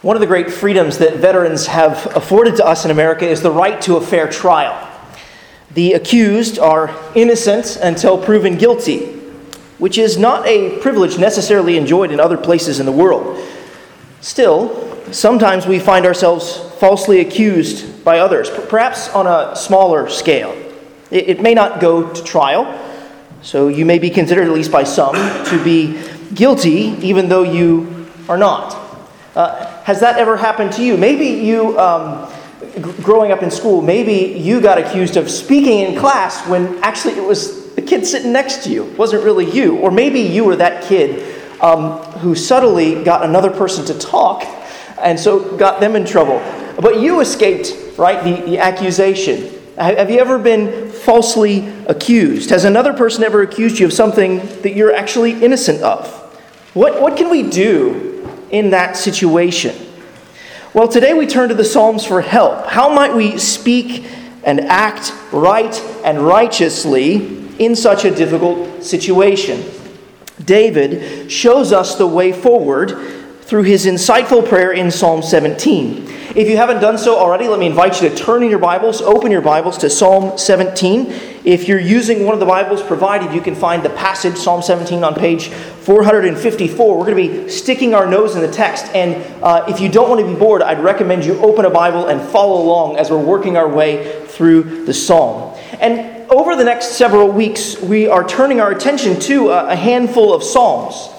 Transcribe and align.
One 0.00 0.14
of 0.14 0.20
the 0.20 0.28
great 0.28 0.48
freedoms 0.52 0.98
that 0.98 1.16
veterans 1.16 1.66
have 1.66 2.14
afforded 2.14 2.54
to 2.56 2.64
us 2.64 2.84
in 2.84 2.92
America 2.92 3.26
is 3.26 3.42
the 3.42 3.50
right 3.50 3.80
to 3.82 3.96
a 3.96 4.00
fair 4.00 4.30
trial. 4.30 4.88
The 5.74 5.94
accused 5.94 6.60
are 6.60 6.96
innocent 7.16 7.76
until 7.82 8.16
proven 8.16 8.56
guilty, 8.58 9.06
which 9.78 9.98
is 9.98 10.16
not 10.16 10.46
a 10.46 10.78
privilege 10.78 11.18
necessarily 11.18 11.76
enjoyed 11.76 12.12
in 12.12 12.20
other 12.20 12.36
places 12.36 12.78
in 12.78 12.86
the 12.86 12.92
world. 12.92 13.44
Still, 14.20 15.12
sometimes 15.12 15.66
we 15.66 15.80
find 15.80 16.06
ourselves 16.06 16.58
falsely 16.78 17.18
accused 17.18 18.04
by 18.04 18.20
others, 18.20 18.48
perhaps 18.68 19.08
on 19.08 19.26
a 19.26 19.56
smaller 19.56 20.08
scale. 20.08 20.56
It, 21.10 21.40
may 21.40 21.54
not 21.54 21.80
go 21.80 22.12
to 22.12 22.22
trial, 22.22 22.78
so 23.42 23.66
you 23.66 23.84
may 23.84 23.98
be 23.98 24.10
considered, 24.10 24.46
at 24.46 24.52
least 24.52 24.70
by 24.70 24.84
some, 24.84 25.16
to 25.46 25.60
be 25.64 26.00
guilty 26.34 26.94
even 27.02 27.28
though 27.28 27.42
you 27.42 28.06
are 28.28 28.38
not. 28.38 28.77
Uh, 29.34 29.82
has 29.82 30.00
that 30.00 30.18
ever 30.18 30.36
happened 30.36 30.72
to 30.72 30.82
you? 30.82 30.96
Maybe 30.96 31.26
you, 31.26 31.78
um, 31.78 32.30
g- 32.60 33.02
growing 33.02 33.30
up 33.30 33.42
in 33.42 33.50
school, 33.50 33.82
maybe 33.82 34.38
you 34.38 34.60
got 34.60 34.78
accused 34.78 35.16
of 35.16 35.30
speaking 35.30 35.80
in 35.80 35.98
class 35.98 36.46
when 36.48 36.78
actually 36.82 37.14
it 37.14 37.24
was 37.24 37.74
the 37.74 37.82
kid 37.82 38.06
sitting 38.06 38.32
next 38.32 38.64
to 38.64 38.70
you. 38.70 38.84
It 38.86 38.98
wasn't 38.98 39.24
really 39.24 39.50
you. 39.50 39.78
Or 39.78 39.90
maybe 39.90 40.20
you 40.20 40.44
were 40.44 40.56
that 40.56 40.84
kid 40.84 41.36
um, 41.60 41.98
who 42.20 42.34
subtly 42.34 43.04
got 43.04 43.24
another 43.24 43.50
person 43.50 43.84
to 43.86 43.98
talk 43.98 44.44
and 45.00 45.18
so 45.18 45.56
got 45.56 45.80
them 45.80 45.94
in 45.94 46.04
trouble. 46.04 46.40
But 46.80 47.00
you 47.00 47.20
escaped, 47.20 47.74
right, 47.98 48.22
the, 48.22 48.50
the 48.50 48.58
accusation. 48.58 49.54
Have 49.76 50.10
you 50.10 50.18
ever 50.18 50.38
been 50.38 50.90
falsely 50.90 51.68
accused? 51.86 52.50
Has 52.50 52.64
another 52.64 52.92
person 52.92 53.22
ever 53.22 53.42
accused 53.42 53.78
you 53.78 53.86
of 53.86 53.92
something 53.92 54.38
that 54.62 54.74
you're 54.74 54.92
actually 54.92 55.42
innocent 55.44 55.82
of? 55.82 56.08
What, 56.74 57.00
what 57.00 57.16
can 57.16 57.30
we 57.30 57.48
do 57.48 58.07
in 58.50 58.70
that 58.70 58.96
situation? 58.96 59.74
Well, 60.74 60.88
today 60.88 61.14
we 61.14 61.26
turn 61.26 61.48
to 61.48 61.54
the 61.54 61.64
Psalms 61.64 62.04
for 62.04 62.20
help. 62.20 62.66
How 62.66 62.88
might 62.88 63.14
we 63.14 63.38
speak 63.38 64.04
and 64.44 64.60
act 64.60 65.12
right 65.32 65.74
and 66.04 66.20
righteously 66.20 67.48
in 67.58 67.74
such 67.74 68.04
a 68.04 68.14
difficult 68.14 68.84
situation? 68.84 69.64
David 70.44 71.30
shows 71.30 71.72
us 71.72 71.96
the 71.96 72.06
way 72.06 72.32
forward 72.32 72.90
through 73.42 73.62
his 73.62 73.86
insightful 73.86 74.46
prayer 74.46 74.72
in 74.72 74.90
Psalm 74.90 75.22
17. 75.22 76.06
If 76.36 76.48
you 76.48 76.58
haven't 76.58 76.80
done 76.80 76.98
so 76.98 77.18
already, 77.18 77.48
let 77.48 77.58
me 77.58 77.66
invite 77.66 78.02
you 78.02 78.10
to 78.10 78.14
turn 78.14 78.42
in 78.42 78.50
your 78.50 78.58
Bibles, 78.58 79.00
open 79.00 79.32
your 79.32 79.40
Bibles 79.40 79.78
to 79.78 79.88
Psalm 79.88 80.36
17. 80.36 81.06
If 81.44 81.68
you're 81.68 81.78
using 81.78 82.24
one 82.24 82.34
of 82.34 82.40
the 82.40 82.46
Bibles 82.46 82.82
provided, 82.82 83.32
you 83.32 83.40
can 83.40 83.54
find 83.54 83.84
the 83.84 83.90
passage, 83.90 84.36
Psalm 84.36 84.60
17, 84.60 85.04
on 85.04 85.14
page 85.14 85.48
454. 85.48 86.98
We're 86.98 87.04
going 87.04 87.16
to 87.16 87.44
be 87.44 87.48
sticking 87.48 87.94
our 87.94 88.06
nose 88.10 88.34
in 88.34 88.42
the 88.42 88.50
text. 88.50 88.86
And 88.86 89.22
uh, 89.42 89.64
if 89.68 89.80
you 89.80 89.88
don't 89.88 90.08
want 90.08 90.20
to 90.20 90.26
be 90.26 90.34
bored, 90.34 90.62
I'd 90.62 90.82
recommend 90.82 91.24
you 91.24 91.38
open 91.38 91.64
a 91.64 91.70
Bible 91.70 92.08
and 92.08 92.20
follow 92.20 92.60
along 92.60 92.96
as 92.96 93.10
we're 93.10 93.22
working 93.24 93.56
our 93.56 93.68
way 93.68 94.26
through 94.26 94.84
the 94.84 94.92
Psalm. 94.92 95.56
And 95.80 96.28
over 96.28 96.56
the 96.56 96.64
next 96.64 96.96
several 96.96 97.30
weeks, 97.30 97.80
we 97.80 98.08
are 98.08 98.26
turning 98.26 98.60
our 98.60 98.72
attention 98.72 99.20
to 99.20 99.50
a 99.50 99.76
handful 99.76 100.34
of 100.34 100.42
Psalms. 100.42 101.14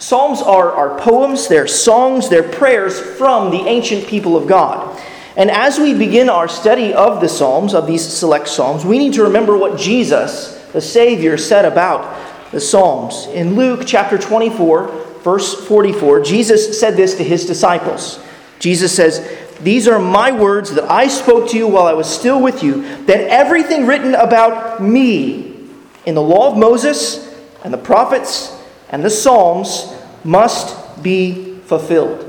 Psalms 0.00 0.42
are, 0.42 0.72
are 0.72 0.98
poems, 0.98 1.46
they're 1.46 1.68
songs, 1.68 2.28
they're 2.28 2.42
prayers 2.48 2.98
from 2.98 3.50
the 3.50 3.60
ancient 3.68 4.06
people 4.06 4.36
of 4.36 4.48
God. 4.48 5.00
And 5.36 5.50
as 5.50 5.78
we 5.78 5.94
begin 5.94 6.28
our 6.28 6.48
study 6.48 6.92
of 6.92 7.20
the 7.20 7.28
Psalms, 7.28 7.74
of 7.74 7.86
these 7.86 8.06
select 8.06 8.48
Psalms, 8.48 8.84
we 8.84 8.98
need 8.98 9.14
to 9.14 9.22
remember 9.22 9.56
what 9.56 9.78
Jesus, 9.78 10.56
the 10.72 10.80
Savior, 10.80 11.36
said 11.36 11.64
about 11.64 12.50
the 12.50 12.60
Psalms. 12.60 13.26
In 13.28 13.54
Luke 13.54 13.82
chapter 13.86 14.18
24, 14.18 14.88
verse 15.22 15.66
44, 15.66 16.22
Jesus 16.22 16.78
said 16.78 16.96
this 16.96 17.14
to 17.16 17.24
his 17.24 17.46
disciples. 17.46 18.22
Jesus 18.58 18.94
says, 18.94 19.26
These 19.60 19.86
are 19.86 20.00
my 20.00 20.32
words 20.32 20.74
that 20.74 20.90
I 20.90 21.06
spoke 21.06 21.48
to 21.50 21.56
you 21.56 21.68
while 21.68 21.86
I 21.86 21.92
was 21.92 22.08
still 22.08 22.42
with 22.42 22.62
you, 22.62 22.82
that 23.06 23.20
everything 23.28 23.86
written 23.86 24.14
about 24.14 24.82
me 24.82 25.68
in 26.06 26.14
the 26.16 26.22
law 26.22 26.50
of 26.50 26.58
Moses 26.58 27.32
and 27.62 27.72
the 27.72 27.78
prophets 27.78 28.56
and 28.90 29.04
the 29.04 29.10
Psalms 29.10 29.94
must 30.24 31.02
be 31.02 31.54
fulfilled. 31.66 32.26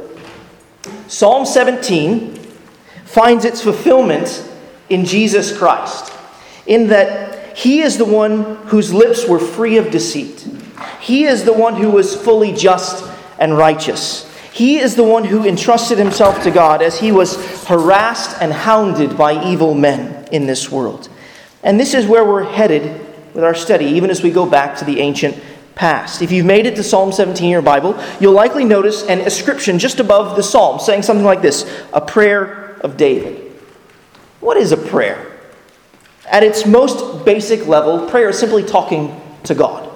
Psalm 1.08 1.46
17 1.46 2.41
finds 3.12 3.46
its 3.46 3.62
fulfillment 3.62 4.50
in 4.90 5.06
Jesus 5.06 5.58
Christ, 5.58 6.14
in 6.66 6.88
that 6.88 7.58
he 7.58 7.82
is 7.82 7.98
the 7.98 8.06
one 8.06 8.56
whose 8.68 8.94
lips 8.94 9.28
were 9.28 9.40
free 9.40 9.78
of 9.78 9.92
deceit. 9.92 10.48
He 11.00 11.26
is 11.26 11.44
the 11.44 11.54
one 11.54 11.76
who 11.76 11.90
was 11.90 12.16
fully 12.16 12.54
just 12.54 13.10
and 13.38 13.58
righteous. 13.58 14.28
He 14.54 14.80
is 14.80 14.96
the 14.96 15.04
one 15.04 15.26
who 15.26 15.46
entrusted 15.46 15.98
himself 15.98 16.44
to 16.44 16.52
God 16.52 16.82
as 16.82 17.00
he 17.00 17.12
was 17.12 17.66
harassed 17.66 18.38
and 18.42 18.54
hounded 18.54 19.18
by 19.18 19.44
evil 19.46 19.74
men 19.74 20.28
in 20.32 20.46
this 20.46 20.72
world. 20.72 21.10
And 21.64 21.80
this 21.80 21.94
is 21.94 22.06
where 22.06 22.26
we're 22.26 22.44
headed 22.44 22.84
with 23.34 23.44
our 23.44 23.56
study, 23.56 23.86
even 23.86 24.10
as 24.10 24.22
we 24.22 24.32
go 24.32 24.46
back 24.46 24.78
to 24.78 24.86
the 24.86 25.00
ancient 25.00 25.42
past. 25.76 26.22
If 26.22 26.32
you've 26.32 26.46
made 26.46 26.66
it 26.66 26.76
to 26.76 26.84
Psalm 26.84 27.12
17 27.12 27.46
in 27.46 27.52
your 27.52 27.62
Bible, 27.62 28.02
you'll 28.20 28.34
likely 28.34 28.66
notice 28.66 29.04
an 29.04 29.22
inscription 29.22 29.80
just 29.80 30.00
above 30.00 30.36
the 30.36 30.44
psalm 30.44 30.80
saying 30.80 31.04
something 31.04 31.26
like 31.26 31.42
this 31.42 31.70
A 31.94 32.02
prayer 32.02 32.61
of 32.81 32.97
David. 32.97 33.52
What 34.42 34.58
is 34.58 34.72
a 34.72 34.78
prayer? 34.78 35.40
At 36.30 36.44
its 36.44 36.66
most 36.66 37.25
basic 37.25 37.68
level, 37.68 38.09
prayer 38.09 38.30
is 38.30 38.40
simply 38.40 38.64
talking 38.64 39.19
to 39.44 39.56
God. 39.56 39.90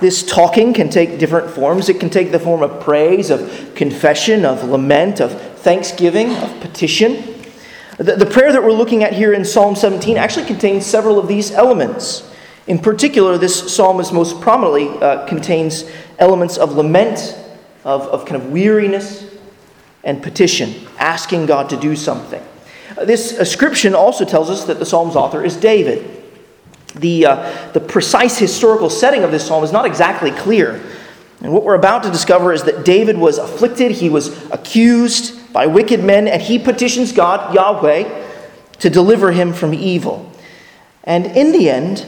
This 0.00 0.24
talking 0.24 0.72
can 0.72 0.88
take 0.88 1.18
different 1.18 1.50
forms. 1.50 1.88
It 1.88 2.00
can 2.00 2.10
take 2.10 2.32
the 2.32 2.38
form 2.38 2.62
of 2.62 2.80
praise, 2.80 3.30
of 3.30 3.74
confession, 3.74 4.44
of 4.44 4.64
lament, 4.64 5.20
of 5.20 5.40
thanksgiving, 5.58 6.34
of 6.36 6.60
petition. 6.60 7.40
The, 7.98 8.16
the 8.16 8.26
prayer 8.26 8.52
that 8.52 8.62
we're 8.62 8.72
looking 8.72 9.04
at 9.04 9.12
here 9.12 9.32
in 9.32 9.44
Psalm 9.44 9.76
17 9.76 10.16
actually 10.16 10.46
contains 10.46 10.86
several 10.86 11.18
of 11.18 11.28
these 11.28 11.52
elements. 11.52 12.28
In 12.66 12.78
particular, 12.78 13.38
this 13.38 13.74
psalm 13.74 14.00
is 14.00 14.12
most 14.12 14.40
prominently 14.40 14.88
uh, 14.88 15.26
contains 15.26 15.84
elements 16.18 16.56
of 16.56 16.72
lament, 16.72 17.38
of, 17.84 18.02
of 18.08 18.24
kind 18.24 18.42
of 18.42 18.50
weariness, 18.50 19.24
and 20.04 20.22
petition, 20.22 20.74
asking 20.98 21.46
God 21.46 21.70
to 21.70 21.76
do 21.76 21.96
something. 21.96 22.42
This 23.04 23.32
ascription 23.32 23.94
also 23.94 24.24
tells 24.24 24.50
us 24.50 24.64
that 24.64 24.78
the 24.78 24.86
psalm's 24.86 25.16
author 25.16 25.44
is 25.44 25.56
David. 25.56 26.22
The, 26.94 27.26
uh, 27.26 27.72
the 27.72 27.80
precise 27.80 28.38
historical 28.38 28.90
setting 28.90 29.24
of 29.24 29.30
this 29.30 29.46
psalm 29.46 29.64
is 29.64 29.72
not 29.72 29.86
exactly 29.86 30.30
clear. 30.30 30.82
And 31.40 31.52
what 31.52 31.64
we're 31.64 31.74
about 31.74 32.02
to 32.04 32.10
discover 32.10 32.52
is 32.52 32.62
that 32.64 32.84
David 32.84 33.18
was 33.18 33.38
afflicted, 33.38 33.92
he 33.92 34.08
was 34.08 34.28
accused 34.50 35.52
by 35.52 35.66
wicked 35.66 36.04
men, 36.04 36.28
and 36.28 36.40
he 36.40 36.58
petitions 36.58 37.12
God, 37.12 37.54
Yahweh, 37.54 38.28
to 38.78 38.90
deliver 38.90 39.32
him 39.32 39.52
from 39.52 39.74
evil. 39.74 40.30
And 41.04 41.26
in 41.26 41.52
the 41.52 41.68
end, 41.68 42.06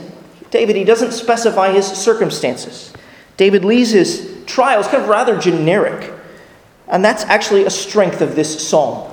David, 0.50 0.76
he 0.76 0.84
doesn't 0.84 1.12
specify 1.12 1.72
his 1.72 1.86
circumstances. 1.86 2.92
David 3.36 3.64
leaves 3.64 3.90
his 3.90 4.44
trials 4.46 4.86
kind 4.86 5.02
of 5.02 5.08
rather 5.08 5.36
generic. 5.36 6.13
And 6.88 7.04
that's 7.04 7.24
actually 7.24 7.64
a 7.64 7.70
strength 7.70 8.20
of 8.20 8.36
this 8.36 8.68
psalm. 8.68 9.10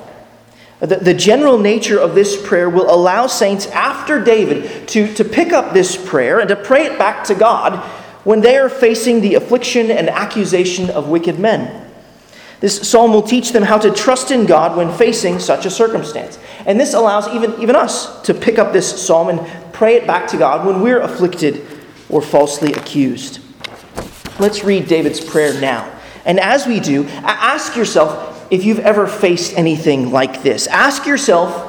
The, 0.79 0.97
the 0.97 1.13
general 1.13 1.59
nature 1.59 1.99
of 1.99 2.15
this 2.15 2.41
prayer 2.45 2.69
will 2.69 2.93
allow 2.93 3.27
saints 3.27 3.67
after 3.67 4.21
David 4.21 4.87
to, 4.89 5.13
to 5.13 5.23
pick 5.23 5.53
up 5.53 5.73
this 5.73 5.95
prayer 5.95 6.39
and 6.39 6.49
to 6.49 6.55
pray 6.55 6.85
it 6.85 6.97
back 6.97 7.23
to 7.25 7.35
God 7.35 7.79
when 8.23 8.41
they 8.41 8.57
are 8.57 8.69
facing 8.69 9.21
the 9.21 9.35
affliction 9.35 9.91
and 9.91 10.09
accusation 10.09 10.89
of 10.89 11.07
wicked 11.07 11.39
men. 11.39 11.87
This 12.61 12.87
psalm 12.87 13.11
will 13.11 13.23
teach 13.23 13.51
them 13.51 13.63
how 13.63 13.79
to 13.79 13.91
trust 13.91 14.29
in 14.31 14.45
God 14.45 14.77
when 14.77 14.91
facing 14.95 15.39
such 15.39 15.65
a 15.65 15.71
circumstance. 15.71 16.38
And 16.65 16.79
this 16.79 16.93
allows 16.93 17.27
even, 17.29 17.59
even 17.59 17.75
us 17.75 18.21
to 18.23 18.33
pick 18.33 18.59
up 18.59 18.73
this 18.73 19.05
psalm 19.05 19.29
and 19.29 19.73
pray 19.73 19.95
it 19.95 20.05
back 20.05 20.27
to 20.29 20.38
God 20.38 20.65
when 20.65 20.81
we're 20.81 20.99
afflicted 20.99 21.65
or 22.09 22.21
falsely 22.21 22.73
accused. 22.73 23.39
Let's 24.39 24.63
read 24.63 24.88
David's 24.88 25.19
prayer 25.19 25.59
now. 25.59 25.91
And 26.25 26.39
as 26.39 26.67
we 26.67 26.79
do, 26.79 27.05
ask 27.23 27.75
yourself 27.75 28.47
if 28.51 28.65
you've 28.65 28.79
ever 28.79 29.07
faced 29.07 29.57
anything 29.57 30.12
like 30.12 30.44
this. 30.44 30.68
Ask 30.68 31.06
yourself 31.06 31.68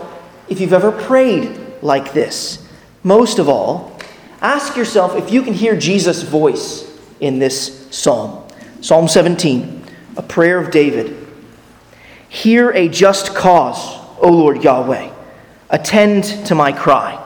if 0.48 0.60
you've 0.60 0.72
ever 0.72 0.92
prayed 0.92 1.58
like 1.80 2.12
this. 2.12 2.66
Most 3.02 3.38
of 3.38 3.48
all, 3.48 3.98
ask 4.40 4.76
yourself 4.76 5.16
if 5.16 5.32
you 5.32 5.42
can 5.42 5.54
hear 5.54 5.76
Jesus' 5.76 6.22
voice 6.22 6.88
in 7.20 7.38
this 7.38 7.88
psalm. 7.90 8.46
Psalm 8.80 9.08
17, 9.08 9.84
a 10.16 10.22
prayer 10.22 10.58
of 10.58 10.70
David. 10.70 11.16
Hear 12.28 12.70
a 12.72 12.88
just 12.88 13.34
cause, 13.34 13.98
O 14.18 14.30
Lord 14.30 14.64
Yahweh. 14.64 15.10
Attend 15.70 16.24
to 16.46 16.54
my 16.54 16.72
cry. 16.72 17.18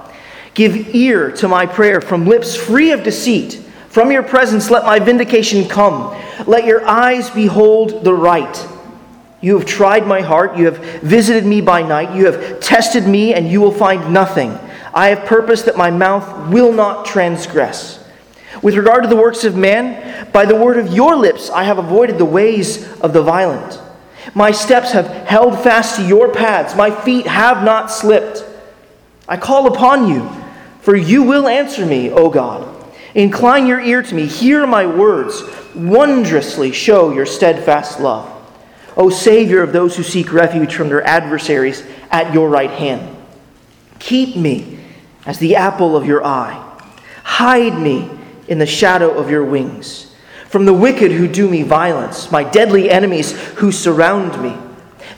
Give 0.55 0.95
ear 0.95 1.31
to 1.33 1.49
my 1.49 1.67
prayer 1.67 2.01
from 2.01 2.27
lips 2.27 2.57
free 2.57 2.93
of 2.93 3.03
deceit. 3.03 3.63
From 3.97 4.13
your 4.13 4.23
presence, 4.23 4.69
let 4.69 4.85
my 4.85 4.99
vindication 4.99 5.67
come. 5.67 6.15
Let 6.47 6.67
your 6.67 6.87
eyes 6.87 7.31
behold 7.31 8.05
the 8.05 8.13
right. 8.13 8.69
You 9.41 9.59
have 9.59 9.67
tried 9.67 10.07
my 10.07 10.21
heart. 10.21 10.59
You 10.59 10.67
have 10.67 10.77
visited 11.01 11.47
me 11.47 11.63
by 11.63 11.81
night. 11.81 12.15
You 12.15 12.31
have 12.31 12.61
tested 12.61 13.07
me, 13.07 13.33
and 13.33 13.51
you 13.51 13.63
will 13.63 13.73
find 13.73 14.13
nothing. 14.13 14.51
I 14.93 15.09
have 15.09 15.25
purposed 15.25 15.65
that 15.65 15.79
my 15.79 15.91
mouth 15.91 16.53
will 16.53 16.75
not 16.75 17.07
transgress. 17.07 18.07
With 18.61 18.75
regard 18.75 19.03
to 19.05 19.09
the 19.09 19.17
works 19.17 19.45
of 19.45 19.57
man, 19.57 20.31
by 20.31 20.45
the 20.45 20.57
word 20.57 20.77
of 20.77 20.93
your 20.93 21.17
lips 21.17 21.49
I 21.49 21.63
have 21.63 21.79
avoided 21.79 22.19
the 22.19 22.27
ways 22.27 22.87
of 23.01 23.15
the 23.15 23.23
violent. 23.23 23.81
My 24.35 24.51
steps 24.51 24.93
have 24.93 25.07
held 25.27 25.59
fast 25.63 25.97
to 25.97 26.07
your 26.07 26.35
paths. 26.35 26.77
My 26.77 26.91
feet 26.91 27.27
have 27.27 27.65
not 27.65 27.91
slipped. 27.91 28.45
I 29.27 29.39
call 29.39 29.73
upon 29.73 30.07
you, 30.07 30.29
for 30.83 30.95
you 30.95 31.23
will 31.23 31.49
answer 31.49 31.87
me, 31.87 32.11
O 32.11 32.29
God. 32.29 32.76
Incline 33.17 33.67
your 33.67 33.81
ear 33.81 34.03
to 34.03 34.15
me. 34.15 34.27
Hear 34.27 34.67
my 34.67 34.87
words. 34.87 35.43
Wondrously 35.75 36.71
show 36.71 37.13
your 37.13 37.25
steadfast 37.25 37.99
love. 37.99 38.31
O 38.95 39.09
Savior 39.09 39.63
of 39.63 39.73
those 39.73 39.97
who 39.97 40.03
seek 40.03 40.35
refuge 40.35 40.75
from 40.75 40.91
their 40.91 41.03
adversaries 41.03 41.83
at 42.11 42.35
your 42.35 42.51
right 42.51 42.71
hand. 42.71 43.17
Keep 43.99 44.37
me 44.37 44.81
as 45.25 45.39
the 45.39 45.57
apple 45.57 45.97
of 45.97 46.07
your 46.07 46.23
eye. 46.27 46.63
Hide 47.25 47.81
me 47.81 48.11
in 48.49 48.59
the 48.59 48.67
shadow 48.67 49.17
of 49.17 49.31
your 49.31 49.45
wings. 49.45 50.15
From 50.51 50.67
the 50.67 50.75
wicked 50.75 51.11
who 51.11 51.27
do 51.27 51.49
me 51.49 51.63
violence, 51.63 52.31
my 52.31 52.45
deadly 52.45 52.91
enemies 52.91 53.33
who 53.55 53.73
surround 53.73 54.43
me. 54.43 54.55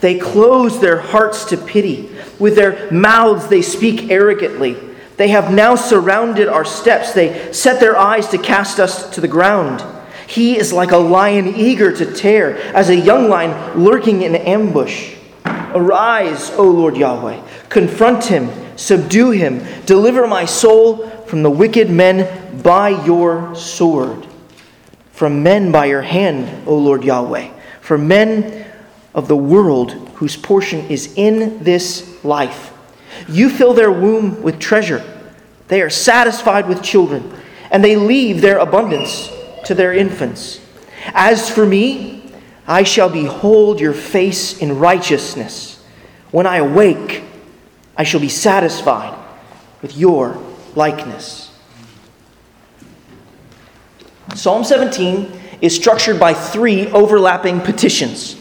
They 0.00 0.21
close 0.21 0.81
their 0.81 1.00
hearts 1.00 1.47
to 1.47 1.56
pity. 1.56 2.11
With 2.39 2.55
their 2.55 2.89
mouths 2.93 3.49
they 3.49 3.62
speak 3.62 4.09
arrogantly. 4.09 4.88
They 5.19 5.29
have 5.29 5.53
now 5.53 5.75
surrounded 5.75 6.49
our 6.49 6.65
steps. 6.65 7.12
They 7.12 7.53
set 7.53 7.81
their 7.81 7.99
eyes 7.99 8.29
to 8.29 8.38
cast 8.38 8.79
us 8.79 9.11
to 9.11 9.20
the 9.20 9.29
ground. 9.29 9.85
He 10.29 10.56
is 10.56 10.73
like 10.73 10.93
a 10.93 10.97
lion 10.97 11.49
eager 11.56 11.91
to 11.91 12.12
tear, 12.12 12.56
as 12.75 12.88
a 12.88 12.97
young 12.97 13.29
lion 13.29 13.82
lurking 13.82 14.23
in 14.23 14.37
ambush. 14.37 15.17
Arise, 15.44 16.50
O 16.53 16.70
Lord 16.70 16.97
Yahweh. 16.97 17.43
Confront 17.69 18.26
him, 18.26 18.49
subdue 18.76 19.32
him, 19.32 19.65
deliver 19.87 20.26
my 20.29 20.44
soul 20.44 21.09
from 21.26 21.43
the 21.43 21.50
wicked 21.50 21.91
men 21.91 22.62
by 22.62 22.91
your 23.05 23.55
sword. 23.56 24.25
From 25.12 25.43
men 25.43 25.73
by 25.73 25.87
your 25.87 26.03
hand, 26.03 26.67
O 26.67 26.76
Lord 26.79 27.03
Yahweh. 27.03 27.50
from 27.81 28.06
men 28.06 28.67
of 29.14 29.26
the 29.26 29.37
world 29.37 29.93
whose 30.17 30.37
portion 30.37 30.81
is 30.91 31.14
in 31.17 31.64
this 31.64 32.23
life. 32.23 32.73
You 33.28 33.50
fill 33.50 33.75
their 33.75 33.92
womb 33.92 34.42
with 34.42 34.58
treasure. 34.58 35.04
They 35.69 35.82
are 35.82 35.90
satisfied 35.90 36.66
with 36.66 36.82
children, 36.82 37.32
and 37.70 37.84
they 37.84 37.96
leave 37.96 38.40
their 38.40 38.58
abundance 38.58 39.30
to 39.66 39.75
their 39.75 39.92
infants. 39.92 40.60
As 41.08 41.50
for 41.50 41.66
me, 41.66 42.32
I 42.66 42.82
shall 42.82 43.10
behold 43.10 43.80
your 43.80 43.92
face 43.92 44.58
in 44.58 44.78
righteousness. 44.78 45.82
When 46.30 46.46
I 46.46 46.58
awake, 46.58 47.22
I 47.96 48.04
shall 48.04 48.20
be 48.20 48.28
satisfied 48.28 49.19
with 49.82 49.96
your 49.96 50.42
likeness. 50.75 51.50
Psalm 54.34 54.64
17 54.64 55.32
is 55.60 55.75
structured 55.75 56.20
by 56.20 56.32
three 56.32 56.86
overlapping 56.88 57.60
petitions. 57.60 58.36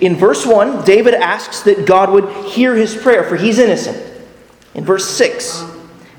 In 0.00 0.14
verse 0.16 0.46
1, 0.46 0.84
David 0.84 1.14
asks 1.14 1.62
that 1.62 1.86
God 1.86 2.10
would 2.10 2.28
hear 2.46 2.76
his 2.76 2.94
prayer, 2.96 3.24
for 3.24 3.36
he's 3.36 3.58
innocent. 3.58 4.09
In 4.74 4.84
verse 4.84 5.08
6, 5.08 5.64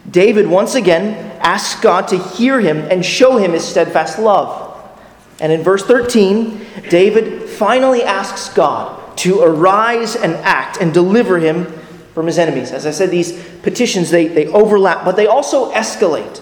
David 0.09 0.47
once 0.47 0.75
again 0.75 1.31
asks 1.41 1.79
God 1.81 2.07
to 2.09 2.17
hear 2.17 2.59
him 2.59 2.77
and 2.77 3.05
show 3.05 3.37
him 3.37 3.53
his 3.53 3.63
steadfast 3.65 4.19
love. 4.19 4.67
And 5.39 5.51
in 5.51 5.63
verse 5.63 5.83
13, 5.83 6.65
David 6.89 7.49
finally 7.49 8.03
asks 8.03 8.53
God 8.53 9.17
to 9.17 9.41
arise 9.41 10.15
and 10.15 10.33
act 10.35 10.77
and 10.77 10.93
deliver 10.93 11.39
him 11.39 11.65
from 12.13 12.27
his 12.27 12.37
enemies. 12.37 12.71
As 12.71 12.85
I 12.85 12.91
said, 12.91 13.09
these 13.09 13.41
petitions 13.63 14.09
they, 14.09 14.27
they 14.27 14.47
overlap, 14.47 15.05
but 15.05 15.15
they 15.15 15.27
also 15.27 15.71
escalate 15.71 16.41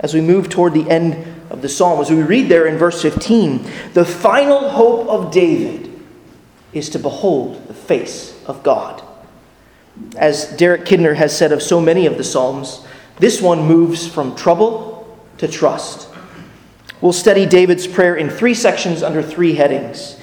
as 0.00 0.12
we 0.12 0.20
move 0.20 0.48
toward 0.48 0.74
the 0.74 0.88
end 0.90 1.34
of 1.50 1.62
the 1.62 1.68
psalm. 1.68 2.00
As 2.00 2.10
we 2.10 2.22
read 2.22 2.48
there 2.48 2.66
in 2.66 2.76
verse 2.76 3.00
15, 3.02 3.64
the 3.94 4.04
final 4.04 4.68
hope 4.70 5.08
of 5.08 5.32
David 5.32 5.92
is 6.72 6.90
to 6.90 6.98
behold 6.98 7.66
the 7.68 7.74
face 7.74 8.38
of 8.46 8.62
God. 8.62 9.02
As 10.16 10.46
Derek 10.56 10.84
Kidner 10.84 11.14
has 11.16 11.36
said 11.36 11.52
of 11.52 11.62
so 11.62 11.80
many 11.80 12.06
of 12.06 12.16
the 12.16 12.24
Psalms, 12.24 12.84
this 13.18 13.40
one 13.40 13.62
moves 13.66 14.06
from 14.06 14.34
trouble 14.34 15.18
to 15.38 15.48
trust. 15.48 16.08
We'll 17.00 17.12
study 17.12 17.46
David's 17.46 17.86
prayer 17.86 18.16
in 18.16 18.30
three 18.30 18.54
sections 18.54 19.02
under 19.02 19.22
three 19.22 19.54
headings 19.54 20.18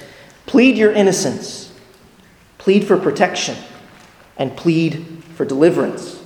plead 0.46 0.76
your 0.76 0.92
innocence, 0.92 1.72
plead 2.58 2.84
for 2.84 2.96
protection, 2.96 3.56
and 4.36 4.56
plead 4.56 5.22
for 5.34 5.44
deliverance. 5.44 6.20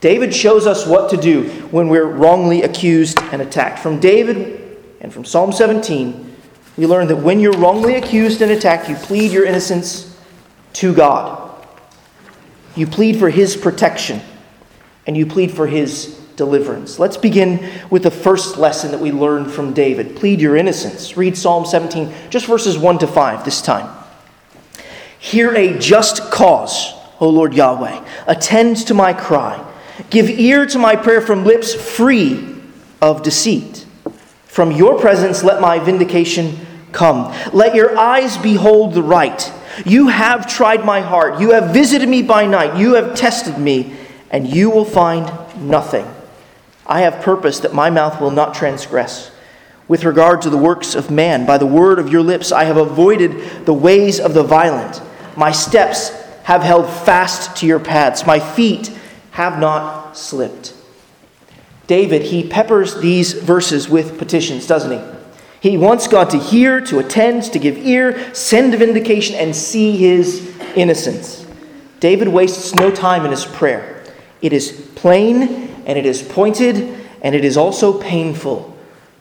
David 0.00 0.34
shows 0.34 0.66
us 0.66 0.86
what 0.86 1.10
to 1.10 1.16
do 1.16 1.48
when 1.70 1.88
we're 1.88 2.06
wrongly 2.06 2.62
accused 2.62 3.18
and 3.30 3.42
attacked. 3.42 3.78
From 3.78 4.00
David 4.00 4.78
and 5.00 5.12
from 5.12 5.24
Psalm 5.24 5.52
17, 5.52 6.36
we 6.76 6.86
learn 6.86 7.08
that 7.08 7.16
when 7.16 7.40
you're 7.40 7.52
wrongly 7.52 7.94
accused 7.94 8.42
and 8.42 8.50
attacked, 8.50 8.88
you 8.88 8.96
plead 8.96 9.30
your 9.30 9.44
innocence 9.44 10.16
to 10.74 10.94
God. 10.94 11.41
You 12.74 12.86
plead 12.86 13.18
for 13.18 13.30
His 13.30 13.56
protection, 13.56 14.20
and 15.06 15.16
you 15.16 15.26
plead 15.26 15.50
for 15.50 15.66
His 15.66 16.18
deliverance. 16.36 16.98
Let's 16.98 17.16
begin 17.16 17.70
with 17.90 18.02
the 18.02 18.10
first 18.10 18.56
lesson 18.56 18.90
that 18.92 19.00
we 19.00 19.12
learned 19.12 19.50
from 19.50 19.74
David. 19.74 20.16
Plead 20.16 20.40
your 20.40 20.56
innocence. 20.56 21.16
Read 21.16 21.36
Psalm 21.36 21.66
17, 21.66 22.12
just 22.30 22.46
verses 22.46 22.78
1 22.78 22.98
to 23.00 23.06
5 23.06 23.44
this 23.44 23.60
time. 23.60 23.94
Hear 25.18 25.54
a 25.54 25.78
just 25.78 26.30
cause, 26.30 26.94
O 27.20 27.28
Lord 27.28 27.54
Yahweh. 27.54 28.04
Attend 28.26 28.78
to 28.88 28.94
my 28.94 29.12
cry. 29.12 29.64
Give 30.10 30.28
ear 30.28 30.66
to 30.66 30.78
my 30.78 30.96
prayer 30.96 31.20
from 31.20 31.44
lips 31.44 31.74
free 31.74 32.56
of 33.00 33.22
deceit. 33.22 33.86
From 34.46 34.72
your 34.72 34.98
presence, 34.98 35.44
let 35.44 35.60
my 35.60 35.78
vindication 35.78 36.58
come. 36.92 37.34
Let 37.52 37.74
your 37.74 37.96
eyes 37.96 38.36
behold 38.36 38.94
the 38.94 39.02
right. 39.02 39.52
You 39.84 40.08
have 40.08 40.46
tried 40.46 40.84
my 40.84 41.00
heart. 41.00 41.40
You 41.40 41.52
have 41.52 41.72
visited 41.72 42.08
me 42.08 42.22
by 42.22 42.46
night. 42.46 42.78
You 42.78 42.94
have 42.94 43.14
tested 43.14 43.58
me, 43.58 43.94
and 44.30 44.46
you 44.46 44.70
will 44.70 44.84
find 44.84 45.30
nothing. 45.56 46.06
I 46.86 47.02
have 47.02 47.22
purpose 47.22 47.60
that 47.60 47.74
my 47.74 47.90
mouth 47.90 48.20
will 48.20 48.30
not 48.30 48.54
transgress. 48.54 49.30
With 49.88 50.04
regard 50.04 50.42
to 50.42 50.50
the 50.50 50.56
works 50.56 50.94
of 50.94 51.10
man, 51.10 51.46
by 51.46 51.58
the 51.58 51.66
word 51.66 51.98
of 51.98 52.10
your 52.10 52.22
lips, 52.22 52.52
I 52.52 52.64
have 52.64 52.76
avoided 52.76 53.66
the 53.66 53.74
ways 53.74 54.20
of 54.20 54.34
the 54.34 54.42
violent. 54.42 55.00
My 55.36 55.52
steps 55.52 56.10
have 56.44 56.62
held 56.62 56.88
fast 56.88 57.56
to 57.58 57.66
your 57.66 57.80
paths. 57.80 58.26
My 58.26 58.40
feet 58.40 58.96
have 59.32 59.58
not 59.58 60.16
slipped. 60.16 60.74
David, 61.86 62.22
he 62.22 62.46
peppers 62.46 63.00
these 63.00 63.32
verses 63.32 63.88
with 63.88 64.18
petitions, 64.18 64.66
doesn't 64.66 64.90
he? 64.90 65.11
He 65.62 65.78
wants 65.78 66.08
God 66.08 66.28
to 66.30 66.38
hear, 66.38 66.80
to 66.80 66.98
attend, 66.98 67.44
to 67.44 67.58
give 67.60 67.78
ear, 67.78 68.34
send 68.34 68.74
vindication, 68.74 69.36
and 69.36 69.54
see 69.54 69.96
his 69.96 70.52
innocence. 70.74 71.46
David 72.00 72.26
wastes 72.26 72.74
no 72.74 72.90
time 72.90 73.24
in 73.24 73.30
his 73.30 73.44
prayer. 73.44 74.02
It 74.40 74.52
is 74.52 74.72
plain, 74.96 75.68
and 75.86 75.96
it 75.96 76.04
is 76.04 76.20
pointed, 76.20 76.98
and 77.22 77.36
it 77.36 77.44
is 77.44 77.56
also 77.56 77.96
painful. 78.00 78.76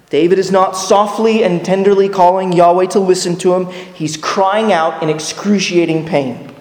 David 0.09 0.39
is 0.39 0.51
not 0.51 0.75
softly 0.75 1.43
and 1.43 1.63
tenderly 1.63 2.09
calling 2.09 2.51
Yahweh 2.53 2.87
to 2.87 2.99
listen 2.99 3.37
to 3.37 3.53
him, 3.53 3.67
he's 3.93 4.17
crying 4.17 4.73
out 4.73 5.03
in 5.03 5.09
excruciating 5.09 6.07
pain. 6.07 6.51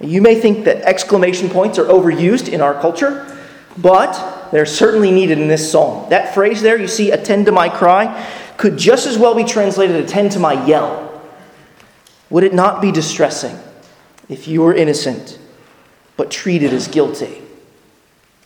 You 0.00 0.22
may 0.22 0.36
think 0.36 0.66
that 0.66 0.82
exclamation 0.82 1.50
points 1.50 1.80
are 1.80 1.86
overused 1.86 2.48
in 2.48 2.60
our 2.60 2.80
culture, 2.80 3.36
but 3.76 4.50
they're 4.52 4.66
certainly 4.66 5.10
needed 5.10 5.38
in 5.38 5.48
this 5.48 5.68
psalm. 5.68 6.08
That 6.10 6.32
phrase 6.32 6.62
there, 6.62 6.78
you 6.78 6.86
see, 6.86 7.10
attend 7.10 7.46
to 7.46 7.52
my 7.52 7.68
cry, 7.68 8.24
could 8.56 8.76
just 8.76 9.06
as 9.06 9.18
well 9.18 9.34
be 9.34 9.44
translated 9.44 9.96
attend 9.96 10.32
to 10.32 10.38
my 10.38 10.64
yell. 10.66 11.22
Would 12.30 12.44
it 12.44 12.54
not 12.54 12.80
be 12.80 12.90
distressing 12.92 13.58
if 14.28 14.48
you 14.48 14.62
were 14.62 14.74
innocent 14.74 15.38
but 16.16 16.30
treated 16.30 16.72
as 16.72 16.88
guilty? 16.88 17.42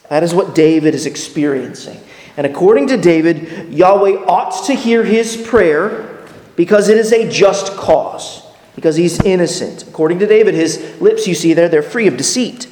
That 0.09 0.23
is 0.23 0.35
what 0.35 0.55
David 0.55 0.95
is 0.95 1.07
experiencing. 1.07 2.01
And 2.37 2.47
according 2.47 2.87
to 2.89 2.97
David, 2.97 3.73
Yahweh 3.73 4.25
ought 4.25 4.67
to 4.67 4.75
hear 4.75 5.05
his 5.05 5.37
prayer 5.37 6.25
because 6.57 6.89
it 6.89 6.97
is 6.97 7.13
a 7.13 7.29
just 7.29 7.77
cause, 7.77 8.43
because 8.75 8.97
he's 8.97 9.21
innocent. 9.21 9.87
According 9.87 10.19
to 10.21 10.27
David, 10.27 10.55
his 10.55 11.01
lips, 11.01 11.27
you 11.27 11.35
see 11.35 11.53
there, 11.53 11.69
they're 11.69 11.83
free 11.83 12.07
of 12.07 12.17
deceit. 12.17 12.67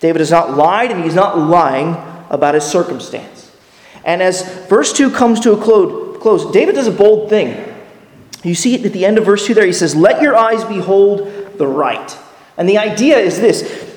David 0.00 0.20
has 0.20 0.30
not 0.30 0.56
lied 0.56 0.90
and 0.90 1.04
he's 1.04 1.14
not 1.14 1.38
lying 1.38 1.94
about 2.30 2.54
his 2.54 2.64
circumstance. 2.64 3.54
And 4.04 4.20
as 4.20 4.42
verse 4.66 4.92
2 4.92 5.10
comes 5.10 5.40
to 5.40 5.52
a 5.52 5.62
close, 5.62 6.11
David 6.52 6.74
does 6.74 6.86
a 6.86 6.92
bold 6.92 7.28
thing. 7.28 7.72
You 8.42 8.54
see 8.54 8.82
at 8.84 8.92
the 8.92 9.04
end 9.04 9.18
of 9.18 9.24
verse 9.24 9.46
2 9.46 9.54
there. 9.54 9.66
He 9.66 9.72
says, 9.72 9.94
Let 9.94 10.22
your 10.22 10.36
eyes 10.36 10.64
behold 10.64 11.58
the 11.58 11.66
right. 11.66 12.16
And 12.56 12.68
the 12.68 12.78
idea 12.78 13.18
is 13.18 13.40
this 13.40 13.88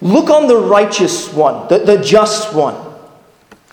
look 0.00 0.30
on 0.30 0.46
the 0.46 0.56
righteous 0.56 1.32
one, 1.32 1.68
the, 1.68 1.78
the 1.78 1.98
just 2.02 2.54
one. 2.54 2.76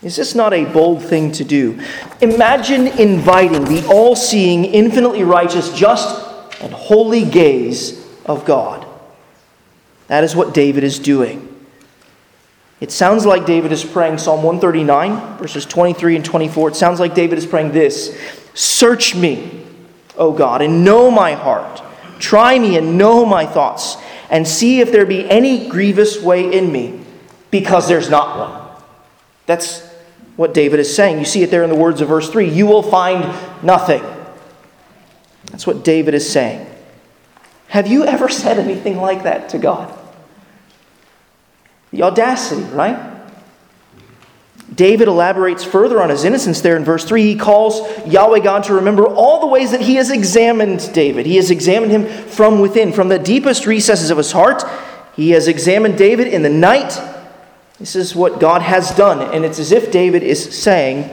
Is 0.01 0.15
this 0.15 0.33
not 0.33 0.51
a 0.53 0.65
bold 0.65 1.03
thing 1.03 1.31
to 1.33 1.43
do? 1.43 1.79
Imagine 2.21 2.87
inviting 2.87 3.65
the 3.65 3.85
all 3.87 4.15
seeing, 4.15 4.65
infinitely 4.65 5.23
righteous, 5.23 5.71
just, 5.73 6.27
and 6.59 6.73
holy 6.73 7.23
gaze 7.23 8.03
of 8.25 8.45
God. 8.45 8.85
That 10.07 10.23
is 10.23 10.35
what 10.35 10.53
David 10.53 10.83
is 10.83 10.97
doing. 10.97 11.47
It 12.81 12.91
sounds 12.91 13.27
like 13.27 13.45
David 13.45 13.71
is 13.71 13.85
praying 13.85 14.17
Psalm 14.17 14.41
139, 14.41 15.37
verses 15.37 15.65
23 15.67 16.15
and 16.15 16.25
24. 16.25 16.69
It 16.69 16.75
sounds 16.75 16.99
like 16.99 17.13
David 17.13 17.37
is 17.37 17.45
praying 17.45 17.71
this 17.71 18.19
Search 18.55 19.15
me, 19.15 19.65
O 20.17 20.33
God, 20.33 20.63
and 20.63 20.83
know 20.83 21.11
my 21.11 21.33
heart. 21.33 21.81
Try 22.19 22.57
me 22.57 22.77
and 22.77 22.97
know 22.97 23.23
my 23.23 23.45
thoughts, 23.45 23.97
and 24.31 24.47
see 24.47 24.79
if 24.81 24.91
there 24.91 25.05
be 25.05 25.29
any 25.29 25.69
grievous 25.69 26.21
way 26.21 26.51
in 26.51 26.71
me, 26.71 26.99
because 27.51 27.87
there's 27.87 28.09
not 28.09 28.37
one. 28.37 28.83
That's 29.45 29.87
what 30.35 30.53
David 30.55 30.79
is 30.79 30.93
saying. 30.93 31.19
You 31.19 31.25
see 31.25 31.43
it 31.43 31.51
there 31.51 31.63
in 31.63 31.69
the 31.69 31.75
words 31.75 32.01
of 32.01 32.07
verse 32.07 32.29
3 32.31 32.49
You 32.49 32.65
will 32.65 32.83
find 32.83 33.23
nothing. 33.63 34.03
That's 35.45 35.67
what 35.67 35.83
David 35.83 36.15
is 36.15 36.27
saying. 36.27 36.67
Have 37.67 37.85
you 37.85 38.05
ever 38.05 38.27
said 38.27 38.57
anything 38.57 38.97
like 38.97 39.23
that 39.23 39.49
to 39.49 39.59
God? 39.59 39.97
The 41.91 42.03
audacity, 42.03 42.63
right? 42.73 43.11
David 44.73 45.09
elaborates 45.09 45.65
further 45.65 46.01
on 46.01 46.09
his 46.09 46.23
innocence 46.23 46.61
there 46.61 46.77
in 46.77 46.85
verse 46.85 47.03
3. 47.03 47.23
He 47.23 47.35
calls 47.35 47.81
Yahweh 48.07 48.39
God 48.39 48.63
to 48.65 48.73
remember 48.73 49.05
all 49.05 49.41
the 49.41 49.47
ways 49.47 49.71
that 49.71 49.81
he 49.81 49.95
has 49.95 50.09
examined 50.09 50.93
David. 50.93 51.25
He 51.25 51.35
has 51.35 51.51
examined 51.51 51.91
him 51.91 52.05
from 52.05 52.59
within, 52.59 52.93
from 52.93 53.09
the 53.09 53.19
deepest 53.19 53.65
recesses 53.65 54.09
of 54.09 54.17
his 54.17 54.31
heart. 54.31 54.63
He 55.15 55.31
has 55.31 55.49
examined 55.49 55.97
David 55.97 56.27
in 56.27 56.41
the 56.41 56.49
night. 56.49 56.97
This 57.79 57.97
is 57.97 58.15
what 58.15 58.39
God 58.39 58.61
has 58.61 58.95
done. 58.95 59.33
And 59.33 59.43
it's 59.43 59.59
as 59.59 59.73
if 59.73 59.91
David 59.91 60.23
is 60.23 60.57
saying, 60.57 61.09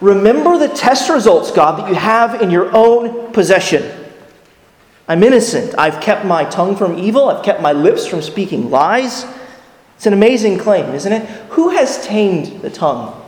Remember 0.00 0.58
the 0.58 0.68
test 0.68 1.10
results, 1.10 1.50
God, 1.50 1.78
that 1.78 1.88
you 1.88 1.94
have 1.94 2.40
in 2.40 2.50
your 2.50 2.74
own 2.74 3.32
possession. 3.32 3.88
I'm 5.06 5.22
innocent. 5.22 5.74
I've 5.78 6.00
kept 6.00 6.24
my 6.24 6.44
tongue 6.44 6.76
from 6.76 6.98
evil, 6.98 7.28
I've 7.28 7.44
kept 7.44 7.60
my 7.60 7.72
lips 7.72 8.06
from 8.06 8.22
speaking 8.22 8.70
lies. 8.70 9.26
It's 10.02 10.06
an 10.08 10.14
amazing 10.14 10.58
claim, 10.58 10.92
isn't 10.96 11.12
it? 11.12 11.24
Who 11.50 11.68
has 11.68 12.04
tamed 12.04 12.60
the 12.60 12.70
tongue? 12.70 13.22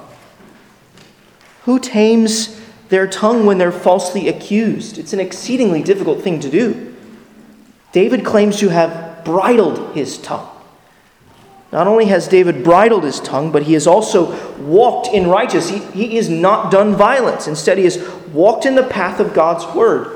Who 1.67 1.79
tames 1.79 2.61
their 2.89 3.07
tongue 3.07 3.47
when 3.47 3.59
they're 3.59 3.71
falsely 3.71 4.27
accused? 4.27 4.99
It's 4.99 5.13
an 5.13 5.21
exceedingly 5.21 5.85
difficult 5.85 6.23
thing 6.23 6.41
to 6.41 6.51
do. 6.51 6.97
David 7.93 8.25
claims 8.25 8.59
to 8.59 8.71
have 8.71 9.25
bridled 9.25 9.95
his 9.95 10.19
tongue. 10.19 10.51
Not 11.71 11.87
only 11.87 12.07
has 12.07 12.27
David 12.27 12.65
bridled 12.65 13.05
his 13.05 13.21
tongue, 13.21 13.53
but 13.53 13.63
he 13.63 13.75
has 13.75 13.87
also 13.87 14.35
walked 14.57 15.07
in 15.07 15.29
righteousness. 15.29 15.81
He, 15.93 16.07
he 16.07 16.17
is 16.17 16.29
not 16.29 16.73
done 16.73 16.97
violence. 16.97 17.47
Instead, 17.47 17.79
he 17.79 17.85
has 17.85 18.05
walked 18.33 18.67
in 18.67 18.75
the 18.75 18.83
path 18.83 19.21
of 19.21 19.33
God's 19.33 19.65
word 19.77 20.14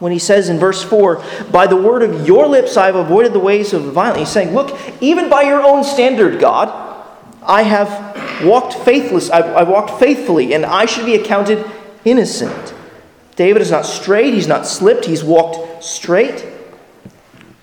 when 0.00 0.12
he 0.12 0.18
says 0.18 0.48
in 0.48 0.58
verse 0.58 0.82
4, 0.82 1.22
By 1.52 1.66
the 1.66 1.76
word 1.76 2.02
of 2.02 2.26
your 2.26 2.48
lips 2.48 2.76
I 2.76 2.86
have 2.86 2.96
avoided 2.96 3.32
the 3.32 3.38
ways 3.38 3.72
of 3.72 3.84
the 3.84 3.92
violent. 3.92 4.18
He's 4.18 4.30
saying, 4.30 4.54
Look, 4.54 4.76
even 5.00 5.28
by 5.28 5.42
your 5.42 5.62
own 5.62 5.84
standard, 5.84 6.40
God, 6.40 6.68
I 7.42 7.62
have 7.62 8.44
walked 8.44 8.74
faithless, 8.74 9.30
I've, 9.30 9.44
I've 9.44 9.68
walked 9.68 10.00
faithfully, 10.00 10.54
and 10.54 10.66
I 10.66 10.86
should 10.86 11.06
be 11.06 11.14
accounted 11.14 11.64
innocent. 12.04 12.74
David 13.36 13.62
is 13.62 13.70
not 13.70 13.86
strayed, 13.86 14.34
he's 14.34 14.46
not 14.46 14.66
slipped, 14.66 15.04
he's 15.04 15.22
walked 15.22 15.84
straight. 15.84 16.46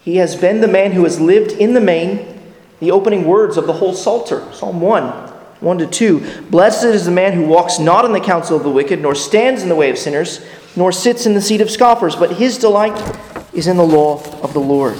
He 0.04 0.18
has 0.18 0.36
been 0.36 0.62
the 0.62 0.68
man 0.68 0.94
who 0.94 1.04
has 1.04 1.20
lived 1.20 1.52
in 1.52 1.74
the 1.74 1.82
main, 1.82 2.40
the 2.80 2.92
opening 2.92 3.26
words 3.26 3.58
of 3.58 3.68
the 3.68 3.74
whole 3.74 3.94
Psalter, 3.94 4.48
Psalm 4.54 4.80
1. 4.80 5.27
1 5.60 5.78
to 5.80 5.88
2. 5.88 6.42
Blessed 6.50 6.86
is 6.86 7.06
the 7.06 7.12
man 7.12 7.34
who 7.34 7.46
walks 7.46 7.80
not 7.80 8.06
in 8.06 8.12
the 8.12 8.20
counsel 8.20 8.58
of 8.58 8.64
the 8.64 8.70
wicked, 8.70 9.02
nor 9.02 9.16
stands 9.16 9.64
in 9.64 9.70
the 9.70 9.76
way 9.76 9.90
of 9.90 9.98
sinners, 9.98 10.46
nor 10.76 10.92
sits 10.92 11.26
in 11.26 11.34
the 11.34 11.42
seat 11.42 11.62
of 11.62 11.72
scoffers, 11.72 12.16
but 12.16 12.34
his 12.34 12.58
delight 12.58 12.98
is 13.54 13.68
in 13.68 13.78
the 13.78 13.86
law 13.86 14.22
of 14.42 14.54
the 14.54 14.60
Lord. 14.60 14.98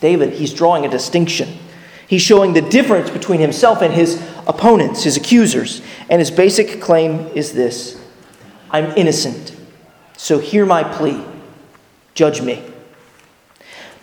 David, 0.00 0.34
he's 0.34 0.54
drawing 0.54 0.84
a 0.84 0.88
distinction. 0.88 1.58
He's 2.06 2.22
showing 2.22 2.52
the 2.52 2.60
difference 2.60 3.10
between 3.10 3.40
himself 3.40 3.82
and 3.82 3.92
his 3.92 4.22
opponents, 4.46 5.02
his 5.02 5.16
accusers. 5.16 5.82
And 6.08 6.20
his 6.20 6.30
basic 6.30 6.80
claim 6.80 7.26
is 7.34 7.52
this 7.52 8.00
I'm 8.70 8.92
innocent, 8.96 9.56
so 10.16 10.38
hear 10.38 10.66
my 10.66 10.84
plea. 10.84 11.24
Judge 12.14 12.40
me. 12.40 12.62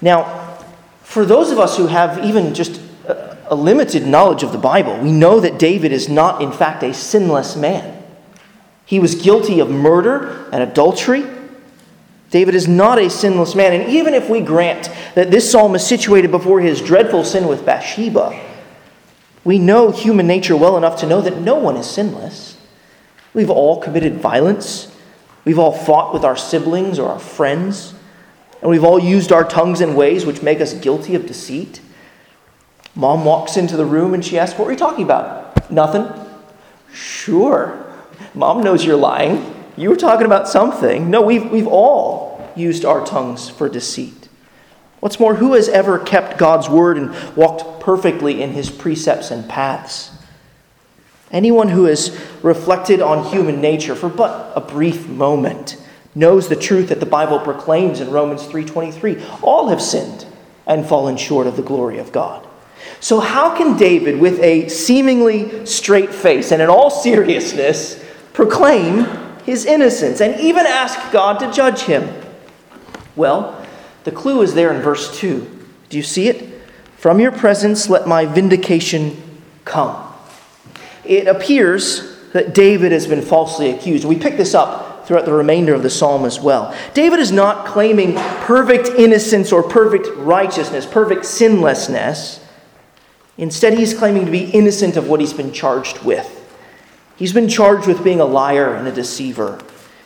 Now, 0.01 0.57
for 1.03 1.25
those 1.25 1.51
of 1.51 1.59
us 1.59 1.77
who 1.77 1.87
have 1.87 2.25
even 2.25 2.53
just 2.53 2.81
a 3.51 3.55
limited 3.55 4.07
knowledge 4.07 4.43
of 4.43 4.53
the 4.53 4.57
Bible, 4.57 4.97
we 4.99 5.11
know 5.11 5.41
that 5.41 5.59
David 5.59 5.91
is 5.91 6.07
not, 6.07 6.41
in 6.41 6.53
fact, 6.53 6.83
a 6.83 6.93
sinless 6.93 7.57
man. 7.57 8.01
He 8.85 8.97
was 8.97 9.13
guilty 9.13 9.59
of 9.59 9.69
murder 9.69 10.49
and 10.53 10.63
adultery. 10.63 11.25
David 12.29 12.55
is 12.55 12.69
not 12.69 12.97
a 12.97 13.09
sinless 13.09 13.53
man. 13.53 13.73
And 13.73 13.91
even 13.91 14.13
if 14.13 14.29
we 14.29 14.39
grant 14.39 14.89
that 15.15 15.31
this 15.31 15.51
psalm 15.51 15.75
is 15.75 15.85
situated 15.85 16.31
before 16.31 16.61
his 16.61 16.81
dreadful 16.81 17.25
sin 17.25 17.45
with 17.45 17.65
Bathsheba, 17.65 18.41
we 19.43 19.59
know 19.59 19.91
human 19.91 20.27
nature 20.27 20.55
well 20.55 20.77
enough 20.77 21.01
to 21.01 21.05
know 21.05 21.19
that 21.21 21.41
no 21.41 21.55
one 21.55 21.75
is 21.75 21.89
sinless. 21.89 22.57
We've 23.33 23.49
all 23.49 23.81
committed 23.81 24.15
violence. 24.15 24.95
We've 25.43 25.59
all 25.59 25.73
fought 25.73 26.13
with 26.13 26.23
our 26.23 26.37
siblings 26.37 26.99
or 26.99 27.09
our 27.09 27.19
friends. 27.19 27.93
And 28.61 28.69
we've 28.69 28.85
all 28.85 28.99
used 28.99 29.33
our 29.33 29.43
tongues 29.43 29.81
in 29.81 29.95
ways 29.95 30.25
which 30.25 30.41
make 30.41 30.61
us 30.61 30.73
guilty 30.73 31.15
of 31.15 31.25
deceit. 31.25 31.81
Mom 32.95 33.23
walks 33.25 33.57
into 33.57 33.77
the 33.77 33.85
room 33.85 34.13
and 34.13 34.23
she 34.23 34.37
asks, 34.37 34.57
What 34.57 34.65
were 34.65 34.71
you 34.71 34.77
talking 34.77 35.03
about? 35.03 35.71
Nothing. 35.71 36.07
Sure. 36.93 37.85
Mom 38.33 38.63
knows 38.63 38.85
you're 38.85 38.97
lying. 38.97 39.55
You 39.77 39.89
were 39.89 39.95
talking 39.95 40.25
about 40.25 40.47
something. 40.47 41.09
No, 41.09 41.21
we've, 41.21 41.49
we've 41.49 41.67
all 41.67 42.51
used 42.55 42.83
our 42.83 43.05
tongues 43.05 43.49
for 43.49 43.69
deceit. 43.69 44.29
What's 44.99 45.19
more, 45.19 45.35
who 45.35 45.53
has 45.53 45.67
ever 45.69 45.97
kept 45.97 46.37
God's 46.37 46.69
word 46.69 46.97
and 46.97 47.35
walked 47.35 47.81
perfectly 47.81 48.41
in 48.41 48.51
his 48.51 48.69
precepts 48.69 49.31
and 49.31 49.49
paths? 49.49 50.11
Anyone 51.31 51.69
who 51.69 51.85
has 51.85 52.19
reflected 52.43 53.01
on 53.01 53.31
human 53.31 53.61
nature 53.61 53.95
for 53.95 54.09
but 54.09 54.51
a 54.55 54.61
brief 54.61 55.07
moment 55.07 55.77
knows 56.13 56.49
the 56.49 56.55
truth 56.55 56.89
that 56.89 56.99
the 56.99 57.05
Bible 57.05 57.39
proclaims 57.39 58.01
in 58.01 58.11
Romans 58.11 58.43
3:23. 58.43 59.23
All 59.41 59.69
have 59.69 59.81
sinned 59.81 60.25
and 60.67 60.85
fallen 60.85 61.15
short 61.17 61.47
of 61.47 61.55
the 61.55 61.63
glory 61.63 61.97
of 61.97 62.11
God. 62.11 62.45
So 62.99 63.19
how 63.19 63.55
can 63.55 63.77
David 63.77 64.19
with 64.19 64.39
a 64.39 64.67
seemingly 64.69 65.65
straight 65.65 66.13
face 66.13 66.51
and 66.51 66.61
in 66.61 66.69
all 66.69 66.89
seriousness 66.89 68.03
proclaim 68.33 69.05
his 69.43 69.65
innocence 69.65 70.21
and 70.21 70.39
even 70.39 70.65
ask 70.65 71.11
God 71.11 71.39
to 71.39 71.51
judge 71.51 71.81
him? 71.81 72.07
Well, 73.15 73.65
the 74.03 74.11
clue 74.11 74.41
is 74.41 74.53
there 74.53 74.73
in 74.73 74.81
verse 74.81 75.17
2. 75.19 75.59
Do 75.89 75.97
you 75.97 76.03
see 76.03 76.27
it? 76.27 76.61
From 76.97 77.19
your 77.19 77.31
presence 77.31 77.89
let 77.89 78.07
my 78.07 78.25
vindication 78.25 79.21
come. 79.65 80.07
It 81.03 81.27
appears 81.27 82.17
that 82.33 82.53
David 82.53 82.91
has 82.91 83.07
been 83.07 83.21
falsely 83.21 83.71
accused. 83.71 84.05
We 84.05 84.15
pick 84.15 84.37
this 84.37 84.53
up 84.53 85.05
throughout 85.05 85.25
the 85.25 85.33
remainder 85.33 85.73
of 85.73 85.83
the 85.83 85.89
psalm 85.89 86.25
as 86.25 86.39
well. 86.39 86.75
David 86.93 87.19
is 87.19 87.31
not 87.31 87.65
claiming 87.65 88.13
perfect 88.15 88.87
innocence 88.89 89.51
or 89.51 89.63
perfect 89.63 90.07
righteousness, 90.17 90.85
perfect 90.85 91.25
sinlessness. 91.25 92.40
Instead, 93.37 93.73
he's 93.77 93.93
claiming 93.93 94.25
to 94.25 94.31
be 94.31 94.43
innocent 94.51 94.97
of 94.97 95.07
what 95.07 95.19
he's 95.19 95.33
been 95.33 95.51
charged 95.51 96.03
with. 96.03 96.37
He's 97.15 97.33
been 97.33 97.47
charged 97.47 97.87
with 97.87 98.03
being 98.03 98.19
a 98.19 98.25
liar 98.25 98.73
and 98.73 98.87
a 98.87 98.91
deceiver. 98.91 99.61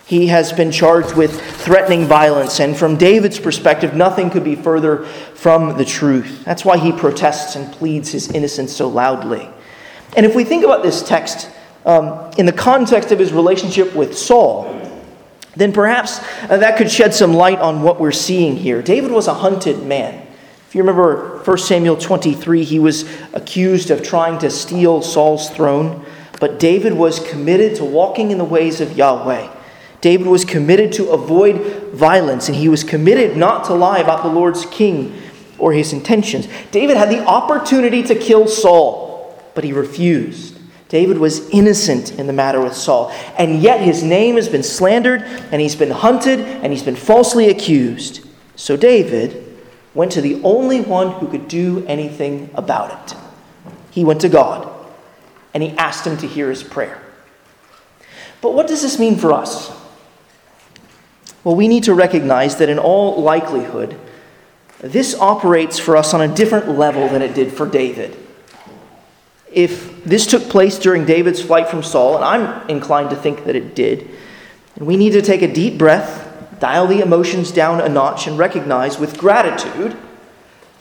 He 0.05 0.27
has 0.27 0.53
been 0.53 0.72
charged 0.72 1.15
with 1.15 1.41
threatening 1.62 2.05
violence, 2.05 2.60
and 2.60 2.77
from 2.77 2.96
David's 2.96 3.39
perspective, 3.39 3.96
nothing 3.96 4.29
could 4.29 4.44
be 4.44 4.55
further 4.55 5.05
from 5.34 5.77
the 5.77 5.86
truth. 5.86 6.46
That's 6.46 6.63
why 6.63 6.77
he 6.77 6.91
protests 6.91 7.55
and 7.55 7.72
pleads 7.74 8.12
his 8.12 8.29
innocence 8.32 8.72
so 8.72 8.88
loudly. 8.88 9.50
And 10.15 10.25
if 10.25 10.36
we 10.36 10.44
think 10.44 10.63
about 10.63 10.84
this 10.84 11.01
text 11.01 11.50
um, 11.86 12.32
in 12.38 12.46
the 12.46 12.53
context 12.53 13.12
of 13.12 13.20
his 13.20 13.34
relationship 13.34 13.96
with 13.96 14.17
Saul, 14.17 14.82
then 15.55 15.72
perhaps 15.72 16.20
uh, 16.44 16.58
that 16.58 16.77
could 16.77 16.91
shed 16.91 17.13
some 17.13 17.34
light 17.34 17.60
on 17.60 17.82
what 17.82 18.00
we're 18.00 18.12
seeing 18.12 18.55
here. 18.55 18.82
David 18.82 19.12
was 19.12 19.27
a 19.27 19.34
hunted 19.34 19.84
man. 19.84 20.25
You 20.75 20.82
remember 20.82 21.39
1 21.46 21.58
Samuel 21.58 21.96
23, 21.96 22.65
he 22.65 22.79
was 22.79 23.10
accused 23.32 23.91
of 23.91 24.03
trying 24.03 24.39
to 24.39 24.50
steal 24.50 25.01
Saul's 25.01 25.50
throne. 25.50 26.05
But 26.41 26.60
David 26.60 26.91
was 26.91 27.25
committed 27.29 27.77
to 27.77 27.86
walking 27.86 28.29
in 28.29 28.38
the 28.38 28.44
ways 28.44 28.82
of 28.82 28.98
Yahweh. 28.98 29.50
David 30.01 30.27
was 30.27 30.44
committed 30.44 30.91
to 30.91 31.12
avoid 31.12 31.94
violence, 31.94 32.50
and 32.50 32.58
he 32.58 32.67
was 32.67 32.84
committed 32.84 33.38
not 33.38 33.63
to 33.67 33.74
lie 33.74 34.00
about 34.00 34.22
the 34.22 34.27
Lord's 34.27 34.65
king 34.65 35.17
or 35.58 35.72
his 35.72 35.94
intentions. 35.94 36.50
David 36.72 36.98
had 36.98 37.10
the 37.10 37.25
opportunity 37.25 38.03
to 38.03 38.13
kill 38.13 38.46
Saul, 38.46 39.41
but 39.53 39.63
he 39.63 39.72
refused. 39.72 40.60
David 40.89 41.20
was 41.20 41.50
innocent 41.51 42.20
in 42.20 42.27
the 42.27 42.34
matter 42.34 42.60
with 42.60 42.75
Saul, 42.75 43.13
and 43.38 43.62
yet 43.62 43.79
his 43.79 44.03
name 44.03 44.36
has 44.36 44.50
been 44.50 44.62
slandered, 44.62 45.22
and 45.22 45.62
he's 45.62 45.77
been 45.77 45.91
hunted, 45.91 46.41
and 46.41 46.74
he's 46.74 46.84
been 46.84 46.98
falsely 46.98 47.48
accused. 47.48 48.27
So 48.58 48.75
David 48.75 49.44
went 49.95 50.11
to 50.11 50.21
the 50.21 50.39
only 50.43 50.81
one 50.81 51.09
who 51.13 51.27
could 51.27 51.47
do 51.47 51.83
anything 51.87 52.51
about 52.53 53.11
it. 53.11 53.17
He 53.89 54.03
went 54.03 54.21
to 54.21 54.29
God 54.29 54.71
and 55.53 55.63
he 55.63 55.71
asked 55.71 56.05
him 56.05 56.17
to 56.17 56.27
hear 56.27 56.49
his 56.49 56.61
prayer. 56.61 57.01
But 58.41 58.53
what 58.53 58.67
does 58.67 58.81
this 58.81 58.99
mean 58.99 59.15
for 59.15 59.31
us? 59.31 59.71
Well, 61.43 61.55
we 61.55 61.67
need 61.67 61.85
to 61.85 61.93
recognize 61.93 62.57
that 62.57 62.69
in 62.69 62.77
all 62.77 63.21
likelihood, 63.21 63.97
this 64.79 65.15
operates 65.19 65.79
for 65.79 65.95
us 65.95 66.13
on 66.13 66.21
a 66.21 66.27
different 66.27 66.69
level 66.69 67.07
than 67.07 67.21
it 67.21 67.33
did 67.33 67.53
for 67.53 67.65
David. 67.65 68.17
If 69.51 70.03
this 70.03 70.27
took 70.27 70.43
place 70.49 70.77
during 70.77 71.05
David's 71.05 71.41
flight 71.41 71.69
from 71.69 71.81
Saul, 71.81 72.17
and 72.17 72.25
I'm 72.25 72.69
inclined 72.69 73.11
to 73.11 73.15
think 73.15 73.45
that 73.45 73.55
it 73.55 73.73
did, 73.73 74.09
we 74.77 74.97
need 74.97 75.11
to 75.11 75.21
take 75.21 75.41
a 75.41 75.51
deep 75.51 75.77
breath 75.77 76.34
dial 76.59 76.88
the 76.88 77.01
emotions 77.01 77.51
down 77.51 77.81
a 77.81 77.89
notch 77.89 78.27
and 78.27 78.38
recognize 78.38 78.97
with 78.97 79.17
gratitude 79.17 79.97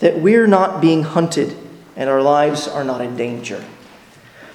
that 0.00 0.18
we're 0.18 0.46
not 0.46 0.80
being 0.80 1.02
hunted 1.02 1.56
and 1.96 2.10
our 2.10 2.22
lives 2.22 2.66
are 2.66 2.84
not 2.84 3.00
in 3.00 3.16
danger. 3.16 3.64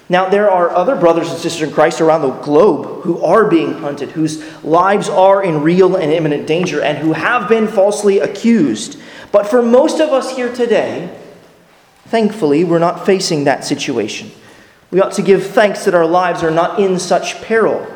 Now, 0.08 0.28
there 0.28 0.50
are 0.50 0.70
other 0.70 0.96
brothers 0.96 1.30
and 1.30 1.38
sisters 1.38 1.68
in 1.68 1.72
Christ 1.72 2.00
around 2.00 2.22
the 2.22 2.30
globe 2.30 3.02
who 3.02 3.22
are 3.22 3.48
being 3.48 3.74
hunted, 3.74 4.10
whose 4.10 4.42
lives 4.64 5.08
are 5.08 5.42
in 5.42 5.62
real 5.62 5.94
and 5.94 6.12
imminent 6.12 6.48
danger, 6.48 6.82
and 6.82 6.98
who 6.98 7.12
have 7.12 7.48
been 7.48 7.68
falsely 7.68 8.18
accused. 8.18 9.00
But 9.30 9.46
for 9.46 9.62
most 9.62 10.00
of 10.00 10.10
us 10.10 10.34
here 10.34 10.52
today, 10.52 11.16
thankfully, 12.06 12.64
we're 12.64 12.80
not 12.80 13.06
facing 13.06 13.44
that 13.44 13.64
situation. 13.64 14.32
We 14.90 15.00
ought 15.00 15.12
to 15.12 15.22
give 15.22 15.46
thanks 15.46 15.84
that 15.84 15.94
our 15.94 16.06
lives 16.06 16.42
are 16.42 16.50
not 16.50 16.80
in 16.80 16.98
such 16.98 17.40
peril. 17.42 17.86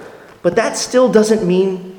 But 0.43 0.55
that 0.55 0.77
still 0.77 1.11
doesn't 1.11 1.45
mean 1.45 1.94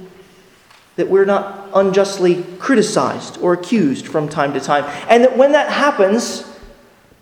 that 0.96 1.10
we're 1.10 1.26
not 1.26 1.70
unjustly 1.74 2.44
criticized 2.58 3.38
or 3.40 3.54
accused 3.54 4.08
from 4.08 4.30
time 4.30 4.54
to 4.54 4.60
time. 4.60 4.86
And 5.10 5.24
that 5.24 5.38
when 5.38 5.52
that 5.52 5.70
happens, 5.72 6.46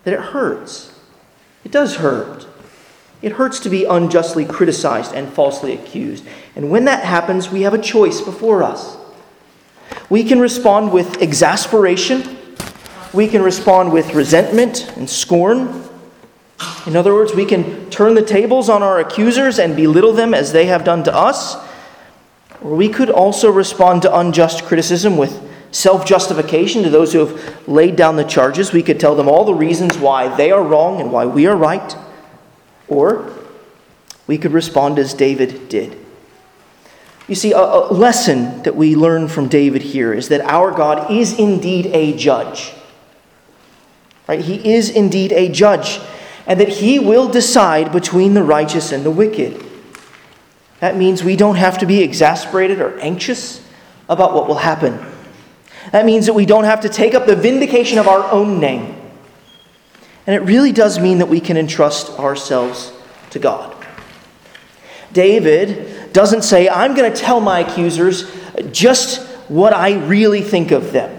that 0.03 0.13
it 0.13 0.20
hurts. 0.20 1.00
It 1.63 1.72
does 1.72 1.96
hurt. 1.98 2.46
It 3.22 3.34
hurts 3.34 3.60
to 3.62 3.70
be 3.70 3.86
unjustly 3.86 4.46
criticized 4.46 5.13
and 5.13 5.32
falsely 5.32 5.74
accused. 5.74 6.25
And 6.56 6.70
when 6.70 6.86
that 6.86 7.06
happens, 7.06 7.50
we 7.50 7.62
have 7.62 7.74
a 7.74 7.82
choice 7.82 8.22
before 8.22 8.63
us. 8.63 8.98
We 10.10 10.24
can 10.24 10.39
respond 10.39 10.92
with 10.92 11.22
exasperation, 11.22 12.38
we 13.13 13.27
can 13.27 13.42
respond 13.42 13.94
with 13.94 14.13
resentment 14.13 14.92
and 14.98 15.10
scorn. 15.10 15.88
In 16.86 16.96
other 16.96 17.13
words, 17.13 17.34
we 17.34 17.46
can 17.46 17.89
turn 17.89 18.13
the 18.13 18.24
tables 18.24 18.70
on 18.70 18.84
our 18.84 19.00
accusers 19.00 19.60
and 19.60 19.75
belittle 19.75 20.13
them 20.13 20.34
as 20.34 20.51
they 20.51 20.65
have 20.65 20.84
done 20.84 21.03
to 21.03 21.15
us. 21.15 21.56
Or 22.63 22.75
we 22.75 22.89
could 22.89 23.10
also 23.10 23.51
respond 23.51 24.01
to 24.03 24.17
unjust 24.17 24.63
criticism 24.63 25.17
with 25.17 25.41
self 25.72 26.05
justification 26.05 26.84
to 26.84 26.89
those 26.89 27.13
who 27.13 27.25
have 27.25 27.67
laid 27.67 27.96
down 27.96 28.15
the 28.15 28.24
charges. 28.24 28.72
We 28.72 28.84
could 28.84 29.00
tell 29.00 29.15
them 29.15 29.27
all 29.27 29.43
the 29.43 29.53
reasons 29.53 29.98
why 29.98 30.34
they 30.36 30.51
are 30.51 30.63
wrong 30.63 31.01
and 31.01 31.12
why 31.12 31.25
we 31.25 31.46
are 31.48 31.55
right. 31.55 31.96
Or 32.88 33.34
we 34.27 34.38
could 34.38 34.53
respond 34.53 35.00
as 35.00 35.13
David 35.13 35.67
did. 35.70 35.98
You 37.27 37.36
see, 37.36 37.51
a, 37.53 37.58
a, 37.58 37.93
lesson 37.93 38.63
that 38.63 38.75
we 38.75 38.96
learn 38.96 39.27
from 39.29 39.48
David 39.48 39.82
here 39.82 40.13
is 40.13 40.27
that 40.29 40.41
our 40.41 40.72
God 40.72 41.10
is 41.10 41.38
indeed 41.39 41.88
a 41.88 42.15
judge. 42.17 42.74
Right? 44.27 44.41
He 44.41 44.74
is 44.74 44.89
indeed 44.89 45.32
a 45.32 45.50
judge, 45.50 46.00
and 46.46 46.60
that 46.60 46.67
he 46.67 47.00
will 47.00 47.29
decide 47.29 47.91
between 47.91 48.34
the 48.34 48.43
righteous 48.43 48.91
and 48.91 49.05
the 49.05 49.12
wicked. 49.12 49.63
That 50.83 50.97
means 50.97 51.23
we 51.23 51.37
don't 51.37 51.55
have 51.55 51.77
to 51.77 51.85
be 51.85 52.03
exasperated 52.03 52.81
or 52.81 52.99
anxious 52.99 53.65
about 54.09 54.33
what 54.33 54.49
will 54.49 54.57
happen. 54.57 54.99
That 55.93 56.05
means 56.05 56.25
that 56.25 56.33
we 56.33 56.45
don't 56.45 56.65
have 56.65 56.81
to 56.81 56.89
take 56.89 57.15
up 57.15 57.25
the 57.25 57.37
vindication 57.37 57.99
of 57.99 58.09
our 58.09 58.29
own 58.29 58.59
name. 58.59 58.93
And 60.27 60.35
it 60.35 60.41
really 60.41 60.73
does 60.73 60.99
mean 60.99 61.19
that 61.19 61.29
we 61.29 61.39
can 61.39 61.55
entrust 61.55 62.09
ourselves 62.19 62.91
to 63.29 63.39
God. 63.39 63.73
David 65.13 66.11
doesn't 66.11 66.41
say, 66.41 66.67
I'm 66.67 66.95
going 66.95 67.09
to 67.09 67.17
tell 67.17 67.39
my 67.39 67.61
accusers 67.61 68.29
just 68.73 69.25
what 69.47 69.71
I 69.71 70.05
really 70.05 70.41
think 70.41 70.71
of 70.71 70.91
them. 70.91 71.17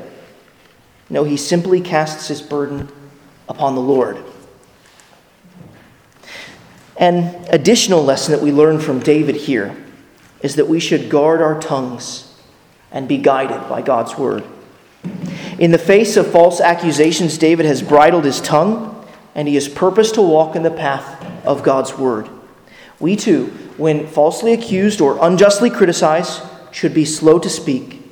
No, 1.08 1.24
he 1.24 1.38
simply 1.38 1.80
casts 1.80 2.28
his 2.28 2.42
burden 2.42 2.90
upon 3.48 3.76
the 3.76 3.80
Lord. 3.80 4.22
An 6.96 7.44
additional 7.50 8.04
lesson 8.04 8.32
that 8.32 8.42
we 8.42 8.52
learn 8.52 8.78
from 8.78 9.00
David 9.00 9.34
here 9.36 9.76
is 10.42 10.56
that 10.56 10.68
we 10.68 10.78
should 10.78 11.10
guard 11.10 11.42
our 11.42 11.60
tongues 11.60 12.32
and 12.92 13.08
be 13.08 13.18
guided 13.18 13.68
by 13.68 13.82
God's 13.82 14.16
word. 14.16 14.44
In 15.58 15.70
the 15.70 15.78
face 15.78 16.16
of 16.16 16.30
false 16.30 16.60
accusations, 16.60 17.38
David 17.38 17.66
has 17.66 17.82
bridled 17.82 18.24
his 18.24 18.40
tongue 18.40 19.04
and 19.34 19.48
he 19.48 19.54
has 19.54 19.68
purposed 19.68 20.14
to 20.14 20.22
walk 20.22 20.54
in 20.54 20.62
the 20.62 20.70
path 20.70 21.24
of 21.44 21.62
God's 21.62 21.98
word. 21.98 22.28
We 23.00 23.16
too, 23.16 23.46
when 23.76 24.06
falsely 24.06 24.52
accused 24.52 25.00
or 25.00 25.18
unjustly 25.20 25.70
criticized, 25.70 26.42
should 26.70 26.94
be 26.94 27.04
slow 27.04 27.38
to 27.38 27.50
speak, 27.50 28.02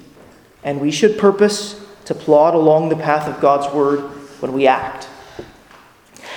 and 0.62 0.80
we 0.80 0.90
should 0.90 1.18
purpose 1.18 1.84
to 2.04 2.14
plod 2.14 2.54
along 2.54 2.88
the 2.88 2.96
path 2.96 3.28
of 3.28 3.40
God's 3.40 3.72
word 3.74 4.00
when 4.40 4.52
we 4.52 4.66
act. 4.66 5.08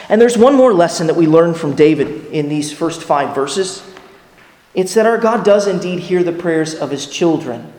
And 0.09 0.21
there's 0.21 0.37
one 0.37 0.55
more 0.55 0.73
lesson 0.73 1.07
that 1.07 1.15
we 1.15 1.27
learn 1.27 1.53
from 1.53 1.75
David 1.75 2.27
in 2.27 2.49
these 2.49 2.71
first 2.71 3.01
five 3.01 3.33
verses. 3.33 3.83
It's 4.73 4.93
that 4.93 5.05
our 5.05 5.17
God 5.17 5.43
does 5.43 5.67
indeed 5.67 5.99
hear 5.99 6.23
the 6.23 6.31
prayers 6.31 6.75
of 6.75 6.91
his 6.91 7.07
children. 7.07 7.71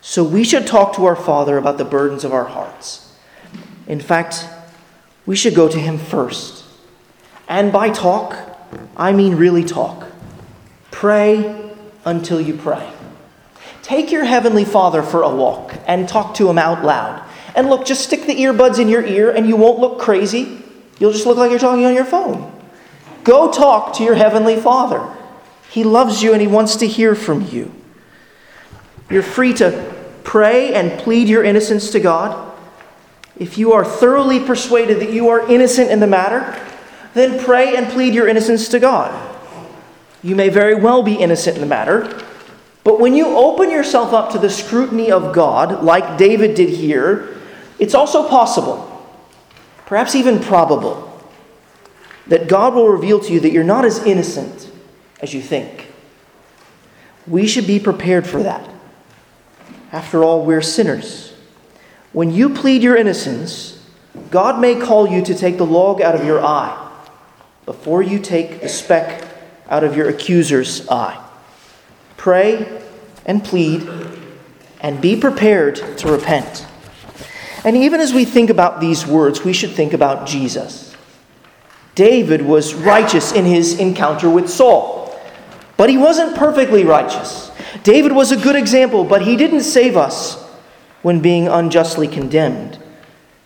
So 0.00 0.22
we 0.22 0.44
should 0.44 0.66
talk 0.66 0.94
to 0.94 1.04
our 1.06 1.16
Father 1.16 1.58
about 1.58 1.78
the 1.78 1.84
burdens 1.84 2.22
of 2.22 2.32
our 2.32 2.44
hearts. 2.44 3.12
In 3.88 4.00
fact, 4.00 4.46
we 5.26 5.34
should 5.34 5.54
go 5.54 5.68
to 5.68 5.78
Him 5.78 5.98
first. 5.98 6.64
And 7.48 7.72
by 7.72 7.90
talk, 7.90 8.36
I 8.96 9.12
mean 9.12 9.34
really 9.34 9.64
talk. 9.64 10.06
Pray 10.92 11.72
until 12.04 12.40
you 12.40 12.54
pray. 12.54 12.88
Take 13.82 14.12
your 14.12 14.24
Heavenly 14.24 14.64
Father 14.64 15.02
for 15.02 15.22
a 15.22 15.34
walk 15.34 15.74
and 15.86 16.08
talk 16.08 16.36
to 16.36 16.48
Him 16.48 16.58
out 16.58 16.84
loud. 16.84 17.22
And 17.56 17.68
look, 17.68 17.84
just 17.84 18.04
stick 18.04 18.26
the 18.26 18.34
earbuds 18.34 18.78
in 18.78 18.88
your 18.88 19.04
ear 19.04 19.30
and 19.32 19.48
you 19.48 19.56
won't 19.56 19.80
look 19.80 19.98
crazy. 19.98 20.62
You'll 20.98 21.12
just 21.12 21.26
look 21.26 21.36
like 21.36 21.50
you're 21.50 21.60
talking 21.60 21.84
on 21.84 21.94
your 21.94 22.04
phone. 22.04 22.52
Go 23.24 23.52
talk 23.52 23.94
to 23.96 24.04
your 24.04 24.14
Heavenly 24.14 24.56
Father. 24.56 25.06
He 25.70 25.84
loves 25.84 26.22
you 26.22 26.32
and 26.32 26.40
He 26.40 26.46
wants 26.46 26.76
to 26.76 26.86
hear 26.86 27.14
from 27.14 27.42
you. 27.48 27.72
You're 29.10 29.22
free 29.22 29.52
to 29.54 29.94
pray 30.24 30.74
and 30.74 30.98
plead 31.00 31.28
your 31.28 31.44
innocence 31.44 31.90
to 31.90 32.00
God. 32.00 32.54
If 33.38 33.58
you 33.58 33.72
are 33.72 33.84
thoroughly 33.84 34.40
persuaded 34.40 35.00
that 35.00 35.12
you 35.12 35.28
are 35.28 35.46
innocent 35.50 35.90
in 35.90 36.00
the 36.00 36.06
matter, 36.06 36.58
then 37.14 37.42
pray 37.44 37.76
and 37.76 37.88
plead 37.88 38.14
your 38.14 38.26
innocence 38.26 38.68
to 38.68 38.78
God. 38.78 39.12
You 40.22 40.34
may 40.34 40.48
very 40.48 40.74
well 40.74 41.02
be 41.02 41.14
innocent 41.14 41.56
in 41.56 41.60
the 41.60 41.68
matter, 41.68 42.22
but 42.82 43.00
when 43.00 43.14
you 43.14 43.36
open 43.36 43.70
yourself 43.70 44.12
up 44.12 44.32
to 44.32 44.38
the 44.38 44.48
scrutiny 44.48 45.10
of 45.10 45.34
God, 45.34 45.84
like 45.84 46.18
David 46.18 46.54
did 46.54 46.68
here, 46.68 47.36
it's 47.78 47.94
also 47.94 48.28
possible, 48.28 48.95
perhaps 49.86 50.14
even 50.14 50.40
probable, 50.40 51.04
that 52.26 52.48
God 52.48 52.74
will 52.74 52.88
reveal 52.88 53.20
to 53.20 53.32
you 53.32 53.40
that 53.40 53.52
you're 53.52 53.64
not 53.64 53.84
as 53.84 54.04
innocent 54.04 54.70
as 55.20 55.32
you 55.32 55.40
think. 55.40 55.90
We 57.26 57.46
should 57.46 57.66
be 57.66 57.80
prepared 57.80 58.26
for 58.26 58.42
that. 58.42 58.68
After 59.92 60.22
all, 60.22 60.44
we're 60.44 60.62
sinners. 60.62 61.32
When 62.12 62.32
you 62.32 62.50
plead 62.50 62.82
your 62.82 62.96
innocence, 62.96 63.84
God 64.30 64.60
may 64.60 64.78
call 64.78 65.08
you 65.08 65.24
to 65.24 65.34
take 65.34 65.56
the 65.56 65.66
log 65.66 66.00
out 66.00 66.14
of 66.14 66.24
your 66.24 66.44
eye 66.44 66.82
before 67.64 68.02
you 68.02 68.18
take 68.18 68.60
the 68.60 68.68
speck 68.68 69.26
out 69.68 69.84
of 69.84 69.96
your 69.96 70.08
accuser's 70.08 70.88
eye. 70.88 71.22
Pray 72.16 72.80
and 73.24 73.44
plead 73.44 73.88
and 74.80 75.00
be 75.00 75.16
prepared 75.16 75.76
to 75.98 76.10
repent. 76.10 76.66
And 77.66 77.76
even 77.76 78.00
as 78.00 78.14
we 78.14 78.24
think 78.24 78.48
about 78.48 78.80
these 78.80 79.04
words, 79.04 79.44
we 79.44 79.52
should 79.52 79.72
think 79.72 79.92
about 79.92 80.24
Jesus. 80.24 80.94
David 81.96 82.40
was 82.40 82.74
righteous 82.74 83.32
in 83.32 83.44
his 83.44 83.80
encounter 83.80 84.30
with 84.30 84.48
Saul, 84.48 85.12
but 85.76 85.90
he 85.90 85.98
wasn't 85.98 86.36
perfectly 86.36 86.84
righteous. 86.84 87.50
David 87.82 88.12
was 88.12 88.30
a 88.30 88.36
good 88.36 88.54
example, 88.54 89.02
but 89.02 89.22
he 89.22 89.36
didn't 89.36 89.62
save 89.62 89.96
us 89.96 90.40
when 91.02 91.20
being 91.20 91.48
unjustly 91.48 92.06
condemned. 92.06 92.78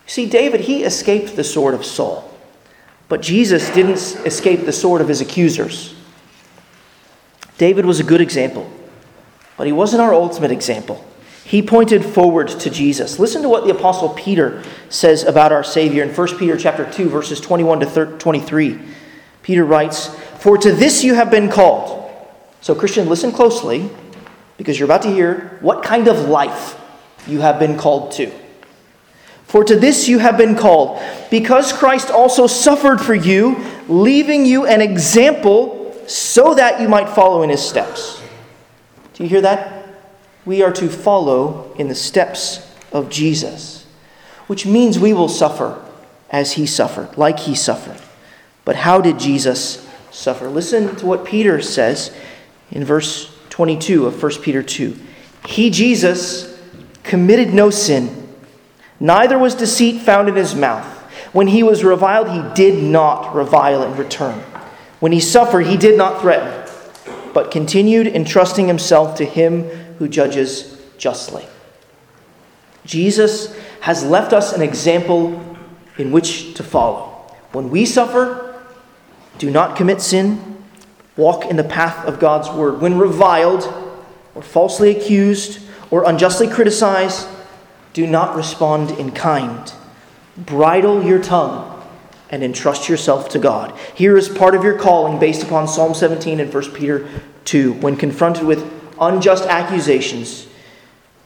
See, 0.05 0.29
David, 0.29 0.61
he 0.61 0.83
escaped 0.83 1.35
the 1.35 1.43
sword 1.43 1.73
of 1.73 1.83
Saul, 1.83 2.31
but 3.09 3.23
Jesus 3.23 3.71
didn't 3.71 3.97
escape 4.23 4.65
the 4.65 4.71
sword 4.71 5.01
of 5.01 5.07
his 5.07 5.21
accusers. 5.21 5.95
David 7.57 7.87
was 7.87 7.99
a 7.99 8.03
good 8.03 8.21
example, 8.21 8.69
but 9.57 9.65
he 9.65 9.73
wasn't 9.73 10.03
our 10.03 10.13
ultimate 10.13 10.51
example. 10.51 11.03
He 11.51 11.61
pointed 11.61 12.05
forward 12.05 12.47
to 12.47 12.69
Jesus. 12.69 13.19
Listen 13.19 13.41
to 13.41 13.49
what 13.49 13.65
the 13.65 13.71
apostle 13.71 14.07
Peter 14.07 14.63
says 14.87 15.25
about 15.25 15.51
our 15.51 15.65
savior 15.65 16.01
in 16.01 16.15
1 16.15 16.37
Peter 16.37 16.55
chapter 16.55 16.89
2 16.89 17.09
verses 17.09 17.41
21 17.41 17.81
to 17.81 18.05
23. 18.17 18.79
Peter 19.43 19.65
writes, 19.65 20.11
"For 20.39 20.57
to 20.57 20.71
this 20.71 21.03
you 21.03 21.15
have 21.15 21.29
been 21.29 21.49
called." 21.49 22.05
So 22.61 22.73
Christian, 22.73 23.09
listen 23.09 23.33
closely 23.33 23.89
because 24.55 24.79
you're 24.79 24.85
about 24.85 25.01
to 25.01 25.09
hear 25.09 25.57
what 25.59 25.83
kind 25.83 26.07
of 26.07 26.29
life 26.29 26.77
you 27.27 27.41
have 27.41 27.59
been 27.59 27.75
called 27.75 28.13
to. 28.13 28.31
For 29.45 29.65
to 29.65 29.75
this 29.75 30.07
you 30.07 30.19
have 30.19 30.37
been 30.37 30.55
called, 30.55 30.99
because 31.29 31.73
Christ 31.73 32.09
also 32.09 32.47
suffered 32.47 33.01
for 33.01 33.13
you, 33.13 33.57
leaving 33.89 34.45
you 34.45 34.65
an 34.65 34.79
example 34.79 35.93
so 36.07 36.53
that 36.53 36.79
you 36.79 36.87
might 36.87 37.09
follow 37.09 37.43
in 37.43 37.49
his 37.49 37.61
steps. 37.61 38.21
Do 39.15 39.23
you 39.23 39.29
hear 39.29 39.41
that? 39.41 39.80
We 40.45 40.63
are 40.63 40.71
to 40.73 40.89
follow 40.89 41.73
in 41.77 41.87
the 41.87 41.95
steps 41.95 42.67
of 42.91 43.09
Jesus, 43.09 43.85
which 44.47 44.65
means 44.65 44.97
we 44.97 45.13
will 45.13 45.29
suffer 45.29 45.83
as 46.29 46.53
he 46.53 46.65
suffered, 46.65 47.17
like 47.17 47.41
he 47.41 47.55
suffered. 47.55 48.01
But 48.65 48.77
how 48.77 49.01
did 49.01 49.19
Jesus 49.19 49.87
suffer? 50.11 50.49
Listen 50.49 50.95
to 50.97 51.05
what 51.05 51.25
Peter 51.25 51.61
says 51.61 52.15
in 52.71 52.85
verse 52.85 53.37
22 53.49 54.07
of 54.07 54.21
1 54.21 54.31
Peter 54.41 54.63
2. 54.63 54.97
He, 55.47 55.69
Jesus, 55.69 56.59
committed 57.03 57.53
no 57.53 57.69
sin, 57.69 58.35
neither 58.99 59.37
was 59.37 59.55
deceit 59.55 60.01
found 60.01 60.29
in 60.29 60.35
his 60.35 60.55
mouth. 60.55 60.85
When 61.33 61.47
he 61.47 61.63
was 61.63 61.83
reviled, 61.83 62.29
he 62.29 62.43
did 62.55 62.83
not 62.83 63.33
revile 63.33 63.83
in 63.83 63.95
return. 63.95 64.39
When 64.99 65.11
he 65.11 65.19
suffered, 65.19 65.65
he 65.65 65.77
did 65.77 65.97
not 65.97 66.21
threaten, 66.21 66.69
but 67.33 67.51
continued 67.51 68.07
entrusting 68.07 68.67
himself 68.67 69.15
to 69.17 69.25
him 69.25 69.69
who 70.01 70.09
judges 70.09 70.81
justly. 70.97 71.45
Jesus 72.85 73.55
has 73.81 74.03
left 74.03 74.33
us 74.33 74.51
an 74.51 74.63
example 74.63 75.39
in 75.99 76.11
which 76.11 76.55
to 76.55 76.63
follow. 76.63 77.31
When 77.51 77.69
we 77.69 77.85
suffer, 77.85 78.59
do 79.37 79.51
not 79.51 79.77
commit 79.77 80.01
sin, 80.01 80.63
walk 81.15 81.45
in 81.45 81.55
the 81.55 81.63
path 81.63 82.03
of 82.07 82.19
God's 82.19 82.49
word. 82.49 82.81
When 82.81 82.97
reviled, 82.97 83.71
or 84.33 84.41
falsely 84.41 84.89
accused, 84.89 85.59
or 85.91 86.09
unjustly 86.09 86.47
criticized, 86.47 87.27
do 87.93 88.07
not 88.07 88.35
respond 88.35 88.89
in 88.97 89.11
kind. 89.11 89.71
Bridle 90.35 91.03
your 91.03 91.21
tongue 91.21 91.79
and 92.31 92.43
entrust 92.43 92.89
yourself 92.89 93.29
to 93.29 93.37
God. 93.37 93.77
Here 93.93 94.17
is 94.17 94.29
part 94.29 94.55
of 94.55 94.63
your 94.63 94.79
calling 94.79 95.19
based 95.19 95.43
upon 95.43 95.67
Psalm 95.67 95.93
17 95.93 96.39
and 96.39 96.51
1 96.51 96.71
Peter 96.71 97.07
2. 97.45 97.73
When 97.73 97.95
confronted 97.95 98.47
with 98.47 98.80
unjust 99.01 99.45
accusations, 99.45 100.47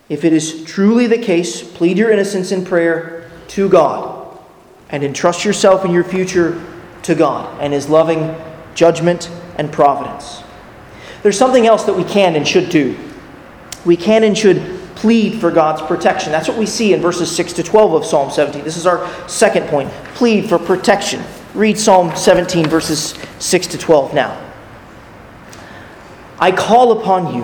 if 0.08 0.24
it 0.24 0.34
is 0.34 0.64
truly 0.64 1.08
the 1.08 1.18
case, 1.18 1.62
plead 1.62 1.98
your 1.98 2.10
innocence 2.10 2.52
in 2.52 2.66
prayer 2.66 3.30
to 3.50 3.70
God 3.70 4.40
and 4.90 5.04
entrust 5.04 5.46
yourself 5.46 5.84
and 5.84 5.94
your 5.94 6.04
future 6.04 6.64
to 7.04 7.16
God 7.16 7.62
and 7.62 7.74
His 7.74 7.90
loving 7.90 8.36
judgment 8.74 9.30
and 9.58 9.72
providence. 9.72 10.42
There's 11.22 11.38
something 11.38 11.66
else 11.66 11.84
that 11.84 11.94
we 11.96 12.04
can 12.04 12.36
and 12.36 12.48
should 12.48 12.70
do. 12.70 12.96
We 13.84 13.98
can 13.98 14.24
and 14.24 14.38
should 14.38 14.62
plead 14.96 15.40
for 15.40 15.52
God's 15.52 15.82
protection. 15.82 16.32
That's 16.32 16.48
what 16.48 16.58
we 16.58 16.66
see 16.66 16.94
in 16.94 17.02
verses 17.02 17.36
6 17.36 17.54
to 17.54 17.64
12 17.64 17.94
of 17.94 18.06
Psalm 18.06 18.32
17. 18.32 18.64
This 18.64 18.78
is 18.78 18.86
our 18.86 19.08
second 19.28 19.68
point 19.68 19.92
plead 20.14 20.48
for 20.48 20.58
protection. 20.58 21.22
Read 21.54 21.78
Psalm 21.78 22.16
17, 22.16 22.68
verses 22.68 23.16
6 23.40 23.68
to 23.68 23.78
12 23.78 24.14
now. 24.14 24.42
I 26.40 26.52
call 26.52 27.00
upon 27.00 27.34
you, 27.36 27.44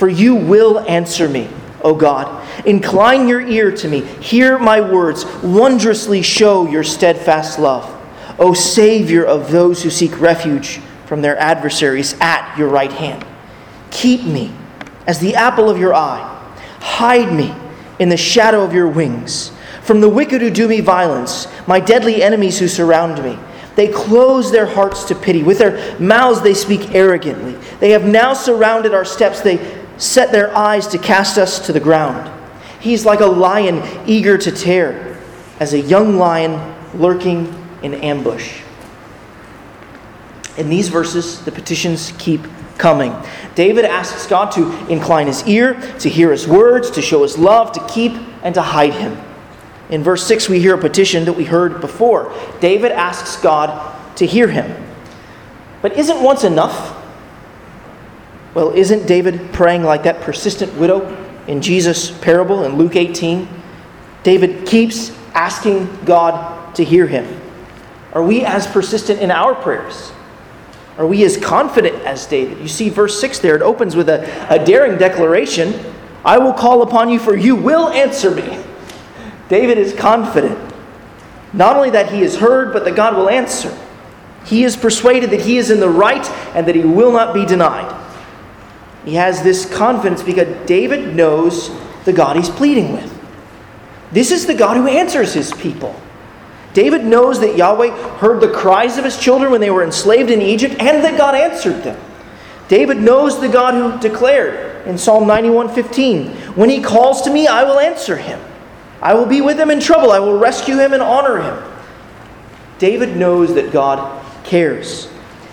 for 0.00 0.08
you 0.08 0.34
will 0.34 0.80
answer 0.88 1.28
me. 1.28 1.46
O 1.82 1.94
God. 1.94 2.48
Incline 2.64 3.28
your 3.28 3.42
ear 3.42 3.70
to 3.70 3.86
me. 3.86 4.00
Hear 4.00 4.58
my 4.58 4.80
words. 4.80 5.26
Wondrously 5.42 6.22
show 6.22 6.66
your 6.66 6.82
steadfast 6.82 7.58
love. 7.58 7.84
O 8.38 8.54
Savior 8.54 9.26
of 9.26 9.50
those 9.50 9.82
who 9.82 9.90
seek 9.90 10.18
refuge 10.18 10.80
from 11.04 11.20
their 11.20 11.38
adversaries 11.38 12.16
at 12.18 12.56
your 12.56 12.68
right 12.68 12.90
hand. 12.90 13.26
Keep 13.90 14.24
me 14.24 14.54
as 15.06 15.18
the 15.18 15.34
apple 15.34 15.68
of 15.68 15.76
your 15.76 15.92
eye. 15.92 16.26
Hide 16.80 17.34
me 17.34 17.54
in 17.98 18.08
the 18.08 18.16
shadow 18.16 18.64
of 18.64 18.72
your 18.72 18.88
wings. 18.88 19.52
From 19.82 20.00
the 20.00 20.08
wicked 20.08 20.40
who 20.40 20.48
do 20.48 20.66
me 20.66 20.80
violence, 20.80 21.46
my 21.66 21.78
deadly 21.78 22.22
enemies 22.22 22.58
who 22.58 22.68
surround 22.68 23.22
me. 23.22 23.38
They 23.76 23.88
close 23.88 24.50
their 24.50 24.66
hearts 24.66 25.04
to 25.04 25.14
pity. 25.14 25.42
With 25.42 25.58
their 25.58 25.98
mouths 26.00 26.40
they 26.40 26.54
speak 26.54 26.94
arrogantly. 26.94 27.52
They 27.80 27.90
have 27.90 28.04
now 28.04 28.32
surrounded 28.32 28.94
our 28.94 29.04
steps. 29.04 29.42
They 29.42 29.79
set 30.00 30.32
their 30.32 30.56
eyes 30.56 30.88
to 30.88 30.98
cast 30.98 31.38
us 31.38 31.64
to 31.66 31.72
the 31.72 31.80
ground. 31.80 32.30
He's 32.80 33.04
like 33.04 33.20
a 33.20 33.26
lion 33.26 33.82
eager 34.06 34.38
to 34.38 34.50
tear, 34.50 35.18
as 35.60 35.74
a 35.74 35.78
young 35.78 36.16
lion 36.16 36.74
lurking 36.94 37.54
in 37.82 37.94
ambush. 37.94 38.62
In 40.56 40.68
these 40.68 40.88
verses, 40.88 41.44
the 41.44 41.52
petitions 41.52 42.12
keep 42.18 42.40
coming. 42.78 43.14
David 43.54 43.84
asks 43.84 44.26
God 44.26 44.50
to 44.52 44.86
incline 44.88 45.26
his 45.26 45.46
ear, 45.46 45.74
to 45.98 46.08
hear 46.08 46.32
his 46.32 46.48
words, 46.48 46.90
to 46.92 47.02
show 47.02 47.22
his 47.22 47.36
love, 47.36 47.72
to 47.72 47.86
keep, 47.86 48.12
and 48.42 48.54
to 48.54 48.62
hide 48.62 48.94
him. 48.94 49.18
In 49.90 50.02
verse 50.02 50.26
6, 50.26 50.48
we 50.48 50.60
hear 50.60 50.74
a 50.74 50.78
petition 50.78 51.26
that 51.26 51.34
we 51.34 51.44
heard 51.44 51.80
before. 51.80 52.32
David 52.60 52.92
asks 52.92 53.36
God 53.36 54.16
to 54.16 54.26
hear 54.26 54.48
him. 54.48 54.82
But 55.82 55.98
isn't 55.98 56.22
once 56.22 56.44
enough? 56.44 56.96
Well, 58.54 58.72
isn't 58.72 59.06
David 59.06 59.52
praying 59.52 59.84
like 59.84 60.02
that 60.04 60.20
persistent 60.20 60.74
widow 60.74 61.16
in 61.46 61.62
Jesus' 61.62 62.10
parable 62.10 62.64
in 62.64 62.76
Luke 62.76 62.96
18? 62.96 63.48
David 64.22 64.66
keeps 64.66 65.16
asking 65.34 65.88
God 66.04 66.74
to 66.74 66.84
hear 66.84 67.06
him. 67.06 67.40
Are 68.12 68.22
we 68.22 68.44
as 68.44 68.66
persistent 68.66 69.20
in 69.20 69.30
our 69.30 69.54
prayers? 69.54 70.12
Are 70.98 71.06
we 71.06 71.24
as 71.24 71.36
confident 71.36 71.94
as 72.04 72.26
David? 72.26 72.58
You 72.58 72.68
see, 72.68 72.88
verse 72.88 73.20
6 73.20 73.38
there, 73.38 73.54
it 73.54 73.62
opens 73.62 73.94
with 73.94 74.08
a, 74.08 74.52
a 74.52 74.62
daring 74.64 74.98
declaration 74.98 75.72
I 76.24 76.38
will 76.38 76.52
call 76.52 76.82
upon 76.82 77.08
you, 77.08 77.18
for 77.18 77.34
you 77.34 77.56
will 77.56 77.88
answer 77.88 78.30
me. 78.30 78.62
David 79.48 79.78
is 79.78 79.94
confident, 79.94 80.58
not 81.52 81.76
only 81.76 81.90
that 81.90 82.12
he 82.12 82.22
is 82.22 82.36
heard, 82.36 82.72
but 82.72 82.84
that 82.84 82.94
God 82.94 83.16
will 83.16 83.28
answer. 83.28 83.76
He 84.44 84.64
is 84.64 84.76
persuaded 84.76 85.30
that 85.30 85.40
he 85.40 85.56
is 85.56 85.70
in 85.70 85.80
the 85.80 85.88
right 85.88 86.28
and 86.54 86.66
that 86.68 86.74
he 86.74 86.82
will 86.82 87.12
not 87.12 87.34
be 87.34 87.44
denied. 87.46 87.90
He 89.04 89.14
has 89.14 89.42
this 89.42 89.64
confidence 89.64 90.22
because 90.22 90.48
David 90.66 91.14
knows 91.14 91.70
the 92.04 92.12
God 92.12 92.36
he's 92.36 92.50
pleading 92.50 92.92
with. 92.92 93.18
This 94.12 94.30
is 94.30 94.46
the 94.46 94.54
God 94.54 94.76
who 94.76 94.86
answers 94.86 95.32
his 95.32 95.52
people. 95.52 95.94
David 96.72 97.04
knows 97.04 97.40
that 97.40 97.56
Yahweh 97.56 97.90
heard 98.18 98.40
the 98.40 98.52
cries 98.52 98.98
of 98.98 99.04
his 99.04 99.18
children 99.18 99.50
when 99.50 99.60
they 99.60 99.70
were 99.70 99.82
enslaved 99.82 100.30
in 100.30 100.40
Egypt 100.40 100.76
and 100.78 101.04
that 101.04 101.18
God 101.18 101.34
answered 101.34 101.82
them. 101.82 101.98
David 102.68 102.98
knows 102.98 103.40
the 103.40 103.48
God 103.48 103.74
who 103.74 103.98
declared 103.98 104.86
in 104.86 104.96
Psalm 104.96 105.26
91:15, 105.26 106.36
"When 106.54 106.70
he 106.70 106.80
calls 106.80 107.22
to 107.22 107.30
me, 107.30 107.48
I 107.48 107.64
will 107.64 107.80
answer 107.80 108.16
him. 108.16 108.38
I 109.02 109.14
will 109.14 109.26
be 109.26 109.40
with 109.40 109.58
him 109.58 109.70
in 109.70 109.80
trouble. 109.80 110.12
I 110.12 110.20
will 110.20 110.38
rescue 110.38 110.78
him 110.78 110.92
and 110.92 111.02
honor 111.02 111.38
him." 111.38 111.56
David 112.78 113.16
knows 113.16 113.54
that 113.54 113.72
God 113.72 114.00
cares, 114.44 115.08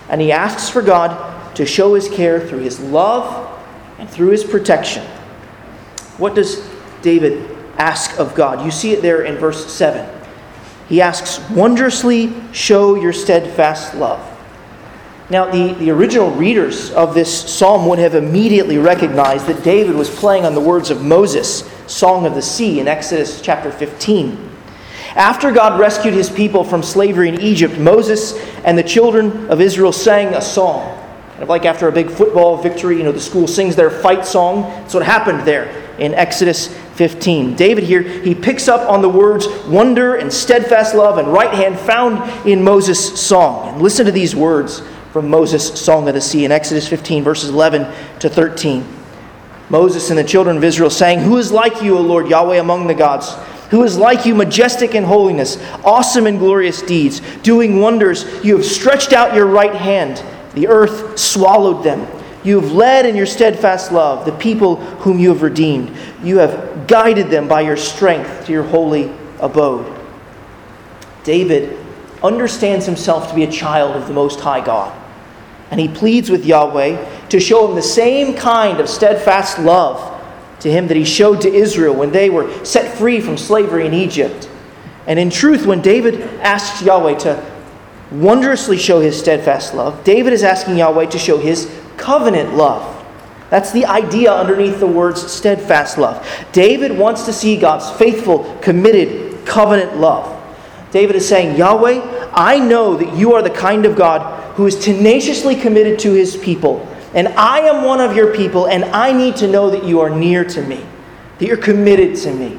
and 0.08 0.20
he 0.20 0.30
asks 0.30 0.68
for 0.68 0.82
God 0.82 1.16
to 1.58 1.66
show 1.66 1.94
his 1.94 2.08
care 2.08 2.38
through 2.38 2.60
his 2.60 2.78
love 2.78 3.60
and 3.98 4.08
through 4.08 4.28
his 4.28 4.44
protection. 4.44 5.04
What 6.16 6.36
does 6.36 6.64
David 7.02 7.50
ask 7.76 8.16
of 8.20 8.32
God? 8.36 8.64
You 8.64 8.70
see 8.70 8.92
it 8.92 9.02
there 9.02 9.22
in 9.22 9.34
verse 9.38 9.66
7. 9.66 10.08
He 10.88 11.02
asks, 11.02 11.40
Wondrously 11.50 12.32
show 12.52 12.94
your 12.94 13.12
steadfast 13.12 13.96
love. 13.96 14.24
Now, 15.30 15.50
the, 15.50 15.74
the 15.74 15.90
original 15.90 16.30
readers 16.30 16.92
of 16.92 17.12
this 17.12 17.52
psalm 17.52 17.88
would 17.88 17.98
have 17.98 18.14
immediately 18.14 18.78
recognized 18.78 19.48
that 19.48 19.64
David 19.64 19.96
was 19.96 20.08
playing 20.08 20.44
on 20.44 20.54
the 20.54 20.60
words 20.60 20.90
of 20.90 21.04
Moses' 21.04 21.68
Song 21.88 22.24
of 22.24 22.36
the 22.36 22.42
Sea 22.42 22.78
in 22.78 22.86
Exodus 22.86 23.40
chapter 23.40 23.72
15. 23.72 24.48
After 25.16 25.50
God 25.50 25.80
rescued 25.80 26.14
his 26.14 26.30
people 26.30 26.62
from 26.62 26.84
slavery 26.84 27.28
in 27.28 27.40
Egypt, 27.40 27.78
Moses 27.78 28.38
and 28.62 28.78
the 28.78 28.84
children 28.84 29.50
of 29.50 29.60
Israel 29.60 29.90
sang 29.90 30.34
a 30.34 30.40
song. 30.40 30.97
Kind 31.38 31.44
of 31.44 31.50
like 31.50 31.66
after 31.66 31.86
a 31.86 31.92
big 31.92 32.10
football 32.10 32.56
victory, 32.56 32.96
you 32.96 33.04
know, 33.04 33.12
the 33.12 33.20
school 33.20 33.46
sings 33.46 33.76
their 33.76 33.90
fight 33.90 34.26
song. 34.26 34.62
That's 34.62 34.94
what 34.94 35.04
happened 35.04 35.46
there 35.46 35.68
in 35.96 36.12
Exodus 36.12 36.66
15. 36.96 37.54
David 37.54 37.84
here, 37.84 38.02
he 38.02 38.34
picks 38.34 38.66
up 38.66 38.90
on 38.90 39.02
the 39.02 39.08
words 39.08 39.46
wonder 39.68 40.16
and 40.16 40.32
steadfast 40.32 40.96
love 40.96 41.16
and 41.16 41.28
right 41.28 41.54
hand 41.54 41.78
found 41.78 42.28
in 42.44 42.64
Moses' 42.64 43.24
song. 43.24 43.68
And 43.68 43.80
listen 43.80 44.04
to 44.06 44.10
these 44.10 44.34
words 44.34 44.82
from 45.12 45.30
Moses' 45.30 45.80
Song 45.80 46.08
of 46.08 46.14
the 46.14 46.20
Sea 46.20 46.44
in 46.44 46.50
Exodus 46.50 46.88
15, 46.88 47.22
verses 47.22 47.50
11 47.50 47.86
to 48.18 48.28
13. 48.28 48.84
Moses 49.70 50.10
and 50.10 50.18
the 50.18 50.24
children 50.24 50.56
of 50.56 50.64
Israel 50.64 50.90
saying, 50.90 51.20
Who 51.20 51.38
is 51.38 51.52
like 51.52 51.82
you, 51.82 51.96
O 51.96 52.00
Lord 52.00 52.26
Yahweh, 52.26 52.56
among 52.56 52.88
the 52.88 52.94
gods? 52.94 53.32
Who 53.70 53.84
is 53.84 53.96
like 53.96 54.26
you, 54.26 54.34
majestic 54.34 54.96
in 54.96 55.04
holiness, 55.04 55.56
awesome 55.84 56.26
in 56.26 56.38
glorious 56.38 56.82
deeds, 56.82 57.20
doing 57.42 57.78
wonders? 57.78 58.24
You 58.44 58.56
have 58.56 58.66
stretched 58.66 59.12
out 59.12 59.36
your 59.36 59.46
right 59.46 59.76
hand 59.76 60.20
the 60.58 60.66
earth 60.66 61.16
swallowed 61.16 61.84
them. 61.84 62.04
You 62.42 62.60
have 62.60 62.72
led 62.72 63.06
in 63.06 63.14
your 63.14 63.26
steadfast 63.26 63.92
love 63.92 64.24
the 64.24 64.32
people 64.32 64.76
whom 64.76 65.18
you 65.20 65.28
have 65.28 65.42
redeemed. 65.42 65.96
You 66.20 66.38
have 66.38 66.88
guided 66.88 67.30
them 67.30 67.46
by 67.46 67.60
your 67.60 67.76
strength 67.76 68.46
to 68.46 68.52
your 68.52 68.64
holy 68.64 69.12
abode. 69.38 69.94
David 71.22 71.78
understands 72.24 72.86
himself 72.86 73.28
to 73.28 73.36
be 73.36 73.44
a 73.44 73.50
child 73.50 73.94
of 73.94 74.08
the 74.08 74.14
Most 74.14 74.40
High 74.40 74.64
God. 74.64 74.96
And 75.70 75.78
he 75.78 75.86
pleads 75.86 76.28
with 76.28 76.44
Yahweh 76.44 77.28
to 77.28 77.38
show 77.38 77.68
him 77.68 77.76
the 77.76 77.82
same 77.82 78.36
kind 78.36 78.80
of 78.80 78.88
steadfast 78.88 79.60
love 79.60 80.20
to 80.60 80.70
him 80.72 80.88
that 80.88 80.96
he 80.96 81.04
showed 81.04 81.40
to 81.42 81.52
Israel 81.52 81.94
when 81.94 82.10
they 82.10 82.30
were 82.30 82.64
set 82.64 82.98
free 82.98 83.20
from 83.20 83.38
slavery 83.38 83.86
in 83.86 83.94
Egypt. 83.94 84.50
And 85.06 85.20
in 85.20 85.30
truth, 85.30 85.66
when 85.66 85.82
David 85.82 86.20
asks 86.40 86.82
Yahweh 86.82 87.18
to 87.20 87.57
wondrously 88.10 88.76
show 88.76 89.00
his 89.00 89.18
steadfast 89.18 89.74
love, 89.74 90.02
David 90.04 90.32
is 90.32 90.42
asking 90.42 90.76
Yahweh 90.78 91.06
to 91.06 91.18
show 91.18 91.38
his 91.38 91.70
covenant 91.96 92.54
love. 92.54 92.94
That's 93.50 93.72
the 93.72 93.86
idea 93.86 94.32
underneath 94.32 94.78
the 94.78 94.86
words 94.86 95.30
steadfast 95.30 95.98
love. 95.98 96.26
David 96.52 96.96
wants 96.96 97.24
to 97.24 97.32
see 97.32 97.56
God's 97.56 97.90
faithful, 97.98 98.54
committed, 98.60 99.46
covenant 99.46 99.96
love. 99.96 100.34
David 100.90 101.16
is 101.16 101.28
saying, 101.28 101.56
Yahweh, 101.56 102.30
I 102.32 102.58
know 102.58 102.96
that 102.96 103.16
you 103.16 103.34
are 103.34 103.42
the 103.42 103.50
kind 103.50 103.84
of 103.86 103.96
God 103.96 104.54
who 104.54 104.66
is 104.66 104.78
tenaciously 104.78 105.54
committed 105.54 105.98
to 106.00 106.12
his 106.12 106.36
people, 106.36 106.86
and 107.14 107.28
I 107.28 107.60
am 107.60 107.84
one 107.84 108.00
of 108.00 108.16
your 108.16 108.34
people, 108.34 108.68
and 108.68 108.84
I 108.84 109.12
need 109.12 109.36
to 109.36 109.48
know 109.48 109.70
that 109.70 109.84
you 109.84 110.00
are 110.00 110.10
near 110.10 110.44
to 110.44 110.62
me, 110.62 110.84
that 111.38 111.46
you're 111.46 111.56
committed 111.56 112.16
to 112.16 112.34
me. 112.34 112.58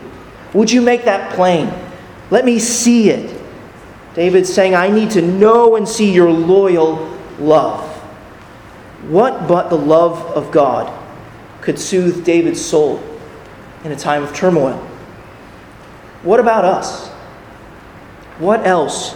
Would 0.53 0.71
you 0.71 0.81
make 0.81 1.05
that 1.05 1.33
plain? 1.33 1.71
Let 2.31 2.45
me 2.45 2.57
see 2.57 3.09
it. 3.09 3.38
David's 4.19 4.53
saying, 4.53 4.75
I 4.75 4.89
need 4.89 5.11
to 5.11 5.21
know 5.21 5.77
and 5.77 5.87
see 5.87 6.11
your 6.11 6.29
loyal 6.29 7.09
love. 7.39 7.89
What 9.07 9.47
but 9.47 9.69
the 9.69 9.77
love 9.77 10.19
of 10.35 10.51
God 10.51 10.91
could 11.61 11.79
soothe 11.79 12.25
David's 12.25 12.59
soul 12.59 13.01
in 13.85 13.93
a 13.93 13.95
time 13.95 14.21
of 14.21 14.35
turmoil? 14.35 14.77
What 16.23 16.41
about 16.41 16.65
us? 16.65 17.07
What 18.39 18.67
else 18.67 19.15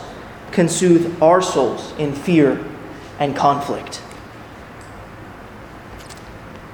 can 0.53 0.69
soothe 0.69 1.21
our 1.21 1.41
souls 1.41 1.93
in 1.97 2.13
fear 2.13 2.65
and 3.19 3.35
conflict? 3.35 4.01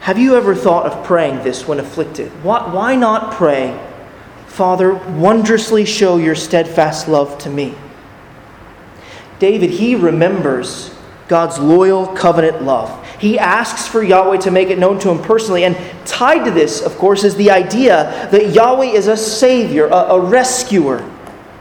Have 0.02 0.20
you 0.20 0.36
ever 0.36 0.54
thought 0.54 0.86
of 0.86 1.04
praying 1.04 1.44
this 1.44 1.68
when 1.68 1.80
afflicted? 1.80 2.30
Why 2.44 2.96
not 2.96 3.34
pray, 3.34 3.84
Father, 4.46 4.94
wondrously 4.94 5.84
show 5.84 6.18
your 6.18 6.36
steadfast 6.36 7.08
love 7.08 7.40
to 7.40 7.50
me? 7.50 7.74
David, 9.40 9.72
he 9.72 9.96
remembers 9.96 10.94
God's 11.28 11.58
loyal 11.60 12.08
covenant 12.08 12.64
love. 12.64 13.06
He 13.20 13.38
asks 13.38 13.88
for 13.88 14.02
Yahweh 14.02 14.38
to 14.38 14.52
make 14.52 14.70
it 14.70 14.80
known 14.80 15.00
to 15.00 15.10
him 15.10 15.22
personally. 15.22 15.64
And 15.64 15.78
tied 16.06 16.46
to 16.46 16.52
this, 16.52 16.82
of 16.82 16.98
course, 16.98 17.24
is 17.24 17.36
the 17.36 17.52
idea 17.52 18.28
that 18.32 18.54
Yahweh 18.54 18.88
is 18.88 19.08
a 19.08 19.18
savior, 19.18 19.88
a, 19.88 19.92
a 19.92 20.20
rescuer. 20.20 21.00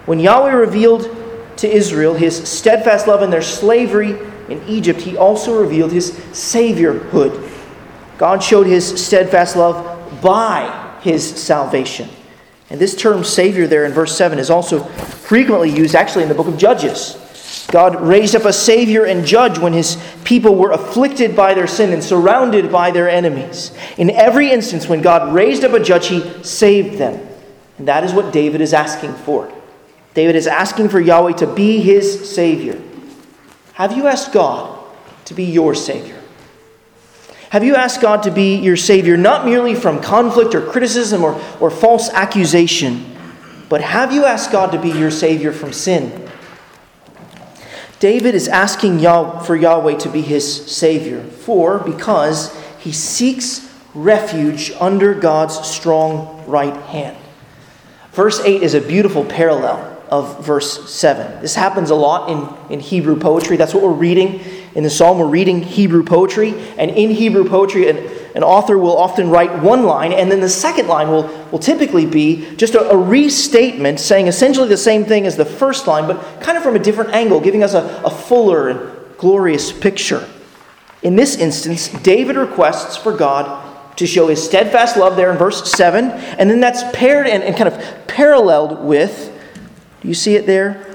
When 0.07 0.21
Yahweh 0.21 0.53
revealed 0.53 1.14
to 1.59 1.69
Israel 1.69 2.14
his 2.14 2.49
steadfast 2.49 3.07
love 3.07 3.23
in 3.23 3.31
their 3.31 3.43
slavery 3.43 4.19
in 4.49 4.62
Egypt, 4.67 5.01
he 5.01 5.17
also 5.17 5.61
revealed 5.61 5.93
his 5.93 6.12
saviorhood. 6.12 7.51
God 8.17 8.43
showed 8.43 8.67
his 8.67 9.05
steadfast 9.05 9.55
love 9.55 10.23
by 10.23 10.99
his 11.03 11.25
salvation. 11.25 12.09
And 12.71 12.81
this 12.81 12.95
term 12.95 13.25
Savior 13.25 13.67
there 13.67 13.85
in 13.85 13.93
verse 13.93 14.17
7 14.17 14.38
is 14.38 14.51
also 14.51 14.85
frequently 14.85 15.71
used 15.71 15.95
actually 15.95 16.23
in 16.23 16.29
the 16.29 16.35
book 16.35 16.49
of 16.49 16.59
Judges. 16.59 17.17
God 17.70 18.00
raised 18.00 18.35
up 18.35 18.46
a 18.46 18.52
Savior 18.52 19.04
and 19.04 19.26
judge 19.26 19.59
when 19.59 19.74
his 19.74 20.02
people 20.24 20.54
were 20.54 20.70
afflicted 20.70 21.37
by 21.37 21.52
their 21.52 21.66
sin 21.66 21.92
and 21.92 22.02
surrounded 22.02 22.72
by 22.72 22.90
their 22.90 23.11
enemies. 23.11 23.72
In 23.98 24.11
every 24.11 24.50
instance, 24.50 24.88
when 24.88 25.02
God 25.02 25.35
raised 25.35 25.64
up 25.64 25.74
a 25.74 25.81
judge, 25.81 26.09
he 26.09 26.42
saved 26.42 26.98
them. 26.98 27.28
And 27.76 27.87
that 27.87 28.04
is 28.04 28.14
what 28.14 28.33
David 28.33 28.62
is 28.62 28.72
asking 28.72 29.12
for. 29.14 29.52
David 30.14 30.35
is 30.35 30.46
asking 30.46 30.88
for 30.88 30.98
Yahweh 30.98 31.35
to 31.35 31.46
be 31.46 31.81
his 31.81 32.35
Savior. 32.35 32.81
Have 33.74 33.96
you 33.96 34.07
asked 34.07 34.33
God 34.33 34.78
to 35.26 35.35
be 35.35 35.44
your 35.44 35.74
Savior? 35.74 36.18
Have 37.50 37.64
you 37.64 37.76
asked 37.76 38.00
God 38.00 38.22
to 38.24 38.31
be 38.31 38.57
your 38.57 38.76
Savior 38.76 39.16
not 39.16 39.44
merely 39.44 39.74
from 39.74 40.00
conflict 40.00 40.54
or 40.54 40.66
criticism 40.66 41.22
or, 41.22 41.40
or 41.61 41.70
false 41.70 42.09
accusation, 42.11 43.14
but 43.68 43.83
have 43.83 44.12
you 44.12 44.24
asked 44.24 44.52
God 44.52 44.72
to 44.72 44.81
be 44.81 44.90
your 44.90 45.11
Savior 45.11 45.52
from 45.52 45.72
sin? 45.72 46.28
David 48.01 48.35
is 48.35 48.49
asking 48.49 49.01
Yah- 49.01 49.41
for 49.41 49.57
Yahweh 49.57 49.97
to 49.99 50.09
be 50.09 50.23
his 50.23 50.67
Savior, 50.71 51.23
for 51.23 51.79
because 51.79 52.57
he 52.79 52.93
seeks 52.93 53.69
refuge 53.95 54.73
under 54.79 55.15
God's 55.15 55.67
strong 55.67 56.45
right 56.47 56.77
hand. 56.77 57.17
Verse 58.13 58.41
8 58.41 58.63
is 58.63 58.75
a 58.75 58.81
beautiful 58.81 59.25
parallel 59.25 59.97
of 60.11 60.45
verse 60.45 60.91
7. 60.91 61.43
This 61.43 61.55
happens 61.55 61.91
a 61.91 61.95
lot 61.95 62.31
in, 62.31 62.73
in 62.73 62.81
Hebrew 62.81 63.19
poetry. 63.19 63.57
That's 63.57 63.75
what 63.75 63.83
we're 63.83 63.91
reading 63.91 64.41
in 64.79 64.85
the 64.85 64.91
psalm. 64.91 65.19
We're 65.19 65.27
reading 65.27 65.61
Hebrew 65.61 66.05
poetry. 66.05 66.55
And 66.79 66.93
in 66.93 67.11
Hebrew 67.11 67.49
poetry, 67.49 67.88
an, 67.88 67.97
an 68.37 68.45
author 68.45 68.79
will 68.79 68.97
often 68.97 69.29
write 69.29 69.61
one 69.61 69.83
line, 69.83 70.12
and 70.12 70.31
then 70.31 70.41
the 70.41 70.49
second 70.49 70.87
line 70.87 71.09
will, 71.09 71.25
will 71.51 71.59
typically 71.59 72.07
be 72.07 72.55
just 72.55 72.77
a, 72.77 72.91
a 72.91 72.97
restatement 72.97 73.99
saying 73.99 74.29
essentially 74.29 74.69
the 74.69 74.77
same 74.77 75.05
thing 75.05 75.27
as 75.27 75.37
the 75.37 75.45
first 75.45 75.88
line, 75.88 76.07
but 76.07 76.41
kind 76.41 76.57
of 76.57 76.62
from 76.62 76.77
a 76.77 76.79
different 76.79 77.11
angle, 77.11 77.41
giving 77.41 77.64
us 77.64 77.75
a, 77.75 78.03
a 78.05 78.11
fuller 78.11 78.69
and 78.69 79.19
glorious 79.19 79.73
picture. 79.73 80.25
In 81.03 81.17
this 81.17 81.35
instance, 81.35 81.88
David 81.88 82.37
requests 82.37 82.97
for 82.97 83.12
God 83.12 83.97
to 83.97 84.07
show 84.07 84.29
his 84.29 84.41
steadfast 84.41 84.97
love 84.97 85.17
there 85.17 85.33
in 85.33 85.38
verse 85.38 85.73
7, 85.73 86.05
and 86.05 86.49
then 86.49 86.61
that's 86.61 86.85
paired 86.97 87.27
and, 87.27 87.43
and 87.43 87.57
kind 87.57 87.67
of 87.67 88.07
paralleled 88.07 88.85
with 88.85 89.35
do 90.01 90.07
you 90.07 90.14
see 90.14 90.37
it 90.37 90.47
there? 90.47 90.88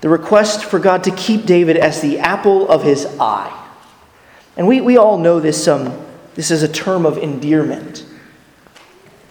The 0.00 0.08
request 0.08 0.64
for 0.64 0.78
God 0.78 1.04
to 1.04 1.10
keep 1.10 1.44
David 1.44 1.76
as 1.76 2.00
the 2.00 2.18
apple 2.18 2.68
of 2.68 2.82
his 2.82 3.06
eye. 3.20 3.56
And 4.56 4.66
we, 4.66 4.80
we 4.80 4.96
all 4.96 5.18
know 5.18 5.40
this, 5.40 5.68
um, 5.68 6.06
this 6.34 6.50
is 6.50 6.62
a 6.62 6.68
term 6.68 7.04
of 7.04 7.18
endearment. 7.18 8.06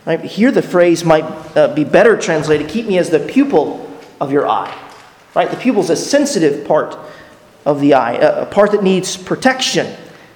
Right? 0.05 0.21
Here, 0.21 0.51
the 0.51 0.61
phrase 0.61 1.03
might 1.03 1.23
uh, 1.55 1.73
be 1.73 1.83
better 1.83 2.17
translated 2.17 2.69
keep 2.69 2.85
me 2.85 2.97
as 2.97 3.09
the 3.09 3.19
pupil 3.19 3.91
of 4.21 4.31
your 4.31 4.47
eye. 4.47 4.75
Right? 5.35 5.49
The 5.49 5.57
pupil 5.57 5.81
is 5.81 5.89
a 5.89 5.95
sensitive 5.95 6.67
part 6.67 6.97
of 7.65 7.81
the 7.81 7.93
eye, 7.93 8.13
a, 8.13 8.43
a 8.43 8.45
part 8.45 8.71
that 8.71 8.83
needs 8.83 9.17
protection. 9.17 9.95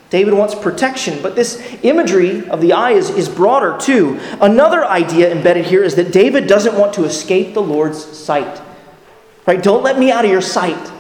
David 0.10 0.36
wants 0.36 0.54
protection, 0.54 1.20
but 1.24 1.36
this 1.36 1.60
imagery 1.82 2.48
of 2.50 2.62
the 2.62 2.74
eye 2.74 2.92
is, 2.92 3.10
is 3.10 3.28
broader 3.28 3.76
too. 3.80 4.20
Another 4.42 4.86
idea 4.86 5.32
embedded 5.32 5.66
here 5.66 5.84
is 5.84 5.96
that 5.96 6.12
David 6.12 6.46
doesn't 6.46 6.78
want 6.78 6.94
to 6.94 7.04
escape 7.04 7.56
the 7.56 7.64
Lord's 7.64 8.00
sight. 8.00 8.62
Right? 9.46 9.62
Don't 9.62 9.84
let 9.84 10.00
me 10.00 10.12
out 10.12 10.26
of 10.26 10.32
your 10.32 10.42
sight. 10.42 10.92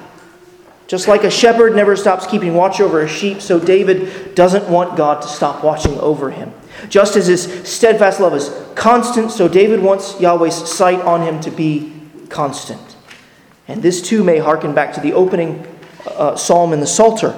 Just 0.88 1.08
like 1.08 1.24
a 1.24 1.32
shepherd 1.32 1.76
never 1.76 1.96
stops 1.96 2.28
keeping 2.28 2.54
watch 2.54 2.82
over 2.82 3.02
a 3.02 3.08
sheep, 3.08 3.42
so 3.42 3.60
David 3.60 4.36
doesn't 4.36 4.70
want 4.70 4.98
God 4.98 5.22
to 5.22 5.28
stop 5.28 5.64
watching 5.64 5.98
over 6.00 6.30
him. 6.30 6.54
Just 6.90 7.16
as 7.16 7.28
his 7.28 7.44
steadfast 7.68 8.20
love 8.20 8.34
is 8.34 8.52
constant, 8.76 9.32
so 9.32 9.48
David 9.48 9.82
wants 9.82 10.20
Yahweh's 10.20 10.70
sight 10.70 11.00
on 11.02 11.22
him 11.22 11.40
to 11.42 11.52
be 11.52 11.94
constant. 12.30 12.96
And 13.68 13.82
this 13.82 14.02
too 14.02 14.24
may 14.24 14.40
hearken 14.40 14.74
back 14.74 14.94
to 14.94 15.00
the 15.00 15.14
opening 15.14 15.66
uh, 16.06 16.36
psalm 16.36 16.74
in 16.74 16.80
the 16.80 16.88
Psalter 16.88 17.32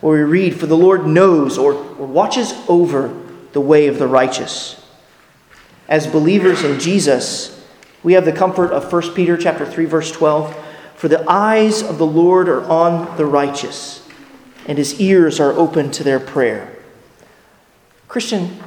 where 0.00 0.18
we 0.18 0.30
read, 0.30 0.60
For 0.60 0.66
the 0.66 0.76
Lord 0.76 1.06
knows 1.06 1.56
or, 1.58 1.72
or 1.72 2.06
watches 2.06 2.52
over 2.68 3.18
the 3.52 3.60
way 3.60 3.88
of 3.88 3.98
the 3.98 4.06
righteous. 4.06 4.80
As 5.88 6.06
believers 6.06 6.62
in 6.62 6.78
Jesus, 6.78 7.53
we 8.04 8.12
have 8.12 8.24
the 8.24 8.32
comfort 8.32 8.70
of 8.70 8.92
1 8.92 9.14
Peter 9.14 9.36
chapter 9.36 9.66
3, 9.66 9.86
verse 9.86 10.12
12. 10.12 10.54
For 10.94 11.08
the 11.08 11.28
eyes 11.28 11.82
of 11.82 11.98
the 11.98 12.06
Lord 12.06 12.48
are 12.48 12.62
on 12.64 13.16
the 13.16 13.26
righteous, 13.26 14.06
and 14.66 14.78
his 14.78 15.00
ears 15.00 15.40
are 15.40 15.52
open 15.52 15.90
to 15.92 16.04
their 16.04 16.20
prayer. 16.20 16.78
Christian, 18.06 18.62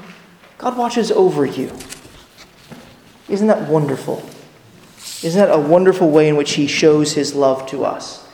God 0.58 0.76
watches 0.76 1.12
over 1.12 1.46
you. 1.46 1.72
Isn't 3.30 3.48
that 3.48 3.70
wonderful? 3.70 4.28
Isn't 5.24 5.40
that 5.40 5.54
a 5.54 5.60
wonderful 5.60 6.10
way 6.10 6.28
in 6.28 6.36
which 6.36 6.54
he 6.54 6.68
shows 6.68 7.14
his 7.14 7.34
love 7.34 7.68
to 7.68 7.86
us? 7.86 8.28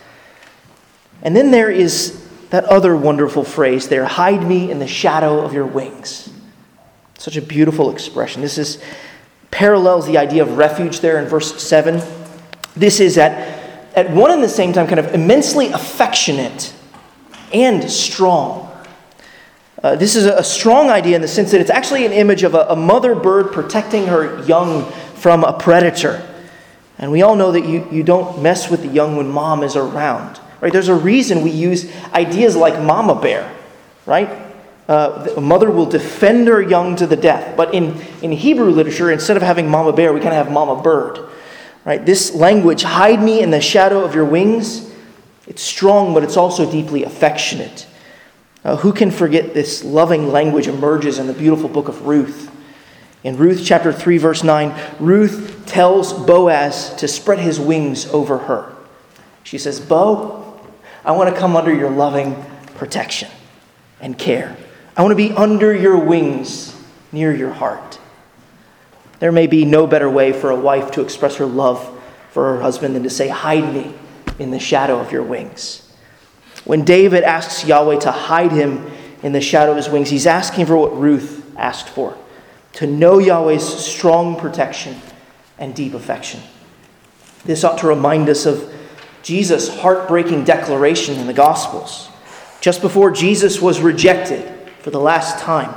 And 1.22 1.36
then 1.36 1.52
there 1.52 1.70
is 1.70 2.26
that 2.50 2.66
other 2.66 2.96
wonderful 2.96 3.44
phrase 3.44 3.90
there 3.90 4.06
hide 4.06 4.48
me 4.48 4.72
in 4.72 4.80
the 4.80 4.88
shadow 4.88 5.42
of 5.42 5.54
your 5.54 5.66
wings. 5.66 6.30
Such 7.18 7.36
a 7.36 7.42
beautiful 7.42 7.92
expression. 7.92 8.42
This 8.42 8.58
is 8.58 8.82
parallels 9.54 10.08
the 10.08 10.18
idea 10.18 10.42
of 10.42 10.58
refuge 10.58 11.00
there 11.00 11.20
in 11.20 11.26
verse 11.26 11.62
7. 11.62 12.02
This 12.76 13.00
is 13.00 13.20
at, 13.20 13.32
at 13.96 14.10
one 14.10 14.32
and 14.32 14.44
the 14.44 14.50
same 14.50 14.74
time 14.74 14.88
kind 14.88 15.00
of 15.00 15.14
immensely 15.14 15.68
affectionate 15.68 16.74
and 17.54 17.90
strong. 17.90 18.70
Uh, 19.84 19.96
this 19.96 20.16
is 20.16 20.26
a 20.26 20.44
strong 20.44 20.90
idea 20.90 21.16
in 21.16 21.22
the 21.22 21.28
sense 21.28 21.52
that 21.52 21.62
it's 21.62 21.70
actually 21.70 22.04
an 22.06 22.12
image 22.12 22.42
of 22.42 22.56
a, 22.56 22.66
a 22.70 22.76
mother 22.76 23.14
bird 23.14 23.52
protecting 23.52 24.08
her 24.08 24.44
young 24.46 24.90
from 25.16 25.44
a 25.44 25.54
predator. 25.54 26.28
And 26.98 27.12
we 27.12 27.22
all 27.22 27.36
know 27.36 27.52
that 27.52 27.66
you, 27.66 27.88
you 27.92 28.02
don't 28.02 28.42
mess 28.42 28.72
with 28.72 28.82
the 28.82 28.88
young 28.88 29.18
when 29.18 29.28
mom 29.28 29.62
is 29.62 29.76
around. 29.76 30.40
Right? 30.62 30.74
There's 30.74 30.88
a 30.88 30.96
reason 30.96 31.44
we 31.44 31.52
use 31.52 31.94
ideas 32.14 32.56
like 32.56 32.82
mama 32.82 33.22
bear, 33.22 33.54
right? 34.08 34.30
Uh, 34.88 35.30
a 35.38 35.42
mother 35.42 35.72
will 35.72 35.86
defend 35.86 36.48
her 36.48 36.62
young 36.62 36.96
to 36.98 37.08
the 37.08 37.16
death. 37.16 37.56
But 37.56 37.74
in, 37.74 38.02
in 38.22 38.32
Hebrew 38.32 38.70
literature, 38.70 39.12
instead 39.12 39.38
of 39.38 39.44
having 39.44 39.70
mama 39.70 39.94
bear, 39.94 40.14
we 40.14 40.20
kind 40.20 40.36
of 40.36 40.46
have 40.46 40.52
mama 40.52 40.82
bird. 40.82 41.30
Right? 41.86 42.06
This 42.06 42.34
language, 42.34 42.84
hide 42.84 43.22
me 43.22 43.42
in 43.42 43.52
the 43.52 43.62
shadow 43.62 44.04
of 44.04 44.16
your 44.16 44.26
wings, 44.26 44.92
it's 45.48 45.62
strong, 45.62 46.14
but 46.14 46.24
it's 46.24 46.38
also 46.38 46.70
deeply 46.70 47.04
affectionate. 47.04 47.86
Uh, 48.64 48.78
who 48.78 48.94
can 48.94 49.12
forget 49.12 49.54
this 49.54 49.84
loving 49.84 50.32
language 50.32 50.68
emerges 50.68 51.20
in 51.20 51.28
the 51.28 51.34
beautiful 51.34 51.68
book 51.68 51.90
of 51.90 52.08
Ruth? 52.08 52.50
In 53.24 53.38
Ruth 53.38 53.62
chapter 53.66 53.92
3, 53.92 54.18
verse 54.18 54.44
9, 54.44 54.74
Ruth 55.00 55.64
tells 55.66 56.14
Boaz 56.14 56.94
to 56.96 57.08
spread 57.08 57.40
his 57.40 57.60
wings 57.60 58.06
over 58.08 58.38
her. 58.38 58.74
She 59.44 59.58
says, 59.58 59.80
Bo, 59.80 60.60
I 61.04 61.12
want 61.12 61.34
to 61.34 61.40
come 61.40 61.56
under 61.56 61.74
your 61.74 61.90
loving 61.90 62.36
protection 62.76 63.30
and 64.00 64.18
care. 64.18 64.56
I 64.96 65.02
want 65.02 65.12
to 65.12 65.16
be 65.16 65.32
under 65.32 65.74
your 65.74 65.98
wings, 65.98 66.80
near 67.12 67.34
your 67.34 67.52
heart. 67.52 68.00
There 69.20 69.32
may 69.32 69.48
be 69.48 69.66
no 69.66 69.88
better 69.88 70.10
way 70.10 70.34
for 70.34 70.52
a 70.52 70.56
wife 70.56 70.92
to 70.92 71.02
express 71.02 71.38
her 71.38 71.46
love 71.46 72.02
for 72.32 72.56
her 72.56 72.62
husband 72.62 72.96
than 72.96 73.04
to 73.04 73.10
say, 73.10 73.28
Hide 73.28 73.74
me 73.74 73.96
in 74.40 74.52
the 74.52 74.60
shadow 74.60 75.00
of 75.00 75.12
your 75.12 75.24
wings. 75.24 75.80
When 76.66 76.86
David 76.86 77.24
asks 77.24 77.66
Yahweh 77.66 78.00
to 78.02 78.12
hide 78.12 78.52
him 78.52 78.90
in 79.24 79.32
the 79.32 79.42
shadow 79.42 79.72
of 79.72 79.78
his 79.78 79.90
wings. 79.90 80.10
He's 80.10 80.28
asking 80.28 80.66
for 80.68 80.78
what 80.78 80.96
Ruth 80.96 81.52
asked 81.58 81.90
for 81.90 82.16
to 82.74 82.88
know 82.88 83.20
Yahweh's 83.20 83.64
strong 83.64 84.36
protection 84.36 85.00
and 85.58 85.76
deep 85.76 85.94
affection. 85.94 86.42
This 87.46 87.64
ought 87.64 87.78
to 87.80 87.88
remind 87.88 88.30
us 88.30 88.46
of 88.46 88.74
Jesus' 89.22 89.80
heartbreaking 89.80 90.44
declaration 90.44 91.20
in 91.20 91.28
the 91.28 91.34
Gospels. 91.34 92.10
Just 92.62 92.82
before 92.82 93.12
Jesus 93.12 93.62
was 93.62 93.80
rejected 93.80 94.53
for 94.84 94.92
the 94.92 95.00
last 95.00 95.40
time, 95.40 95.74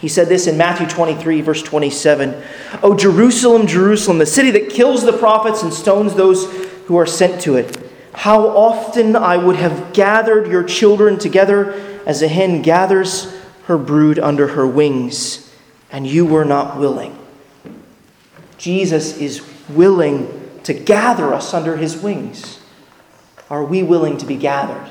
he 0.00 0.08
said 0.08 0.28
this 0.28 0.46
in 0.46 0.56
Matthew 0.56 0.86
23, 0.86 1.42
verse 1.42 1.62
27 1.62 2.42
O 2.82 2.96
Jerusalem, 2.96 3.66
Jerusalem, 3.66 4.18
the 4.18 4.26
city 4.26 4.50
that 4.52 4.70
kills 4.70 5.04
the 5.04 5.12
prophets 5.12 5.62
and 5.62 5.72
stones 5.72 6.14
those 6.14 6.50
who 6.86 6.96
are 6.96 7.06
sent 7.06 7.40
to 7.42 7.56
it. 7.56 7.78
How 8.14 8.48
often 8.48 9.14
I 9.14 9.36
would 9.36 9.56
have 9.56 9.92
gathered 9.92 10.48
your 10.48 10.64
children 10.64 11.18
together 11.18 11.72
as 12.06 12.22
a 12.22 12.28
hen 12.28 12.62
gathers 12.62 13.34
her 13.64 13.76
brood 13.76 14.18
under 14.18 14.48
her 14.48 14.66
wings, 14.66 15.52
and 15.90 16.06
you 16.06 16.24
were 16.24 16.44
not 16.44 16.78
willing. 16.78 17.18
Jesus 18.56 19.18
is 19.18 19.46
willing 19.68 20.50
to 20.62 20.72
gather 20.72 21.34
us 21.34 21.52
under 21.52 21.76
his 21.76 21.96
wings. 21.96 22.58
Are 23.50 23.64
we 23.64 23.82
willing 23.82 24.16
to 24.18 24.26
be 24.26 24.36
gathered? 24.36 24.90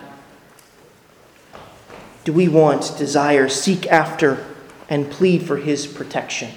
Do 2.25 2.33
we 2.33 2.47
want, 2.47 2.97
desire, 2.97 3.47
seek 3.47 3.85
after, 3.88 4.43
and 4.89 5.11
plead 5.11 5.43
for 5.43 5.57
his 5.57 5.85
protection? 5.85 6.51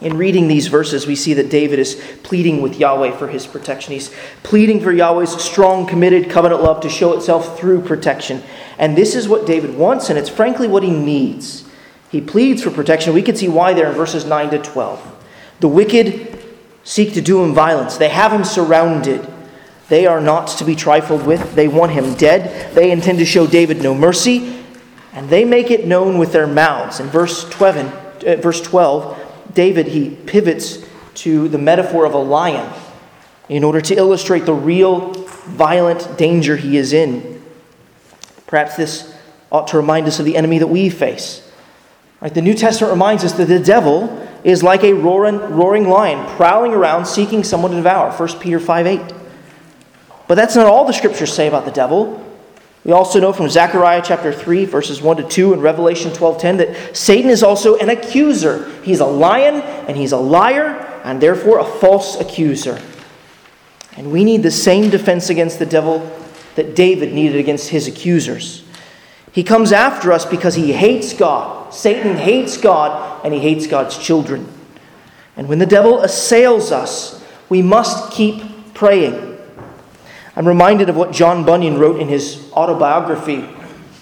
In 0.00 0.16
reading 0.16 0.48
these 0.48 0.66
verses, 0.66 1.06
we 1.06 1.14
see 1.14 1.32
that 1.34 1.48
David 1.48 1.78
is 1.78 2.02
pleading 2.24 2.60
with 2.60 2.80
Yahweh 2.80 3.12
for 3.12 3.28
his 3.28 3.46
protection. 3.46 3.92
He's 3.92 4.12
pleading 4.42 4.80
for 4.80 4.90
Yahweh's 4.90 5.40
strong, 5.40 5.86
committed 5.86 6.28
covenant 6.28 6.60
love 6.60 6.80
to 6.80 6.88
show 6.88 7.16
itself 7.16 7.56
through 7.58 7.82
protection. 7.82 8.42
And 8.78 8.96
this 8.96 9.14
is 9.14 9.28
what 9.28 9.46
David 9.46 9.76
wants, 9.76 10.10
and 10.10 10.18
it's 10.18 10.28
frankly 10.28 10.66
what 10.66 10.82
he 10.82 10.90
needs. 10.90 11.64
He 12.10 12.20
pleads 12.20 12.64
for 12.64 12.70
protection. 12.70 13.14
We 13.14 13.22
can 13.22 13.36
see 13.36 13.48
why 13.48 13.74
there 13.74 13.88
in 13.88 13.94
verses 13.94 14.24
9 14.24 14.50
to 14.50 14.58
12. 14.58 15.24
The 15.60 15.68
wicked 15.68 16.44
seek 16.82 17.14
to 17.14 17.20
do 17.20 17.44
him 17.44 17.54
violence, 17.54 17.96
they 17.96 18.08
have 18.08 18.32
him 18.32 18.42
surrounded. 18.42 19.29
They 19.90 20.06
are 20.06 20.20
not 20.20 20.46
to 20.58 20.64
be 20.64 20.76
trifled 20.76 21.26
with. 21.26 21.56
They 21.56 21.66
want 21.66 21.90
him 21.90 22.14
dead. 22.14 22.72
They 22.76 22.92
intend 22.92 23.18
to 23.18 23.24
show 23.24 23.48
David 23.48 23.82
no 23.82 23.92
mercy, 23.92 24.64
and 25.12 25.28
they 25.28 25.44
make 25.44 25.72
it 25.72 25.84
known 25.84 26.16
with 26.16 26.32
their 26.32 26.46
mouths. 26.46 27.00
In 27.00 27.08
verse 27.08 27.44
12, 27.50 28.24
uh, 28.24 28.36
verse 28.36 28.60
12 28.62 29.18
David, 29.52 29.88
he 29.88 30.10
pivots 30.10 30.78
to 31.14 31.48
the 31.48 31.58
metaphor 31.58 32.06
of 32.06 32.14
a 32.14 32.18
lion 32.18 32.72
in 33.48 33.64
order 33.64 33.80
to 33.80 33.96
illustrate 33.96 34.46
the 34.46 34.54
real 34.54 35.12
violent 35.12 36.16
danger 36.16 36.56
he 36.56 36.76
is 36.76 36.92
in. 36.92 37.42
Perhaps 38.46 38.76
this 38.76 39.12
ought 39.50 39.66
to 39.66 39.76
remind 39.76 40.06
us 40.06 40.20
of 40.20 40.24
the 40.24 40.36
enemy 40.36 40.58
that 40.58 40.68
we 40.68 40.88
face. 40.88 41.50
Right? 42.20 42.32
The 42.32 42.42
New 42.42 42.54
Testament 42.54 42.92
reminds 42.92 43.24
us 43.24 43.32
that 43.32 43.48
the 43.48 43.58
devil 43.58 44.24
is 44.44 44.62
like 44.62 44.84
a 44.84 44.92
roaring, 44.92 45.38
roaring 45.38 45.88
lion, 45.88 46.24
prowling 46.36 46.74
around 46.74 47.06
seeking 47.06 47.42
someone 47.42 47.72
to 47.72 47.78
devour. 47.78 48.12
1 48.12 48.38
Peter 48.38 48.60
5 48.60 48.86
8. 48.86 49.14
But 50.30 50.36
that's 50.36 50.54
not 50.54 50.66
all 50.66 50.84
the 50.84 50.92
scriptures 50.92 51.32
say 51.32 51.48
about 51.48 51.64
the 51.64 51.72
devil. 51.72 52.24
We 52.84 52.92
also 52.92 53.18
know 53.18 53.32
from 53.32 53.48
Zechariah 53.48 54.00
chapter 54.04 54.32
3, 54.32 54.64
verses 54.64 55.02
1 55.02 55.16
to 55.16 55.22
2, 55.24 55.54
and 55.54 55.60
Revelation 55.60 56.12
12:10 56.12 56.58
that 56.58 56.96
Satan 56.96 57.32
is 57.32 57.42
also 57.42 57.74
an 57.78 57.88
accuser. 57.90 58.70
He's 58.84 59.00
a 59.00 59.06
lion 59.06 59.56
and 59.56 59.96
he's 59.96 60.12
a 60.12 60.16
liar, 60.18 60.86
and 61.02 61.20
therefore 61.20 61.58
a 61.58 61.64
false 61.64 62.20
accuser. 62.20 62.78
And 63.96 64.12
we 64.12 64.22
need 64.22 64.44
the 64.44 64.52
same 64.52 64.88
defense 64.88 65.30
against 65.30 65.58
the 65.58 65.66
devil 65.66 66.08
that 66.54 66.76
David 66.76 67.12
needed 67.12 67.36
against 67.36 67.70
his 67.70 67.88
accusers. 67.88 68.62
He 69.32 69.42
comes 69.42 69.72
after 69.72 70.12
us 70.12 70.24
because 70.24 70.54
he 70.54 70.72
hates 70.72 71.12
God. 71.12 71.74
Satan 71.74 72.16
hates 72.16 72.56
God 72.56 73.24
and 73.24 73.34
he 73.34 73.40
hates 73.40 73.66
God's 73.66 73.98
children. 73.98 74.46
And 75.36 75.48
when 75.48 75.58
the 75.58 75.66
devil 75.66 76.02
assails 76.02 76.70
us, 76.70 77.20
we 77.48 77.62
must 77.62 78.12
keep 78.12 78.74
praying. 78.74 79.29
I'm 80.40 80.48
reminded 80.48 80.88
of 80.88 80.96
what 80.96 81.12
John 81.12 81.44
Bunyan 81.44 81.76
wrote 81.76 82.00
in 82.00 82.08
his 82.08 82.50
autobiography 82.54 83.42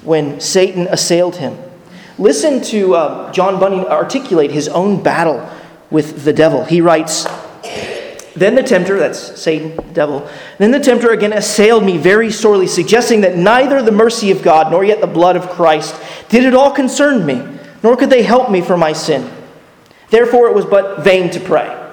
when 0.05 0.41
Satan 0.41 0.87
assailed 0.87 1.35
him. 1.35 1.59
Listen 2.17 2.63
to 2.63 2.95
uh, 2.95 3.33
John 3.33 3.59
Bunyan 3.59 3.87
articulate 3.87 4.53
his 4.53 4.69
own 4.69 5.03
battle 5.03 5.51
with 5.91 6.23
the 6.23 6.33
devil. 6.33 6.65
He 6.65 6.81
writes, 6.81 7.25
Then 8.37 8.55
the 8.55 8.63
tempter, 8.63 9.01
that's 9.01 9.43
Satan, 9.43 9.93
devil, 9.93 10.31
then 10.59 10.71
the 10.71 10.79
tempter 10.79 11.11
again 11.11 11.33
assailed 11.33 11.85
me 11.85 11.97
very 11.97 12.31
sorely, 12.31 12.69
suggesting 12.69 13.23
that 13.23 13.37
neither 13.37 13.83
the 13.83 13.91
mercy 13.91 14.31
of 14.31 14.41
God 14.41 14.71
nor 14.71 14.85
yet 14.85 15.01
the 15.01 15.09
blood 15.09 15.35
of 15.35 15.51
Christ 15.51 16.01
did 16.29 16.47
at 16.47 16.55
all 16.55 16.71
concern 16.71 17.27
me, 17.27 17.45
nor 17.83 17.97
could 17.97 18.11
they 18.11 18.23
help 18.23 18.49
me 18.49 18.61
for 18.61 18.77
my 18.77 18.93
sin. 18.93 19.29
Therefore 20.11 20.47
it 20.47 20.55
was 20.55 20.67
but 20.67 21.03
vain 21.03 21.31
to 21.31 21.41
pray. 21.41 21.93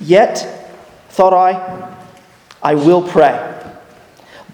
Yet, 0.00 0.68
thought 1.10 1.32
I, 1.32 1.92
I 2.66 2.74
will 2.74 3.00
pray. 3.00 3.62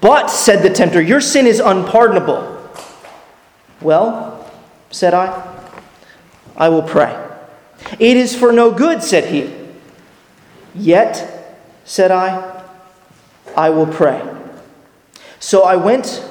But, 0.03 0.27
said 0.27 0.63
the 0.63 0.69
tempter, 0.69 1.01
your 1.01 1.23
sin 1.23 1.47
is 1.47 1.61
unpardonable. 1.61 2.69
Well, 3.81 4.53
said 4.91 5.15
I, 5.15 5.31
I 6.55 6.69
will 6.69 6.83
pray. 6.83 7.19
It 7.99 8.19
is 8.19 8.37
for 8.37 8.53
no 8.53 8.71
good, 8.71 9.03
said 9.03 9.33
he. 9.33 9.51
Yet, 10.75 11.57
said 11.87 12.11
I, 12.11 12.63
I 13.57 13.71
will 13.71 13.87
pray. 13.87 14.21
So 15.41 15.63
I 15.63 15.77
went 15.77 16.23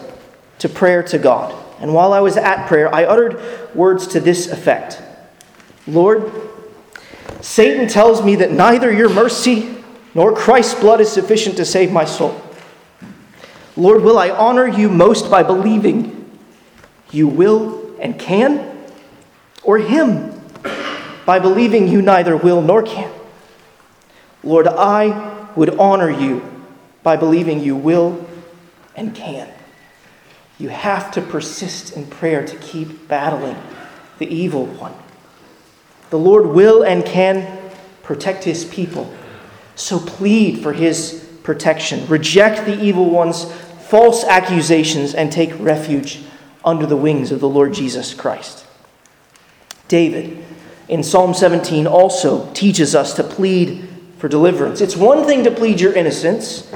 to 0.59 0.69
prayer 0.69 1.01
to 1.01 1.17
God. 1.17 1.51
And 1.79 1.95
while 1.95 2.13
I 2.13 2.19
was 2.19 2.37
at 2.37 2.67
prayer, 2.67 2.93
I 2.93 3.05
uttered 3.05 3.41
words 3.73 4.05
to 4.09 4.19
this 4.19 4.51
effect 4.51 5.01
Lord, 5.87 6.31
Satan 7.41 7.87
tells 7.87 8.23
me 8.23 8.35
that 8.35 8.51
neither 8.51 8.93
your 8.93 9.09
mercy 9.09 9.80
nor 10.13 10.33
Christ's 10.35 10.79
blood 10.79 11.01
is 11.01 11.11
sufficient 11.11 11.57
to 11.57 11.65
save 11.65 11.91
my 11.91 12.05
soul. 12.05 12.39
Lord, 13.77 14.03
will 14.03 14.19
I 14.19 14.29
honor 14.29 14.67
you 14.67 14.89
most 14.89 15.31
by 15.31 15.43
believing 15.43 16.39
you 17.11 17.27
will 17.27 17.95
and 17.99 18.19
can, 18.19 18.77
or 19.63 19.77
him 19.77 20.39
by 21.25 21.39
believing 21.39 21.87
you 21.87 22.01
neither 22.01 22.35
will 22.35 22.61
nor 22.61 22.83
can? 22.83 23.11
Lord, 24.43 24.67
I 24.67 25.47
would 25.55 25.77
honor 25.77 26.09
you 26.09 26.63
by 27.03 27.15
believing 27.15 27.61
you 27.61 27.75
will 27.75 28.27
and 28.95 29.15
can. 29.15 29.49
You 30.57 30.69
have 30.69 31.11
to 31.11 31.21
persist 31.21 31.95
in 31.95 32.05
prayer 32.05 32.45
to 32.45 32.55
keep 32.57 33.07
battling 33.07 33.57
the 34.19 34.27
evil 34.27 34.65
one. 34.65 34.93
The 36.09 36.19
Lord 36.19 36.47
will 36.47 36.83
and 36.83 37.05
can 37.05 37.71
protect 38.03 38.43
his 38.43 38.65
people 38.65 39.13
so 39.75 39.99
plead 39.99 40.61
for 40.61 40.73
his 40.73 41.27
protection. 41.43 42.07
Reject 42.07 42.65
the 42.65 42.81
evil 42.81 43.09
one's 43.09 43.45
false 43.91 44.23
accusations 44.23 45.13
and 45.13 45.31
take 45.31 45.51
refuge 45.59 46.21
under 46.63 46.85
the 46.85 46.95
wings 46.95 47.31
of 47.31 47.39
the 47.39 47.49
Lord 47.49 47.73
Jesus 47.73 48.13
Christ. 48.13 48.65
David 49.87 50.43
in 50.87 51.03
Psalm 51.03 51.33
17 51.33 51.87
also 51.87 52.51
teaches 52.53 52.95
us 52.95 53.13
to 53.15 53.23
plead 53.23 53.87
for 54.17 54.27
deliverance. 54.27 54.81
It's 54.81 54.95
one 54.95 55.25
thing 55.25 55.43
to 55.45 55.51
plead 55.51 55.81
your 55.81 55.93
innocence, 55.93 56.71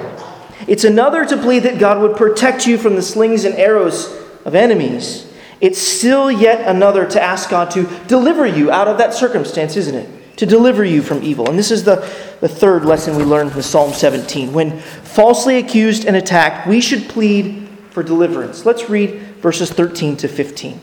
it's 0.67 0.84
another 0.84 1.25
to 1.25 1.38
plead 1.38 1.60
that 1.60 1.79
God 1.79 2.01
would 2.01 2.17
protect 2.17 2.65
you 2.65 2.77
from 2.77 2.95
the 2.95 3.01
slings 3.01 3.45
and 3.45 3.55
arrows 3.55 4.08
of 4.45 4.55
enemies. 4.55 5.31
It's 5.62 5.79
still 5.79 6.31
yet 6.31 6.67
another 6.67 7.05
to 7.05 7.21
ask 7.21 7.49
God 7.49 7.71
to 7.71 7.84
deliver 8.08 8.45
you 8.45 8.71
out 8.71 8.88
of 8.88 8.97
that 8.97 9.13
circumstance, 9.13 9.75
isn't 9.77 9.95
it? 9.95 10.10
To 10.37 10.45
deliver 10.45 10.83
you 10.83 11.01
from 11.01 11.23
evil. 11.23 11.49
And 11.49 11.57
this 11.57 11.71
is 11.71 11.83
the, 11.83 11.95
the 12.41 12.49
third 12.49 12.85
lesson 12.85 13.15
we 13.15 13.23
learned 13.23 13.51
from 13.51 13.61
Psalm 13.61 13.93
17. 13.93 14.51
When 14.53 14.79
falsely 14.79 15.57
accused 15.57 16.05
and 16.05 16.15
attacked, 16.15 16.67
we 16.67 16.81
should 16.81 17.07
plead 17.07 17.67
for 17.91 18.03
deliverance. 18.03 18.65
Let's 18.65 18.89
read 18.89 19.11
verses 19.41 19.71
13 19.71 20.17
to 20.17 20.27
15. 20.27 20.79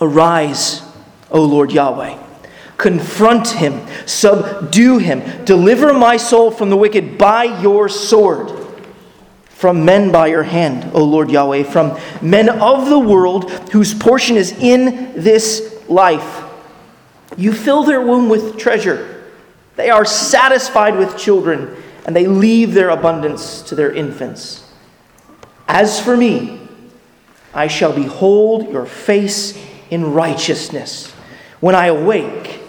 Arise, 0.00 0.82
O 1.30 1.44
Lord 1.44 1.70
Yahweh. 1.70 2.18
Confront 2.78 3.48
him, 3.48 3.86
subdue 4.06 4.98
him, 4.98 5.44
deliver 5.44 5.94
my 5.94 6.16
soul 6.16 6.50
from 6.50 6.70
the 6.70 6.76
wicked 6.76 7.16
by 7.16 7.44
your 7.60 7.88
sword, 7.88 8.50
from 9.44 9.84
men 9.84 10.10
by 10.10 10.28
your 10.28 10.42
hand, 10.42 10.90
O 10.92 11.04
Lord 11.04 11.30
Yahweh, 11.30 11.62
from 11.64 11.96
men 12.20 12.48
of 12.48 12.88
the 12.88 12.98
world 12.98 13.50
whose 13.70 13.94
portion 13.94 14.36
is 14.36 14.50
in 14.52 15.12
this 15.14 15.84
life 15.88 16.41
you 17.36 17.52
fill 17.52 17.84
their 17.84 18.00
womb 18.00 18.28
with 18.28 18.58
treasure. 18.58 19.30
They 19.76 19.90
are 19.90 20.04
satisfied 20.04 20.96
with 20.96 21.16
children, 21.16 21.74
and 22.06 22.14
they 22.14 22.26
leave 22.26 22.74
their 22.74 22.90
abundance 22.90 23.62
to 23.62 23.74
their 23.74 23.92
infants. 23.92 24.70
As 25.66 26.00
for 26.00 26.16
me, 26.16 26.60
I 27.54 27.66
shall 27.68 27.92
behold 27.92 28.70
your 28.70 28.86
face 28.86 29.58
in 29.90 30.12
righteousness. 30.12 31.10
When 31.60 31.74
I 31.74 31.86
awake, 31.86 32.60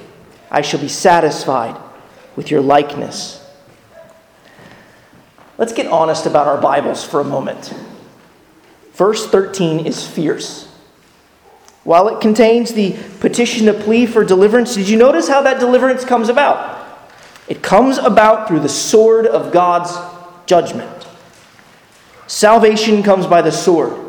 I 0.52 0.62
shall 0.62 0.80
be 0.80 0.88
satisfied 0.88 1.80
with 2.36 2.52
your 2.52 2.62
likeness. 2.62 3.40
Let's 5.58 5.74
get 5.74 5.88
honest 5.88 6.26
about 6.26 6.48
our 6.48 6.60
Bibles 6.60 7.04
for 7.04 7.20
a 7.20 7.24
moment. 7.24 7.74
verse 8.94 9.28
13 9.28 9.86
is 9.86 10.06
fierce. 10.06 10.73
While 11.84 12.08
it 12.08 12.22
contains 12.22 12.74
the 12.74 12.96
petition 13.20 13.66
to 13.66 13.74
plea 13.74 14.06
for 14.06 14.24
deliverance, 14.24 14.76
did 14.76 14.88
you 14.88 14.98
notice 14.98 15.28
how 15.28 15.42
that 15.42 15.60
deliverance 15.60 16.06
comes 16.06 16.30
about? 16.30 16.80
It 17.48 17.62
comes 17.62 17.98
about 17.98 18.48
through 18.48 18.62
the 18.62 18.70
sword 18.70 19.28
of 19.28 19.52
God's 19.52 19.92
judgment. 20.46 21.08
Salvation 22.28 23.04
comes 23.04 23.28
by 23.28 23.42
the 23.42 23.52
sword. 23.52 24.00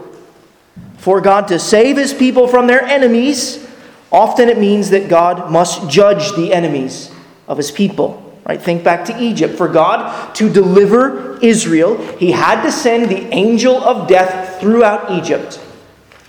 For 0.98 1.20
God 1.20 1.48
to 1.48 1.58
save 1.58 1.96
his 1.96 2.14
people 2.14 2.46
from 2.46 2.66
their 2.68 2.82
enemies, 2.82 3.68
often 4.12 4.48
it 4.48 4.58
means 4.58 4.90
that 4.90 5.08
God 5.08 5.50
must 5.50 5.90
judge 5.90 6.34
the 6.36 6.52
enemies 6.52 7.10
of 7.48 7.56
his 7.56 7.70
people. 7.70 8.20
Right? 8.46 8.60
Think 8.60 8.84
back 8.84 9.06
to 9.06 9.22
Egypt. 9.22 9.56
For 9.56 9.68
God 9.68 10.34
to 10.36 10.52
deliver 10.52 11.38
Israel, 11.42 11.96
he 12.18 12.30
had 12.30 12.62
to 12.62 12.70
send 12.70 13.10
the 13.10 13.26
angel 13.34 13.82
of 13.82 14.06
death 14.06 14.60
throughout 14.60 15.10
Egypt. 15.10 15.58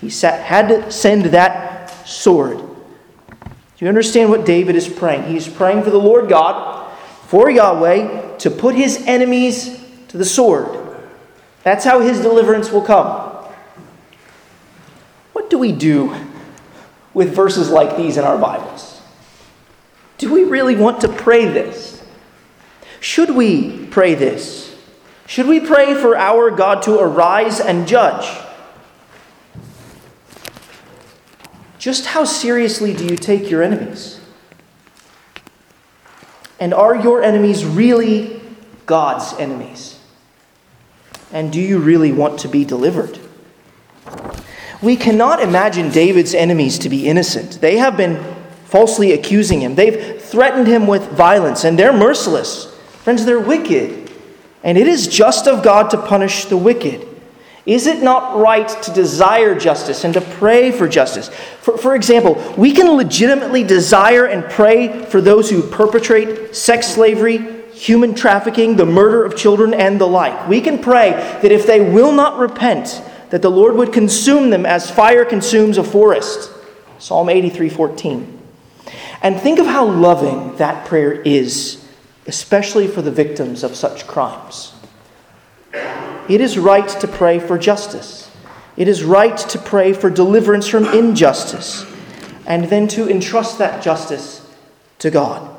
He 0.10 0.28
had 0.28 0.68
to 0.70 0.92
send 0.92 1.26
that 1.26 1.90
sword. 2.08 2.58
Do 2.58 3.84
you 3.84 3.88
understand 3.88 4.30
what 4.30 4.46
David 4.46 4.76
is 4.76 4.88
praying? 4.88 5.24
He's 5.24 5.48
praying 5.48 5.84
for 5.84 5.90
the 5.90 5.98
Lord 5.98 6.30
God, 6.30 6.96
for 7.28 7.50
Yahweh, 7.50 8.38
to 8.38 8.52
put 8.52 8.76
his 8.76 9.04
enemies 9.06 9.84
to 10.10 10.18
the 10.18 10.26
sword. 10.26 10.80
That's 11.64 11.84
how 11.84 12.00
his 12.00 12.22
deliverance 12.22 12.72
will 12.72 12.84
come. 12.84 13.34
What 15.34 15.50
do 15.50 15.58
we 15.58 15.72
do 15.72 16.16
with 17.14 17.34
verses 17.34 17.70
like 17.70 17.98
these 17.98 18.18
in 18.18 18.24
our 18.24 18.38
Bibles? 18.38 19.02
Do 20.18 20.32
we 20.32 20.44
really 20.44 20.76
want 20.76 21.02
to 21.02 21.10
pray 21.10 21.46
this? 21.46 22.04
Should 23.00 23.32
we 23.32 23.88
pray 23.88 24.16
this? 24.16 24.76
Should 25.28 25.48
we 25.48 25.60
pray 25.60 25.96
for 25.96 26.16
our 26.16 26.52
God 26.52 26.84
to 26.84 27.00
arise 27.00 27.60
and 27.60 27.88
judge? 27.88 28.45
Just 31.86 32.08
how 32.08 32.24
seriously 32.24 32.96
do 32.96 33.06
you 33.06 33.16
take 33.16 33.52
your 33.52 33.62
enemies? 33.62 34.20
And 36.60 36.74
are 36.74 36.96
your 36.96 37.22
enemies 37.22 37.64
really 37.64 38.42
God's 38.88 39.38
enemies? 39.40 40.00
And 41.32 41.54
do 41.54 41.62
you 41.62 41.78
really 41.78 42.12
want 42.12 42.40
to 42.40 42.48
be 42.48 42.66
delivered? 42.66 43.20
We 44.82 44.96
cannot 44.96 45.44
imagine 45.44 45.92
David's 45.92 46.34
enemies 46.34 46.80
to 46.80 46.90
be 46.90 47.08
innocent. 47.08 47.62
They 47.62 47.78
have 47.78 47.96
been 47.96 48.18
falsely 48.66 49.12
accusing 49.12 49.62
him, 49.62 49.76
they've 49.76 50.20
threatened 50.20 50.66
him 50.66 50.88
with 50.88 51.08
violence, 51.12 51.66
and 51.66 51.78
they're 51.78 51.94
merciless. 51.94 52.66
Friends, 53.04 53.26
they're 53.26 53.40
wicked. 53.40 54.12
And 54.64 54.80
it 54.80 54.88
is 54.88 55.08
just 55.08 55.48
of 55.48 55.62
God 55.62 55.92
to 55.92 56.02
punish 56.02 56.46
the 56.46 56.58
wicked. 56.58 57.08
Is 57.66 57.88
it 57.88 58.04
not 58.04 58.38
right 58.38 58.68
to 58.84 58.92
desire 58.92 59.58
justice 59.58 60.04
and 60.04 60.14
to 60.14 60.22
pray 60.22 60.72
for 60.72 60.88
justice? 60.88 61.30
For, 61.62 61.78
for 61.78 61.96
example, 61.96 62.36
we 62.56 62.74
can 62.74 62.96
legitimately 62.96 63.64
desire 63.64 64.26
and 64.26 64.44
pray 64.46 65.04
for 65.06 65.20
those 65.20 65.50
who 65.50 65.64
perpetrate 65.64 66.56
sex 66.56 66.88
slavery, 66.88 67.64
human 67.72 68.14
trafficking, 68.14 68.76
the 68.76 68.86
murder 68.86 69.26
of 69.26 69.36
children, 69.36 69.74
and 69.74 70.00
the 70.00 70.08
like. 70.08 70.48
We 70.48 70.62
can 70.62 70.78
pray 70.78 71.12
that 71.12 71.52
if 71.52 71.66
they 71.66 71.82
will 71.82 72.12
not 72.12 72.38
repent, 72.38 73.02
that 73.32 73.42
the 73.42 73.50
Lord 73.50 73.76
would 73.76 73.92
consume 73.92 74.52
them 74.52 74.68
as 74.68 74.92
fire 74.92 75.26
consumes 75.26 75.80
a 75.80 75.84
forest. 75.84 76.52
Psalm 77.00 77.30
83 77.30 77.70
14. 77.70 78.40
And 79.24 79.40
think 79.40 79.58
of 79.58 79.66
how 79.66 79.86
loving 79.88 80.56
that 80.58 80.86
prayer 80.86 81.14
is, 81.14 81.84
especially 82.28 82.88
for 82.88 83.02
the 83.02 83.10
victims 83.10 83.64
of 83.64 83.76
such 83.76 84.06
crimes. 84.06 84.75
It 86.28 86.42
is 86.42 86.58
right 86.58 86.88
to 86.88 87.08
pray 87.08 87.40
for 87.40 87.58
justice. 87.58 88.32
It 88.78 88.88
is 88.88 89.04
right 89.04 89.38
to 89.38 89.60
pray 89.60 89.94
for 89.94 90.10
deliverance 90.10 90.68
from 90.68 90.86
injustice, 90.86 91.86
and 92.46 92.66
then 92.66 92.88
to 92.90 93.10
entrust 93.10 93.58
that 93.60 93.84
justice 93.84 94.46
to 95.00 95.10
God. 95.10 95.56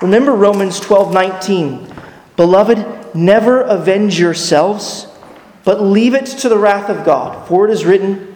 Remember 0.00 0.32
Romans 0.32 0.80
12 0.80 1.14
19. 1.14 1.94
Beloved, 2.36 3.14
never 3.14 3.60
avenge 3.60 4.18
yourselves, 4.18 5.06
but 5.64 5.80
leave 5.80 6.14
it 6.14 6.26
to 6.26 6.48
the 6.48 6.58
wrath 6.58 6.90
of 6.90 7.04
God. 7.04 7.46
For 7.46 7.68
it 7.68 7.70
is 7.70 7.84
written, 7.84 8.34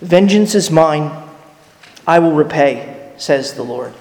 Vengeance 0.00 0.54
is 0.54 0.70
mine, 0.70 1.10
I 2.06 2.20
will 2.20 2.32
repay, 2.32 3.12
says 3.16 3.54
the 3.54 3.64
Lord. 3.64 3.92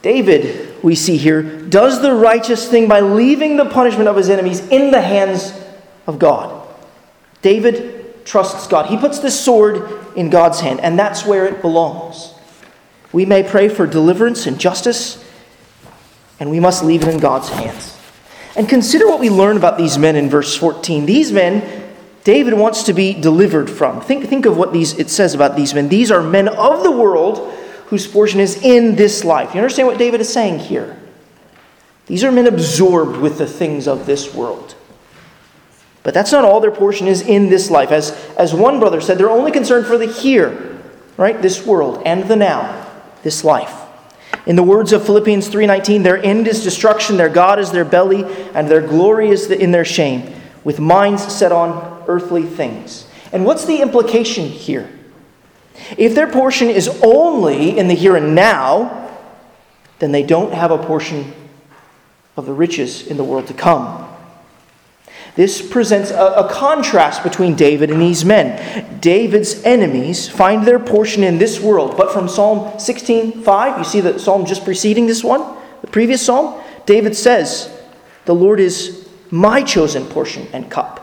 David, 0.00 0.73
we 0.84 0.94
see 0.94 1.16
here, 1.16 1.42
does 1.42 2.00
the 2.00 2.12
righteous 2.12 2.68
thing 2.68 2.86
by 2.86 3.00
leaving 3.00 3.56
the 3.56 3.64
punishment 3.64 4.08
of 4.08 4.16
his 4.16 4.30
enemies 4.30 4.60
in 4.68 4.90
the 4.90 5.00
hands 5.00 5.52
of 6.06 6.18
God. 6.18 6.68
David 7.42 8.24
trusts 8.24 8.66
God. 8.68 8.86
He 8.86 8.96
puts 8.96 9.18
the 9.18 9.30
sword 9.30 9.88
in 10.16 10.30
God's 10.30 10.60
hand, 10.60 10.80
and 10.80 10.98
that's 10.98 11.26
where 11.26 11.46
it 11.46 11.60
belongs. 11.60 12.34
We 13.12 13.26
may 13.26 13.42
pray 13.42 13.68
for 13.68 13.86
deliverance 13.86 14.46
and 14.46 14.58
justice 14.60 15.24
and 16.40 16.50
we 16.50 16.60
must 16.60 16.84
leave 16.84 17.02
it 17.02 17.08
in 17.08 17.18
God's 17.18 17.48
hands. 17.48 17.98
And 18.56 18.68
consider 18.68 19.06
what 19.06 19.20
we 19.20 19.30
learn 19.30 19.56
about 19.56 19.78
these 19.78 19.98
men 19.98 20.16
in 20.16 20.28
verse 20.28 20.56
14. 20.56 21.06
These 21.06 21.32
men, 21.32 21.92
David 22.22 22.54
wants 22.54 22.84
to 22.84 22.92
be 22.92 23.14
delivered 23.14 23.70
from. 23.70 24.00
Think, 24.00 24.26
think 24.28 24.46
of 24.46 24.56
what 24.56 24.72
these, 24.72 24.98
it 24.98 25.10
says 25.10 25.34
about 25.34 25.56
these 25.56 25.74
men. 25.74 25.88
These 25.88 26.10
are 26.10 26.22
men 26.22 26.48
of 26.48 26.82
the 26.82 26.90
world 26.90 27.52
whose 27.86 28.06
portion 28.06 28.40
is 28.40 28.62
in 28.62 28.96
this 28.96 29.24
life. 29.24 29.54
You 29.54 29.60
understand 29.60 29.88
what 29.88 29.98
David 29.98 30.20
is 30.20 30.32
saying 30.32 30.58
here? 30.60 30.98
These 32.06 32.24
are 32.24 32.32
men 32.32 32.46
absorbed 32.46 33.16
with 33.16 33.38
the 33.38 33.46
things 33.46 33.88
of 33.88 34.06
this 34.06 34.34
world. 34.34 34.74
But 36.02 36.12
that's 36.12 36.32
not 36.32 36.44
all 36.44 36.60
their 36.60 36.70
portion 36.70 37.06
is 37.06 37.22
in 37.22 37.48
this 37.48 37.70
life. 37.70 37.90
As, 37.90 38.10
as 38.36 38.52
one 38.54 38.78
brother 38.78 39.00
said, 39.00 39.16
they're 39.16 39.30
only 39.30 39.50
concerned 39.50 39.86
for 39.86 39.96
the 39.96 40.06
here, 40.06 40.78
right? 41.16 41.40
This 41.40 41.66
world 41.66 42.02
and 42.04 42.28
the 42.28 42.36
now, 42.36 42.90
this 43.22 43.42
life. 43.42 43.80
In 44.46 44.56
the 44.56 44.62
words 44.62 44.92
of 44.92 45.06
Philippians 45.06 45.48
3:19, 45.48 46.02
their 46.02 46.22
end 46.22 46.46
is 46.46 46.62
destruction, 46.62 47.16
their 47.16 47.30
god 47.30 47.58
is 47.58 47.70
their 47.70 47.84
belly, 47.84 48.26
and 48.54 48.68
their 48.68 48.82
glory 48.82 49.30
is 49.30 49.50
in 49.50 49.70
their 49.70 49.86
shame, 49.86 50.34
with 50.64 50.78
minds 50.78 51.32
set 51.32 51.50
on 51.50 52.04
earthly 52.06 52.42
things. 52.42 53.06
And 53.32 53.46
what's 53.46 53.64
the 53.64 53.80
implication 53.80 54.46
here? 54.46 54.90
If 55.96 56.14
their 56.14 56.30
portion 56.30 56.68
is 56.70 56.88
only 57.02 57.78
in 57.78 57.88
the 57.88 57.94
here 57.94 58.16
and 58.16 58.34
now, 58.34 59.10
then 59.98 60.12
they 60.12 60.22
don't 60.22 60.52
have 60.52 60.70
a 60.70 60.78
portion 60.78 61.32
of 62.36 62.46
the 62.46 62.52
riches 62.52 63.06
in 63.06 63.16
the 63.16 63.24
world 63.24 63.46
to 63.48 63.54
come. 63.54 64.08
This 65.36 65.60
presents 65.60 66.10
a, 66.10 66.16
a, 66.16 66.48
contrast 66.48 67.24
between 67.24 67.56
David 67.56 67.90
and 67.90 68.00
these 68.00 68.24
men. 68.24 69.00
David's 69.00 69.60
enemies 69.64 70.28
find 70.28 70.64
their 70.64 70.78
portion 70.78 71.24
in 71.24 71.38
this 71.38 71.60
world, 71.60 71.96
but 71.96 72.12
from 72.12 72.28
Psalm 72.28 72.78
16:5, 72.78 73.78
you 73.78 73.84
see 73.84 74.00
the 74.00 74.18
psalm 74.18 74.46
just 74.46 74.64
preceding 74.64 75.06
this 75.06 75.24
one, 75.24 75.42
the 75.80 75.88
previous 75.88 76.24
psalm, 76.24 76.60
David 76.86 77.16
says, 77.16 77.68
"The 78.26 78.34
Lord 78.34 78.60
is 78.60 79.08
my 79.30 79.62
chosen 79.62 80.06
portion 80.06 80.46
and 80.52 80.70
cup." 80.70 81.00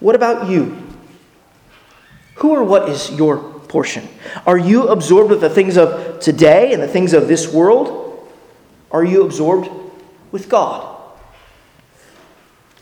What 0.00 0.14
about 0.14 0.48
you? 0.50 0.76
Who 2.38 2.50
or 2.50 2.64
what 2.64 2.88
is 2.88 3.10
your 3.10 3.38
portion? 3.68 4.08
Are 4.46 4.58
you 4.58 4.88
absorbed 4.88 5.30
with 5.30 5.40
the 5.40 5.50
things 5.50 5.76
of 5.76 6.20
today 6.20 6.72
and 6.72 6.82
the 6.82 6.88
things 6.88 7.12
of 7.12 7.28
this 7.28 7.52
world? 7.52 8.28
Are 8.90 9.04
you 9.04 9.24
absorbed 9.24 9.68
with 10.32 10.48
God? 10.48 10.96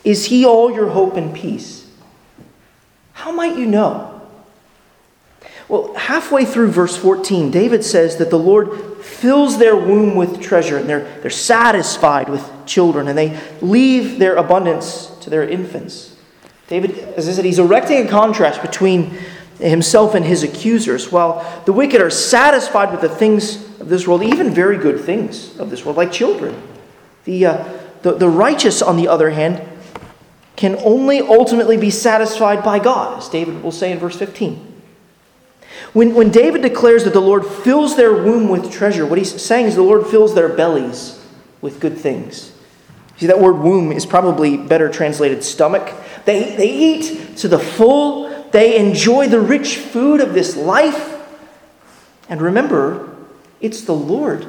Is 0.04 0.26
he 0.26 0.44
all 0.44 0.70
your 0.70 0.88
hope 0.88 1.16
and 1.16 1.34
peace? 1.34 1.90
How 3.12 3.32
might 3.32 3.57
you 3.57 3.66
know? 3.66 4.12
Well, 5.68 5.94
halfway 5.94 6.44
through 6.44 6.70
verse 6.70 6.96
14, 6.96 7.50
David 7.50 7.84
says 7.84 8.18
that 8.18 8.30
the 8.30 8.38
Lord 8.38 9.04
fills 9.04 9.59
their 9.59 9.74
womb 9.74 10.14
with 10.14 10.40
treasure 10.40 10.78
and 10.78 10.88
they're, 10.88 11.20
they're 11.22 11.30
satisfied 11.30 12.28
with 12.28 12.48
children 12.66 13.09
and 13.09 13.18
they 13.18 13.40
leave 13.61 14.20
their 14.20 14.36
abundance 14.36 15.07
to 15.22 15.30
their 15.30 15.48
infants. 15.48 16.14
David, 16.68 16.98
as 17.16 17.28
I 17.28 17.32
said, 17.32 17.44
he's 17.44 17.59
erecting 17.59 18.07
a 18.07 18.09
contrast 18.09 18.62
between 18.62 19.18
himself 19.59 20.14
and 20.14 20.24
his 20.24 20.42
accusers. 20.42 21.11
While 21.11 21.62
the 21.64 21.72
wicked 21.72 22.00
are 22.00 22.11
satisfied 22.11 22.90
with 22.90 23.00
the 23.00 23.09
things 23.09 23.64
of 23.80 23.88
this 23.88 24.07
world, 24.07 24.22
even 24.22 24.52
very 24.52 24.76
good 24.76 25.00
things 25.00 25.59
of 25.59 25.70
this 25.70 25.84
world, 25.84 25.96
like 25.96 26.12
children. 26.12 26.61
The, 27.24 27.46
uh, 27.46 27.68
the, 28.02 28.12
the 28.12 28.28
righteous, 28.28 28.82
on 28.82 28.96
the 28.96 29.09
other 29.09 29.30
hand, 29.30 29.62
can 30.57 30.76
only 30.76 31.20
ultimately 31.20 31.76
be 31.76 31.90
satisfied 31.90 32.64
by 32.64 32.78
God, 32.78 33.18
as 33.18 33.28
David 33.28 33.62
will 33.62 33.72
say 33.72 33.92
in 33.92 33.98
verse 33.98 34.16
15. 34.16 34.74
When, 35.92 36.14
when 36.14 36.30
David 36.30 36.62
declares 36.62 37.04
that 37.04 37.12
the 37.12 37.20
Lord 37.20 37.44
fills 37.46 37.96
their 37.96 38.12
womb 38.12 38.48
with 38.48 38.72
treasure, 38.72 39.07
what 39.07 39.18
he's 39.18 39.40
saying 39.42 39.66
is 39.66 39.74
the 39.74 39.82
Lord 39.82 40.07
fills 40.07 40.34
their 40.34 40.48
bellies 40.48 41.22
with 41.61 41.80
good 41.80 41.98
things. 41.98 42.52
See, 43.18 43.26
that 43.26 43.40
word 43.40 43.59
womb 43.59 43.92
is 43.92 44.04
probably 44.04 44.57
better 44.57 44.90
translated 44.90 45.42
stomach. 45.42 45.94
They, 46.24 46.54
they 46.57 46.70
eat 46.70 47.36
to 47.38 47.48
the 47.48 47.59
full, 47.59 48.26
they 48.57 48.78
enjoy 48.78 49.28
the 49.28 49.38
rich 49.38 49.76
food 49.76 50.22
of 50.22 50.32
this 50.32 50.57
life. 50.57 51.14
And 52.30 52.40
remember, 52.40 53.14
it's 53.61 53.82
the 53.82 53.92
Lord 53.92 54.46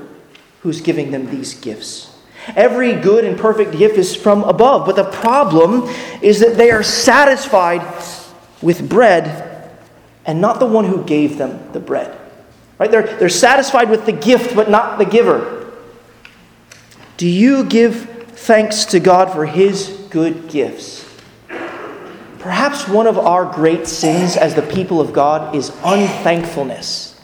who's 0.62 0.80
giving 0.80 1.12
them 1.12 1.30
these 1.30 1.54
gifts. 1.56 2.18
Every 2.56 2.94
good 2.94 3.26
and 3.26 3.38
perfect 3.38 3.74
gift 3.78 3.98
is 3.98 4.16
from 4.16 4.46
above. 4.46 4.86
But 4.86 4.96
the 4.96 5.12
problem 5.12 5.94
is 6.22 6.40
that 6.40 6.56
they 6.56 6.72
are 6.72 6.84
satisfied 6.84 7.82
with 8.62 8.88
bread 8.88 9.78
and 10.26 10.40
not 10.40 10.62
the 10.62 10.66
one 10.66 10.86
who 10.86 11.04
gave 11.04 11.38
them 11.38 11.74
the 11.74 11.82
bread. 11.82 12.18
Right? 12.80 12.90
They're, 12.90 13.18
they're 13.18 13.28
satisfied 13.28 13.90
with 13.90 14.06
the 14.06 14.14
gift, 14.14 14.56
but 14.56 14.70
not 14.70 15.00
the 15.00 15.06
giver. 15.06 15.74
Do 17.18 17.28
you 17.28 17.66
give 17.66 18.10
thanks 18.38 18.86
to 18.86 19.02
God 19.02 19.34
for 19.34 19.46
his 19.46 19.90
good 20.10 20.48
gifts? 20.48 21.07
Perhaps 22.40 22.88
one 22.88 23.08
of 23.08 23.18
our 23.18 23.46
great 23.46 23.88
sins 23.88 24.38
as 24.38 24.56
the 24.56 24.62
people 24.62 25.02
of 25.02 25.14
God 25.14 25.56
is 25.56 25.70
unthankfulness. 25.84 27.20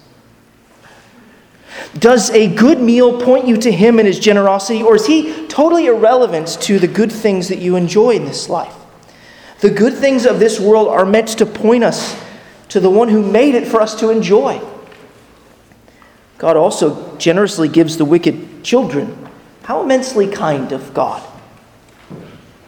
Does 1.98 2.32
a 2.32 2.54
good 2.54 2.80
meal 2.80 3.22
point 3.22 3.48
you 3.48 3.58
to 3.58 3.72
him 3.72 4.00
and 4.00 4.08
his 4.08 4.20
generosity, 4.20 4.82
or 4.82 4.96
is 4.96 5.06
he 5.06 5.48
totally 5.48 5.86
irrelevant 5.86 6.48
to 6.62 6.80
the 6.80 6.88
good 6.88 7.12
things 7.12 7.50
that 7.50 7.60
you 7.60 7.76
enjoy 7.76 8.12
in 8.12 8.26
this 8.26 8.50
life? 8.50 8.76
The 9.62 9.70
good 9.70 9.94
things 9.94 10.26
of 10.26 10.40
this 10.40 10.60
world 10.60 10.88
are 10.88 11.06
meant 11.06 11.30
to 11.30 11.46
point 11.46 11.84
us 11.84 12.22
to 12.70 12.80
the 12.80 12.90
one 12.90 13.10
who 13.10 13.22
made 13.22 13.56
it 13.56 13.68
for 13.68 13.82
us 13.82 13.98
to 14.00 14.10
enjoy. 14.10 14.62
God 16.38 16.58
also 16.58 17.16
generously 17.18 17.70
gives 17.70 17.98
the 17.98 18.06
wicked 18.06 18.64
children. 18.64 19.30
How 19.64 19.84
immensely 19.84 20.28
kind 20.28 20.72
of 20.72 20.94
God. 20.94 21.22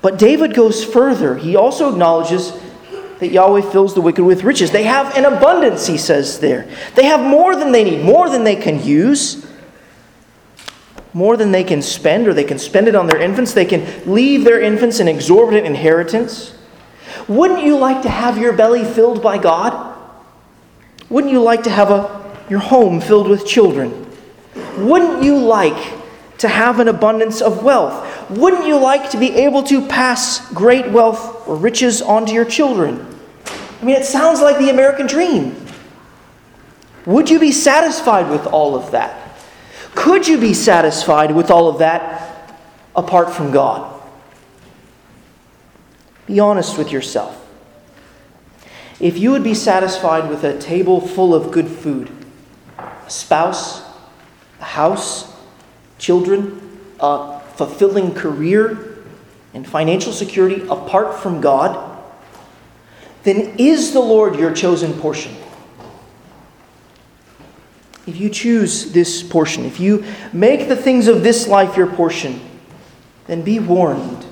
But 0.06 0.20
David 0.20 0.54
goes 0.54 0.86
further. 0.86 1.36
He 1.36 1.56
also 1.56 1.90
acknowledges 1.92 2.54
that 3.18 3.30
Yahweh 3.30 3.72
fills 3.72 3.96
the 3.96 4.02
wicked 4.02 4.24
with 4.24 4.44
riches. 4.44 4.70
They 4.70 4.84
have 4.84 5.18
an 5.18 5.26
abundance, 5.26 5.88
he 5.88 5.98
says 5.98 6.40
there. 6.40 6.70
They 6.94 7.06
have 7.06 7.22
more 7.22 7.56
than 7.56 7.72
they 7.72 7.84
need, 7.84 8.06
more 8.06 8.30
than 8.30 8.44
they 8.44 8.56
can 8.56 8.84
use, 8.86 9.48
more 11.12 11.36
than 11.36 11.52
they 11.52 11.64
can 11.64 11.82
spend, 11.82 12.28
or 12.28 12.36
they 12.36 12.44
can 12.44 12.60
spend 12.60 12.88
it 12.88 12.94
on 12.94 13.08
their 13.08 13.20
infants. 13.20 13.54
They 13.54 13.66
can 13.66 13.84
leave 14.06 14.44
their 14.44 14.62
infants 14.62 15.00
an 15.00 15.08
exorbitant 15.08 15.66
inheritance. 15.66 16.54
Wouldn't 17.28 17.64
you 17.64 17.76
like 17.76 18.04
to 18.04 18.10
have 18.10 18.38
your 18.38 18.54
belly 18.54 18.86
filled 18.86 19.24
by 19.24 19.40
God? 19.40 19.98
Wouldn't 21.10 21.34
you 21.34 21.42
like 21.42 21.64
to 21.64 21.72
have 21.72 21.90
a 21.90 22.46
your 22.48 22.60
home 22.60 23.02
filled 23.02 23.28
with 23.28 23.44
children? 23.48 24.06
Wouldn't 24.78 25.24
you 25.24 25.36
like 25.40 25.94
to 26.38 26.48
have 26.48 26.80
an 26.80 26.90
abundance 26.90 27.42
of 27.42 27.64
wealth? 27.64 28.15
Wouldn't 28.30 28.66
you 28.66 28.78
like 28.78 29.12
to 29.12 29.18
be 29.18 29.36
able 29.36 29.64
to 29.64 29.86
pass 29.88 30.52
great 30.52 30.90
wealth 30.92 31.48
or 31.48 31.56
riches 31.56 32.02
on 32.02 32.26
to 32.26 32.34
your 32.34 32.46
children? 32.46 33.06
I 33.82 33.86
mean, 33.86 33.96
it 33.96 34.06
sounds 34.06 34.42
like 34.42 34.58
the 34.58 34.70
American 34.70 35.06
dream. 35.06 35.56
Would 37.06 37.30
you 37.30 37.40
be 37.40 37.52
satisfied 37.52 38.30
with 38.30 38.48
all 38.48 38.76
of 38.76 38.92
that? 38.92 39.38
Could 39.94 40.28
you 40.28 40.40
be 40.40 40.54
satisfied 40.54 41.36
with 41.36 41.52
all 41.52 41.68
of 41.68 41.80
that 41.80 42.52
apart 42.96 43.32
from 43.32 43.52
God? 43.52 44.02
Be 46.26 46.40
honest 46.40 46.78
with 46.78 46.92
yourself. 46.92 47.42
If 49.00 49.18
you 49.18 49.32
would 49.32 49.44
be 49.44 49.54
satisfied 49.54 50.30
with 50.30 50.44
a 50.44 50.58
table 50.58 51.00
full 51.00 51.36
of 51.36 51.52
good 51.52 51.68
food, 51.68 52.10
a 52.78 53.10
spouse, 53.10 53.84
a 54.60 54.64
house, 54.64 55.32
children, 56.00 56.80
a 57.00 57.35
fulfilling 57.58 58.14
career, 58.14 58.96
and 59.56 59.66
financial 59.66 60.12
security 60.12 60.62
apart 60.68 61.18
from 61.18 61.40
God, 61.40 61.98
then 63.24 63.56
is 63.58 63.94
the 63.94 64.02
Lord 64.02 64.36
your 64.36 64.54
chosen 64.54 64.94
portion? 64.94 65.34
If 68.06 68.18
you 68.20 68.30
choose 68.30 68.92
this 68.92 69.24
portion, 69.24 69.66
if 69.66 69.80
you 69.80 70.06
make 70.32 70.68
the 70.68 70.76
things 70.76 71.08
of 71.08 71.24
this 71.24 71.48
life 71.48 71.76
your 71.76 71.88
portion, 71.88 72.40
then 73.26 73.42
be 73.42 73.58
warned. 73.58 74.26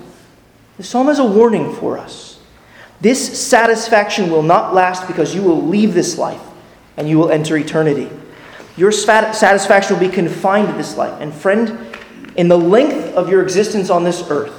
The 0.77 0.83
psalm 0.83 1.09
is 1.09 1.19
a 1.19 1.25
warning 1.25 1.73
for 1.73 1.97
us. 1.97 2.39
This 3.01 3.47
satisfaction 3.47 4.29
will 4.29 4.43
not 4.43 4.73
last 4.73 5.07
because 5.07 5.33
you 5.33 5.41
will 5.41 5.65
leave 5.65 5.93
this 5.93 6.17
life 6.17 6.41
and 6.97 7.09
you 7.09 7.17
will 7.17 7.31
enter 7.31 7.57
eternity. 7.57 8.09
Your 8.75 8.91
satisfaction 8.91 9.97
will 9.97 10.07
be 10.07 10.13
confined 10.13 10.67
to 10.67 10.73
this 10.73 10.97
life. 10.97 11.19
And, 11.19 11.33
friend, 11.33 11.92
in 12.35 12.47
the 12.47 12.57
length 12.57 13.15
of 13.15 13.29
your 13.29 13.41
existence 13.41 13.89
on 13.89 14.03
this 14.03 14.29
earth, 14.29 14.53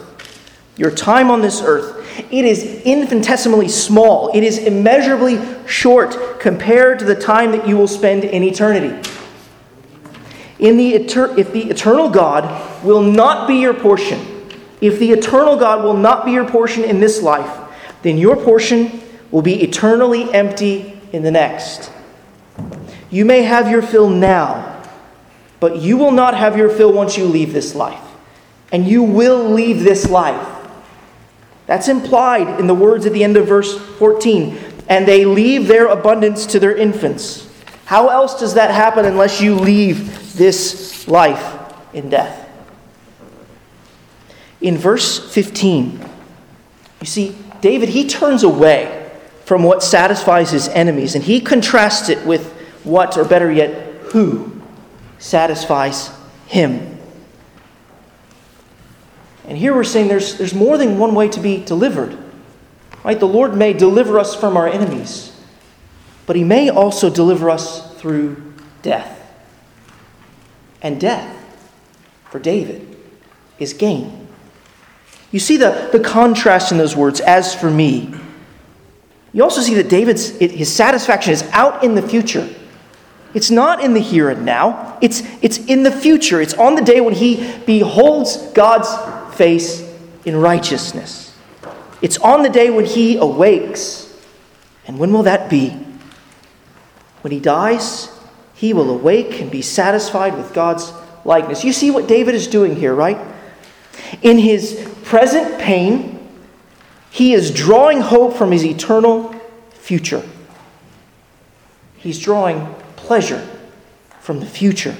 your 0.77 0.91
time 0.91 1.31
on 1.31 1.41
this 1.41 1.63
earth, 1.63 2.05
it 2.31 2.45
is 2.45 2.83
infinitesimally 2.85 3.69
small. 3.69 4.31
It 4.35 4.43
is 4.43 4.59
immeasurably 4.59 5.41
short 5.67 6.41
compared 6.41 6.99
to 7.01 7.05
the 7.05 7.15
time 7.15 7.53
that 7.53 7.67
you 7.67 7.77
will 7.77 7.89
spend 7.89 8.25
in 8.25 8.43
eternity. 8.43 9.11
In 10.59 10.77
the 10.77 10.95
if 10.95 11.53
the 11.53 11.71
eternal 11.71 12.09
God 12.09 12.85
will 12.85 13.03
not 13.03 13.49
be 13.49 13.57
your 13.57 13.75
portion, 13.75 14.49
if 14.81 14.99
the 14.99 15.11
eternal 15.11 15.57
God 15.57 15.85
will 15.85 15.97
not 15.97 16.25
be 16.25 16.33
your 16.33 16.49
portion 16.49 16.85
in 16.85 17.01
this 17.01 17.23
life, 17.23 17.61
then 18.03 18.19
your 18.19 18.37
portion 18.37 19.03
will 19.31 19.43
be 19.43 19.63
eternally 19.63 20.33
empty 20.33 21.01
in 21.13 21.23
the 21.23 21.31
next. 21.31 21.91
You 23.11 23.25
may 23.25 23.43
have 23.43 23.69
your 23.69 23.83
fill 23.83 24.09
now, 24.11 24.74
but 25.65 25.77
you 25.81 25.97
will 25.97 26.11
not 26.13 26.37
have 26.37 26.59
your 26.59 26.69
fill 26.69 26.93
once 26.93 27.17
you 27.17 27.25
leave 27.25 27.55
this 27.55 27.75
life. 27.75 28.05
And 28.71 28.87
you 28.87 29.03
will 29.03 29.49
leave 29.49 29.83
this 29.83 30.11
life. 30.11 30.47
That's 31.65 31.89
implied 31.89 32.61
in 32.61 32.67
the 32.67 32.75
words 32.75 33.07
at 33.07 33.15
the 33.15 33.25
end 33.25 33.39
of 33.39 33.47
verse 33.47 33.79
14. 33.79 34.59
And 34.91 35.09
they 35.09 35.25
leave 35.25 35.67
their 35.67 35.87
abundance 35.87 36.45
to 36.49 36.61
their 36.61 36.77
infants. 36.77 37.51
How 37.87 38.09
else 38.09 38.39
does 38.39 38.53
that 38.53 38.73
happen 38.73 39.07
unless 39.07 39.41
you 39.41 39.55
leave 39.55 40.37
this 40.37 41.09
life 41.09 41.59
in 41.95 42.11
death? 42.11 42.47
In 44.61 44.77
verse 44.77 45.33
15, 45.33 46.07
you 47.01 47.07
see, 47.07 47.39
David, 47.63 47.89
he 47.89 48.07
turns 48.07 48.43
away 48.43 49.11
from 49.47 49.63
what 49.63 49.83
satisfies 49.83 50.51
his 50.51 50.69
enemies 50.69 51.15
and 51.15 51.25
he 51.25 51.41
contrasts 51.41 52.11
it 52.11 52.23
with 52.27 52.53
what, 52.85 53.17
or 53.17 53.25
better 53.25 53.51
yet, 53.51 53.73
who 54.13 54.54
satisfies 55.25 56.11
him. 56.47 56.99
And 59.49 59.57
here 59.57 59.75
we're 59.75 59.83
saying 59.83 60.09
there's, 60.09 60.37
there's 60.37 60.53
more 60.53 60.77
than 60.77 60.99
one 60.99 61.15
way 61.15 61.29
to 61.29 61.41
be 61.41 61.65
delivered. 61.65 62.19
Right? 63.03 63.19
The 63.19 63.27
Lord 63.27 63.57
may 63.57 63.73
deliver 63.73 64.19
us 64.19 64.35
from 64.35 64.55
our 64.55 64.69
enemies, 64.69 65.35
but 66.27 66.37
he 66.37 66.45
may 66.45 66.69
also 66.69 67.09
deliver 67.09 67.49
us 67.49 67.95
through 67.95 68.53
death. 68.83 69.19
And 70.83 71.01
death, 71.01 71.35
for 72.31 72.39
David, 72.39 72.95
is 73.59 73.73
gain. 73.73 74.29
You 75.31 75.41
see 75.41 75.57
the, 75.57 75.89
the 75.91 76.01
contrast 76.01 76.71
in 76.71 76.77
those 76.77 76.95
words, 76.95 77.21
as 77.21 77.55
for 77.55 77.71
me. 77.71 78.15
You 79.33 79.43
also 79.43 79.63
see 79.63 79.75
that 79.77 79.89
David's 79.89 80.29
his 80.39 80.71
satisfaction 80.71 81.33
is 81.33 81.43
out 81.53 81.83
in 81.83 81.95
the 81.95 82.03
future. 82.03 82.55
It's 83.35 83.51
not 83.51 83.83
in 83.83 83.95
the 83.95 84.01
here 84.01 84.31
and 84.31 84.45
now, 84.45 84.97
it's, 85.01 85.23
it's 85.43 85.59
in 85.59 85.83
the 85.83 85.91
future. 85.91 86.41
It's 86.41 86.55
on 86.55 86.77
the 86.77 86.83
day 86.83 87.01
when 87.01 87.15
he 87.15 87.53
beholds 87.67 88.37
God's 88.53 88.89
face 89.37 89.83
in 90.25 90.37
righteousness. 90.37 91.37
It's 92.01 92.17
on 92.19 92.43
the 92.43 92.49
day 92.49 92.71
when 92.71 92.85
he 92.85 93.17
awakes. 93.17 94.17
And 94.87 94.99
when 94.99 95.13
will 95.13 95.25
that 95.25 95.51
be? 95.51 95.71
When 97.23 97.33
he 97.33 97.41
dies, 97.41 98.09
he 98.55 98.73
will 98.73 98.91
awake 98.91 99.41
and 99.41 99.51
be 99.51 99.63
satisfied 99.63 100.37
with 100.37 100.53
God's 100.53 100.93
likeness. 101.25 101.65
You 101.65 101.73
see 101.73 101.91
what 101.91 102.07
David 102.07 102.35
is 102.35 102.47
doing 102.47 102.77
here, 102.77 102.95
right? 102.95 103.19
In 104.23 104.39
his 104.39 104.89
present 105.05 105.59
pain, 105.59 106.29
he 107.11 107.33
is 107.33 107.51
drawing 107.51 108.01
hope 108.01 108.37
from 108.37 108.53
his 108.53 108.65
eternal 108.65 109.35
future. 109.73 110.23
He's 111.97 112.19
drawing 112.19 112.75
pleasure 113.05 113.47
from 114.21 114.41
the 114.41 114.47
future. 114.47 114.95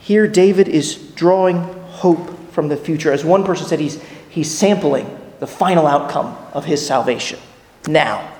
Here, 0.00 0.26
David 0.26 0.68
is 0.68 0.96
drawing 1.14 1.58
hope 1.58 2.52
from 2.52 2.68
the 2.68 2.76
future. 2.76 3.12
As 3.12 3.24
one 3.24 3.44
person 3.44 3.66
said, 3.66 3.78
he's, 3.78 4.02
he's 4.28 4.50
sampling 4.50 5.18
the 5.38 5.46
final 5.46 5.86
outcome 5.86 6.36
of 6.52 6.64
his 6.64 6.84
salvation 6.84 7.38
now. 7.86 8.32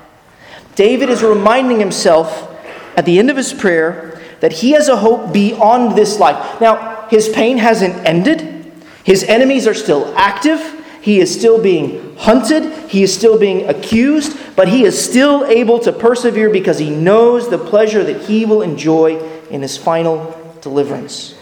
David 0.74 1.10
is 1.10 1.22
reminding 1.22 1.78
himself 1.78 2.48
at 2.96 3.04
the 3.04 3.18
end 3.18 3.30
of 3.30 3.36
his 3.36 3.52
prayer 3.52 4.20
that 4.40 4.52
he 4.52 4.72
has 4.72 4.88
a 4.88 4.96
hope 4.96 5.32
beyond 5.32 5.96
this 5.96 6.18
life. 6.18 6.60
Now, 6.60 7.06
his 7.08 7.28
pain 7.28 7.58
hasn't 7.58 7.94
ended, 8.06 8.72
his 9.04 9.24
enemies 9.24 9.66
are 9.66 9.74
still 9.74 10.12
active. 10.16 10.79
He 11.00 11.18
is 11.18 11.34
still 11.34 11.60
being 11.62 12.16
hunted. 12.16 12.88
He 12.88 13.02
is 13.02 13.14
still 13.14 13.38
being 13.38 13.68
accused, 13.68 14.36
but 14.54 14.68
he 14.68 14.84
is 14.84 15.02
still 15.02 15.46
able 15.46 15.78
to 15.80 15.92
persevere 15.92 16.50
because 16.50 16.78
he 16.78 16.90
knows 16.90 17.48
the 17.48 17.58
pleasure 17.58 18.04
that 18.04 18.22
he 18.22 18.44
will 18.44 18.62
enjoy 18.62 19.18
in 19.48 19.62
his 19.62 19.76
final 19.76 20.36
deliverance. 20.60 21.34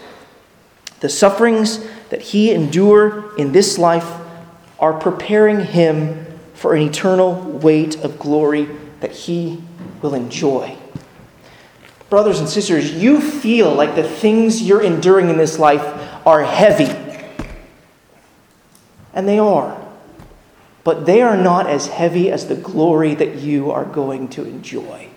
The 1.01 1.09
sufferings 1.09 1.85
that 2.09 2.21
he 2.21 2.51
endured 2.51 3.37
in 3.37 3.51
this 3.51 3.77
life 3.77 4.09
are 4.79 4.93
preparing 4.93 5.65
him 5.65 6.25
for 6.53 6.73
an 6.73 6.81
eternal 6.81 7.33
weight 7.33 7.97
of 8.03 8.17
glory 8.19 8.67
that 9.01 9.11
he 9.11 9.61
will 10.01 10.13
enjoy. 10.13 10.77
Brothers 12.09 12.39
and 12.39 12.49
sisters, 12.49 12.91
you 12.91 13.21
feel 13.21 13.73
like 13.73 13.95
the 13.95 14.03
things 14.03 14.61
you're 14.61 14.81
enduring 14.81 15.29
in 15.29 15.37
this 15.37 15.59
life 15.59 15.83
are 16.25 16.43
heavy 16.43 17.08
and 19.13 19.27
they 19.27 19.39
are. 19.39 19.77
but 20.83 21.05
they 21.05 21.21
are 21.21 21.37
not 21.37 21.67
as 21.67 21.87
heavy 21.87 22.31
as 22.31 22.47
the 22.47 22.55
glory 22.55 23.13
that 23.13 23.35
you 23.35 23.69
are 23.69 23.85
going 23.85 24.27
to 24.27 24.43
enjoy 24.43 25.07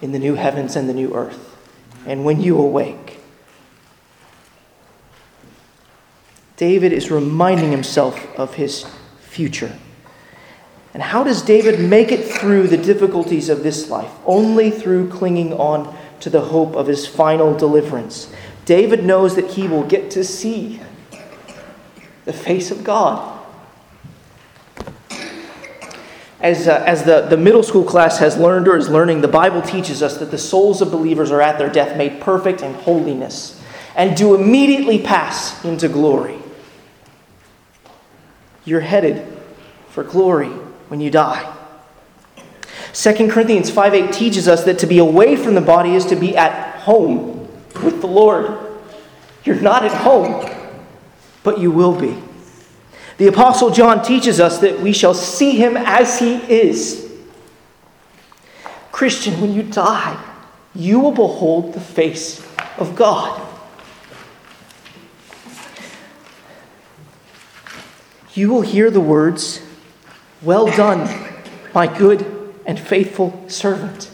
in 0.00 0.12
the 0.12 0.18
new 0.18 0.34
heavens 0.34 0.76
and 0.76 0.88
the 0.88 0.94
new 0.94 1.14
earth, 1.14 1.54
and 2.06 2.24
when 2.24 2.40
you 2.40 2.56
awake. 2.58 3.18
David 6.56 6.92
is 6.92 7.10
reminding 7.10 7.70
himself 7.70 8.26
of 8.38 8.54
his 8.54 8.86
future. 9.20 9.76
And 10.94 11.02
how 11.02 11.24
does 11.24 11.42
David 11.42 11.78
make 11.80 12.10
it 12.10 12.24
through 12.24 12.68
the 12.68 12.76
difficulties 12.76 13.48
of 13.48 13.62
this 13.62 13.90
life? 13.90 14.10
Only 14.24 14.70
through 14.70 15.10
clinging 15.10 15.52
on 15.52 15.94
to 16.20 16.30
the 16.30 16.40
hope 16.40 16.74
of 16.74 16.86
his 16.86 17.06
final 17.06 17.54
deliverance. 17.54 18.32
David 18.64 19.04
knows 19.04 19.36
that 19.36 19.50
he 19.52 19.68
will 19.68 19.84
get 19.84 20.10
to 20.12 20.24
see 20.24 20.80
the 22.30 22.38
face 22.38 22.70
of 22.70 22.84
God. 22.84 23.38
As, 26.38 26.68
uh, 26.68 26.84
as 26.86 27.02
the, 27.02 27.22
the 27.22 27.36
middle 27.36 27.64
school 27.64 27.82
class 27.82 28.18
has 28.18 28.36
learned 28.36 28.68
or 28.68 28.76
is 28.76 28.88
learning, 28.88 29.20
the 29.20 29.28
Bible 29.28 29.60
teaches 29.60 30.00
us 30.00 30.18
that 30.18 30.30
the 30.30 30.38
souls 30.38 30.80
of 30.80 30.92
believers 30.92 31.32
are 31.32 31.42
at 31.42 31.58
their 31.58 31.68
death 31.68 31.96
made 31.96 32.20
perfect 32.20 32.62
in 32.62 32.72
holiness 32.74 33.60
and 33.96 34.16
do 34.16 34.36
immediately 34.36 35.00
pass 35.00 35.62
into 35.64 35.88
glory. 35.88 36.38
You're 38.64 38.80
headed 38.80 39.26
for 39.88 40.04
glory 40.04 40.50
when 40.86 41.00
you 41.00 41.10
die. 41.10 41.56
2 42.92 43.28
Corinthians 43.28 43.70
5 43.70 43.94
8 43.94 44.12
teaches 44.12 44.46
us 44.46 44.62
that 44.64 44.78
to 44.78 44.86
be 44.86 44.98
away 44.98 45.34
from 45.34 45.56
the 45.56 45.60
body 45.60 45.96
is 45.96 46.06
to 46.06 46.16
be 46.16 46.36
at 46.36 46.76
home 46.76 47.48
with 47.82 48.00
the 48.00 48.06
Lord. 48.06 48.56
You're 49.44 49.60
not 49.60 49.84
at 49.84 49.92
home, 49.92 50.59
but 51.42 51.58
you 51.58 51.70
will 51.70 51.98
be. 51.98 52.20
The 53.18 53.26
Apostle 53.26 53.70
John 53.70 54.02
teaches 54.02 54.40
us 54.40 54.58
that 54.58 54.80
we 54.80 54.92
shall 54.92 55.14
see 55.14 55.56
him 55.56 55.76
as 55.76 56.18
he 56.18 56.36
is. 56.36 57.10
Christian, 58.92 59.40
when 59.40 59.52
you 59.52 59.62
die, 59.62 60.22
you 60.74 60.98
will 61.00 61.12
behold 61.12 61.74
the 61.74 61.80
face 61.80 62.46
of 62.78 62.96
God. 62.96 63.46
you 68.34 68.50
will 68.50 68.62
hear 68.62 68.90
the 68.90 69.00
words, 69.00 69.60
Well 70.42 70.66
done, 70.66 71.08
my 71.74 71.86
good 71.86 72.54
and 72.64 72.78
faithful 72.78 73.44
servant. 73.48 74.10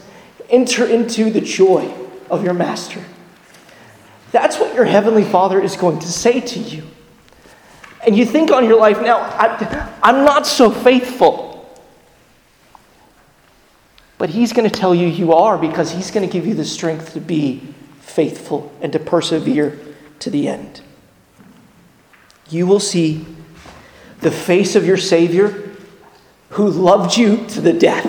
Enter 0.49 0.85
into 0.85 1.29
the 1.29 1.41
joy 1.41 1.93
of 2.29 2.43
your 2.43 2.53
master. 2.53 3.03
That's 4.31 4.59
what 4.59 4.73
your 4.73 4.85
heavenly 4.85 5.23
Father 5.23 5.61
is 5.61 5.75
going 5.75 5.99
to 5.99 6.07
say 6.07 6.41
to 6.41 6.59
you. 6.59 6.83
And 8.07 8.17
you 8.17 8.25
think 8.25 8.51
on 8.51 8.63
your 8.63 8.79
life 8.79 9.01
now, 9.01 9.19
I'm 10.01 10.23
not 10.23 10.47
so 10.47 10.71
faithful. 10.71 11.77
But 14.17 14.29
He's 14.29 14.53
going 14.53 14.67
to 14.67 14.73
tell 14.73 14.95
you 14.95 15.07
you 15.07 15.33
are 15.33 15.57
because 15.57 15.91
He's 15.91 16.09
going 16.09 16.25
to 16.25 16.31
give 16.31 16.47
you 16.47 16.53
the 16.53 16.63
strength 16.63 17.13
to 17.15 17.19
be 17.19 17.61
faithful 17.99 18.71
and 18.81 18.93
to 18.93 18.99
persevere 18.99 19.77
to 20.19 20.29
the 20.29 20.47
end. 20.47 20.81
You 22.49 22.65
will 22.65 22.79
see 22.79 23.25
the 24.21 24.31
face 24.31 24.77
of 24.77 24.85
your 24.85 24.95
Savior 24.95 25.75
who 26.51 26.69
loved 26.69 27.17
you 27.17 27.45
to 27.47 27.59
the 27.59 27.73
death. 27.73 28.05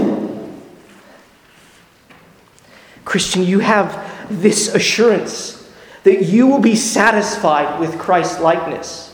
Christian, 3.04 3.42
you 3.42 3.58
have 3.58 4.16
this 4.30 4.72
assurance 4.72 5.68
that 6.04 6.22
you 6.22 6.46
will 6.46 6.60
be 6.60 6.76
satisfied 6.76 7.80
with 7.80 7.98
Christ's 7.98 8.38
likeness. 8.38 9.07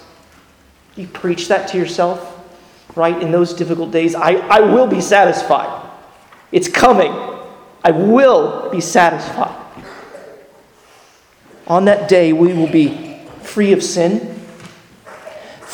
You 0.96 1.06
preach 1.08 1.48
that 1.48 1.68
to 1.68 1.78
yourself, 1.78 2.44
right? 2.96 3.20
In 3.20 3.30
those 3.32 3.54
difficult 3.54 3.90
days, 3.90 4.14
I, 4.14 4.34
I 4.34 4.60
will 4.60 4.86
be 4.86 5.00
satisfied. 5.00 5.90
It's 6.52 6.68
coming. 6.68 7.12
I 7.82 7.90
will 7.90 8.70
be 8.70 8.80
satisfied. 8.80 9.60
On 11.66 11.86
that 11.86 12.08
day, 12.08 12.32
we 12.32 12.52
will 12.52 12.70
be 12.70 13.18
free 13.42 13.72
of 13.72 13.82
sin 13.82 14.34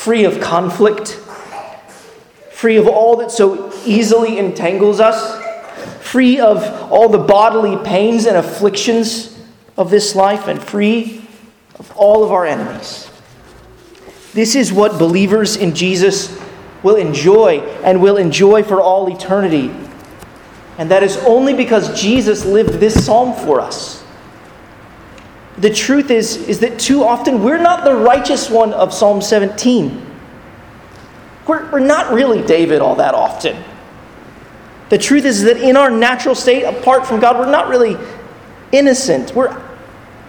free 0.01 0.25
of 0.25 0.41
conflict, 0.41 1.11
free 2.53 2.77
of 2.77 2.89
all 2.89 3.17
that 3.17 3.31
so 3.31 3.71
easily 3.85 4.39
entangles 4.39 4.99
us, 4.99 5.45
free 6.03 6.41
of 6.41 6.65
all 6.91 7.11
the 7.11 7.19
bodily 7.19 7.77
pains 7.85 8.25
and 8.25 8.35
afflictions 8.35 9.39
of 9.77 9.91
this 9.91 10.15
life, 10.15 10.49
and 10.49 10.63
free 10.63 11.23
of 11.75 11.93
all 11.97 12.25
of 12.25 12.33
our 12.33 12.47
enemies. 12.47 13.10
This 14.33 14.55
is 14.55 14.73
what 14.73 14.99
believers 14.99 15.57
in 15.57 15.75
Jesus 15.75 16.39
will 16.83 16.97
enjoy 16.97 17.61
and 17.85 18.01
will 18.01 18.17
enjoy 18.17 18.63
for 18.63 18.81
all 18.81 19.13
eternity. 19.13 19.71
And 20.79 20.91
that 20.91 21.03
is 21.03 21.17
only 21.19 21.55
because 21.55 22.01
Jesus 22.01 22.45
lived 22.45 22.75
this 22.75 23.05
psalm 23.05 23.35
for 23.45 23.61
us 23.61 24.01
the 25.61 25.71
truth 25.71 26.11
is, 26.11 26.37
is 26.49 26.61
that 26.61 26.79
too 26.79 27.05
often 27.05 27.43
we're 27.45 27.61
not 27.61 27.85
the 27.85 27.95
righteous 27.95 28.49
one 28.49 28.73
of 28.73 28.95
Psalm 28.95 29.21
17. 29.21 30.07
We're, 31.47 31.71
we're 31.71 31.81
not 31.81 32.13
really 32.15 32.43
David 32.43 32.81
all 32.81 32.97
that 32.97 33.15
often. 33.15 33.63
The 34.89 34.97
truth 34.97 35.25
is 35.25 35.43
that 35.43 35.59
in 35.59 35.77
our 35.77 35.91
natural 35.91 36.35
state, 36.35 36.63
apart 36.63 37.07
from 37.07 37.21
God, 37.21 37.39
we're 37.39 37.51
not 37.51 37.69
really 37.69 37.97
innocent. 38.73 39.35
We're, 39.35 39.55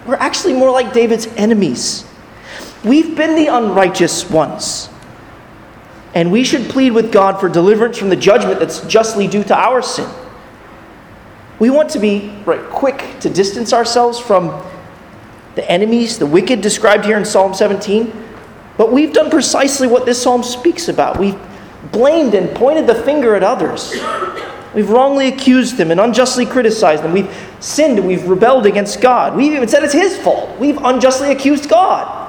we're 0.05 0.15
actually 0.15 0.53
more 0.53 0.69
like 0.69 0.93
David's 0.93 1.27
enemies. 1.27 2.05
We've 2.83 3.15
been 3.15 3.35
the 3.35 3.47
unrighteous 3.47 4.29
ones. 4.29 4.89
And 6.13 6.31
we 6.31 6.43
should 6.43 6.69
plead 6.69 6.91
with 6.91 7.11
God 7.11 7.39
for 7.39 7.47
deliverance 7.47 7.97
from 7.97 8.09
the 8.09 8.15
judgment 8.15 8.59
that's 8.59 8.81
justly 8.81 9.27
due 9.27 9.43
to 9.45 9.55
our 9.55 9.81
sin. 9.81 10.09
We 11.59 11.69
want 11.69 11.89
to 11.91 11.99
be 11.99 12.35
right, 12.45 12.67
quick 12.69 13.19
to 13.21 13.29
distance 13.29 13.71
ourselves 13.71 14.19
from 14.19 14.47
the 15.55 15.69
enemies, 15.69 16.17
the 16.17 16.25
wicked 16.25 16.61
described 16.61 17.05
here 17.05 17.17
in 17.17 17.23
Psalm 17.23 17.53
17. 17.53 18.11
But 18.77 18.91
we've 18.91 19.13
done 19.13 19.29
precisely 19.29 19.87
what 19.87 20.05
this 20.05 20.21
psalm 20.21 20.43
speaks 20.43 20.87
about. 20.87 21.19
We've 21.19 21.39
blamed 21.91 22.33
and 22.33 22.55
pointed 22.55 22.87
the 22.87 22.95
finger 22.95 23.35
at 23.35 23.43
others. 23.43 23.93
We've 24.73 24.89
wrongly 24.89 25.27
accused 25.27 25.77
them 25.77 25.91
and 25.91 25.99
unjustly 25.99 26.45
criticized 26.45 27.03
them. 27.03 27.11
We've 27.11 27.31
sinned 27.59 27.99
and 27.99 28.07
we've 28.07 28.27
rebelled 28.27 28.65
against 28.65 29.01
God. 29.01 29.35
We've 29.35 29.53
even 29.53 29.67
said 29.67 29.83
it's 29.83 29.93
His 29.93 30.17
fault. 30.17 30.57
We've 30.57 30.77
unjustly 30.77 31.31
accused 31.31 31.69
God. 31.69 32.20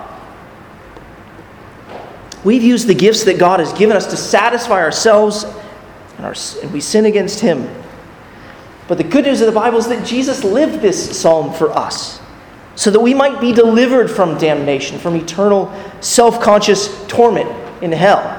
We've 2.44 2.62
used 2.62 2.88
the 2.88 2.94
gifts 2.94 3.24
that 3.24 3.38
God 3.38 3.60
has 3.60 3.72
given 3.72 3.96
us 3.96 4.06
to 4.06 4.16
satisfy 4.16 4.80
ourselves 4.80 5.44
and, 6.16 6.26
our, 6.26 6.34
and 6.62 6.72
we 6.72 6.80
sin 6.80 7.06
against 7.06 7.40
Him. 7.40 7.68
But 8.88 8.98
the 8.98 9.04
good 9.04 9.24
news 9.24 9.40
of 9.40 9.46
the 9.46 9.52
Bible 9.52 9.78
is 9.78 9.88
that 9.88 10.04
Jesus 10.04 10.42
lived 10.42 10.80
this 10.80 11.18
psalm 11.18 11.52
for 11.52 11.70
us 11.70 12.20
so 12.74 12.90
that 12.90 13.00
we 13.00 13.14
might 13.14 13.40
be 13.40 13.52
delivered 13.52 14.10
from 14.10 14.38
damnation, 14.38 14.98
from 14.98 15.14
eternal 15.14 15.72
self 16.00 16.40
conscious 16.40 17.06
torment 17.06 17.48
in 17.82 17.92
hell. 17.92 18.38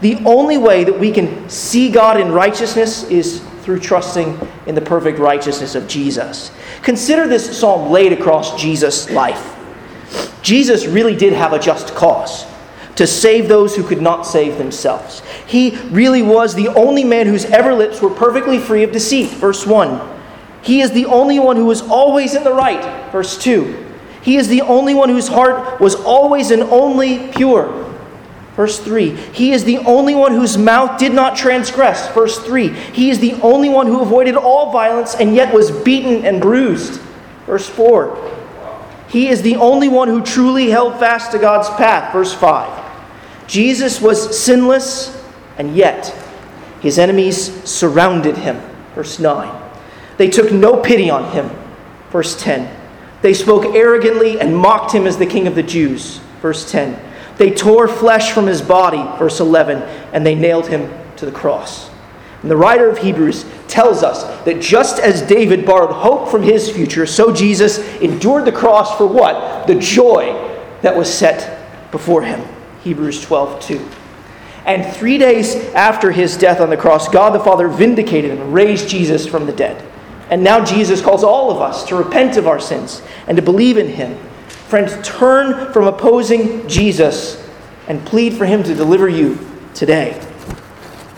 The 0.00 0.16
only 0.24 0.58
way 0.58 0.84
that 0.84 0.98
we 0.98 1.10
can 1.10 1.48
see 1.48 1.90
God 1.90 2.20
in 2.20 2.32
righteousness 2.32 3.04
is 3.04 3.40
through 3.62 3.78
trusting 3.78 4.38
in 4.66 4.74
the 4.74 4.80
perfect 4.80 5.18
righteousness 5.18 5.74
of 5.74 5.86
Jesus. 5.86 6.50
Consider 6.82 7.26
this 7.26 7.58
psalm 7.58 7.90
laid 7.90 8.12
across 8.12 8.60
Jesus' 8.60 9.10
life. 9.10 9.56
Jesus 10.42 10.86
really 10.86 11.16
did 11.16 11.32
have 11.32 11.52
a 11.52 11.58
just 11.58 11.94
cause 11.94 12.51
to 12.96 13.06
save 13.06 13.48
those 13.48 13.74
who 13.74 13.82
could 13.82 14.02
not 14.02 14.22
save 14.22 14.58
themselves. 14.58 15.22
He 15.46 15.76
really 15.88 16.22
was 16.22 16.54
the 16.54 16.68
only 16.68 17.04
man 17.04 17.26
whose 17.26 17.44
ever 17.46 17.74
lips 17.74 18.02
were 18.02 18.10
perfectly 18.10 18.58
free 18.58 18.82
of 18.82 18.92
deceit. 18.92 19.30
Verse 19.30 19.66
1. 19.66 20.10
He 20.62 20.80
is 20.80 20.92
the 20.92 21.06
only 21.06 21.38
one 21.38 21.56
who 21.56 21.66
was 21.66 21.82
always 21.82 22.34
in 22.34 22.44
the 22.44 22.52
right. 22.52 23.10
Verse 23.10 23.36
2. 23.38 23.88
He 24.22 24.36
is 24.36 24.48
the 24.48 24.62
only 24.62 24.94
one 24.94 25.08
whose 25.08 25.28
heart 25.28 25.80
was 25.80 25.94
always 25.94 26.50
and 26.50 26.62
only 26.62 27.28
pure. 27.32 27.82
Verse 28.54 28.78
3. 28.78 29.10
He 29.10 29.52
is 29.52 29.64
the 29.64 29.78
only 29.78 30.14
one 30.14 30.32
whose 30.32 30.58
mouth 30.58 30.98
did 30.98 31.14
not 31.14 31.36
transgress. 31.36 32.08
Verse 32.08 32.38
3. 32.38 32.68
He 32.68 33.10
is 33.10 33.18
the 33.18 33.32
only 33.40 33.70
one 33.70 33.86
who 33.86 34.02
avoided 34.02 34.36
all 34.36 34.70
violence 34.70 35.14
and 35.14 35.34
yet 35.34 35.52
was 35.52 35.70
beaten 35.70 36.24
and 36.24 36.40
bruised. 36.40 37.00
Verse 37.46 37.68
4. 37.68 38.30
He 39.08 39.28
is 39.28 39.42
the 39.42 39.56
only 39.56 39.88
one 39.88 40.08
who 40.08 40.22
truly 40.22 40.70
held 40.70 40.98
fast 40.98 41.32
to 41.32 41.38
God's 41.38 41.68
path. 41.70 42.12
Verse 42.12 42.32
5. 42.32 42.81
Jesus 43.46 44.00
was 44.00 44.38
sinless 44.38 45.22
and 45.58 45.76
yet 45.76 46.14
his 46.80 46.98
enemies 46.98 47.52
surrounded 47.68 48.36
him. 48.36 48.60
Verse 48.94 49.18
9. 49.18 49.60
They 50.16 50.28
took 50.28 50.52
no 50.52 50.80
pity 50.80 51.10
on 51.10 51.32
him. 51.32 51.50
Verse 52.10 52.40
10. 52.40 52.78
They 53.22 53.34
spoke 53.34 53.74
arrogantly 53.74 54.40
and 54.40 54.56
mocked 54.56 54.92
him 54.92 55.06
as 55.06 55.16
the 55.16 55.26
king 55.26 55.46
of 55.46 55.54
the 55.54 55.62
Jews. 55.62 56.18
Verse 56.40 56.70
10. 56.70 56.98
They 57.38 57.50
tore 57.50 57.88
flesh 57.88 58.32
from 58.32 58.46
his 58.46 58.60
body. 58.60 59.02
Verse 59.18 59.40
11. 59.40 59.82
And 60.12 60.26
they 60.26 60.34
nailed 60.34 60.66
him 60.66 60.92
to 61.16 61.26
the 61.26 61.32
cross. 61.32 61.90
And 62.42 62.50
the 62.50 62.56
writer 62.56 62.90
of 62.90 62.98
Hebrews 62.98 63.44
tells 63.68 64.02
us 64.02 64.24
that 64.44 64.60
just 64.60 64.98
as 64.98 65.22
David 65.22 65.64
borrowed 65.64 65.92
hope 65.92 66.28
from 66.28 66.42
his 66.42 66.68
future, 66.68 67.06
so 67.06 67.32
Jesus 67.32 67.78
endured 68.00 68.44
the 68.44 68.52
cross 68.52 68.96
for 68.98 69.06
what? 69.06 69.68
The 69.68 69.76
joy 69.76 70.32
that 70.82 70.96
was 70.96 71.12
set 71.12 71.90
before 71.92 72.22
him. 72.22 72.44
Hebrews 72.84 73.22
12, 73.22 73.62
2. 73.62 73.88
And 74.64 74.94
three 74.94 75.18
days 75.18 75.56
after 75.74 76.12
his 76.12 76.36
death 76.36 76.60
on 76.60 76.70
the 76.70 76.76
cross, 76.76 77.08
God 77.08 77.30
the 77.30 77.40
Father 77.40 77.68
vindicated 77.68 78.30
and 78.30 78.54
raised 78.54 78.88
Jesus 78.88 79.26
from 79.26 79.46
the 79.46 79.52
dead. 79.52 79.84
And 80.30 80.42
now 80.42 80.64
Jesus 80.64 81.02
calls 81.02 81.24
all 81.24 81.50
of 81.50 81.60
us 81.60 81.84
to 81.88 81.96
repent 81.96 82.36
of 82.36 82.46
our 82.46 82.60
sins 82.60 83.02
and 83.26 83.36
to 83.36 83.42
believe 83.42 83.76
in 83.76 83.88
him. 83.88 84.16
Friends, 84.68 84.96
turn 85.06 85.72
from 85.72 85.86
opposing 85.86 86.66
Jesus 86.68 87.46
and 87.88 88.04
plead 88.06 88.34
for 88.34 88.46
him 88.46 88.62
to 88.62 88.74
deliver 88.74 89.08
you 89.08 89.38
today. 89.74 90.24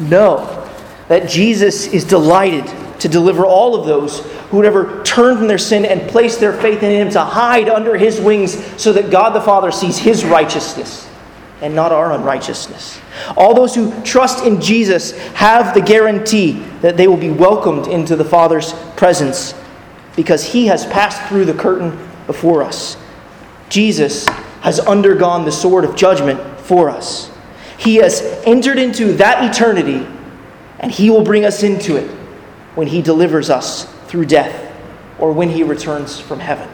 Know 0.01 0.69
that 1.09 1.29
Jesus 1.29 1.87
is 1.87 2.05
delighted 2.05 2.67
to 3.01 3.09
deliver 3.09 3.45
all 3.45 3.75
of 3.75 3.87
those 3.87 4.25
who 4.47 4.57
would 4.57 4.67
ever 4.67 5.03
turn 5.05 5.37
from 5.37 5.47
their 5.47 5.59
sin 5.59 5.85
and 5.85 6.09
place 6.11 6.39
their 6.39 6.55
faith 6.55 6.83
in 6.83 6.91
him 6.91 7.11
to 7.11 7.21
hide 7.21 7.69
under 7.69 7.97
his 7.97 8.21
wings 8.21 8.65
so 8.81 8.93
that 8.95 9.11
God 9.11 9.31
the 9.31 9.41
Father 9.41 9.71
sees 9.71 9.99
his 9.99 10.25
righteousness 10.25 11.09
and 11.61 11.75
not 11.75 11.93
our 11.93 12.13
unrighteousness. 12.13 13.01
All 13.37 13.55
those 13.55 13.75
who 13.75 13.93
trust 14.03 14.45
in 14.45 14.61
Jesus 14.61 15.17
have 15.35 15.75
the 15.75 15.81
guarantee 15.81 16.53
that 16.81 16.97
they 16.97 17.09
will 17.09 17.17
be 17.17 17.31
welcomed 17.31 17.87
into 17.87 18.17
the 18.17 18.25
Father's 18.25 18.73
presence 18.97 19.55
because 20.17 20.45
he 20.45 20.67
has 20.67 20.87
passed 20.87 21.23
through 21.29 21.45
the 21.45 21.55
curtain 21.55 21.97
before 22.27 22.63
us. 22.63 22.97
Jesus 23.69 24.27
has 24.61 24.81
undergone 24.81 25.45
the 25.45 25.53
sword 25.53 25.85
of 25.85 25.97
judgment 25.97 26.41
for 26.61 26.91
us. 26.91 27.31
He 27.79 27.97
has 27.97 28.23
entered 28.47 28.79
into 28.79 29.13
that 29.15 29.45
eternity, 29.45 30.07
and 30.79 30.91
he 30.91 31.11
will 31.11 31.25
bring 31.25 31.45
us 31.45 31.63
into 31.63 31.97
it 31.97 32.09
when 32.75 32.87
he 32.87 33.03
delivers 33.03 33.51
us 33.51 33.85
through 34.07 34.27
death 34.27 34.73
or 35.19 35.33
when 35.33 35.51
he 35.51 35.63
returns 35.63 36.19
from 36.19 36.41
heaven. 36.41 36.69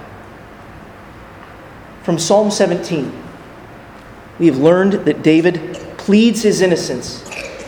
From 2.02 2.18
Psalm 2.18 2.50
17, 2.50 3.12
we 4.40 4.46
have 4.46 4.58
learned 4.58 4.94
that 5.04 5.22
David 5.22 5.74
pleads 5.98 6.42
his 6.42 6.62
innocence 6.62 7.22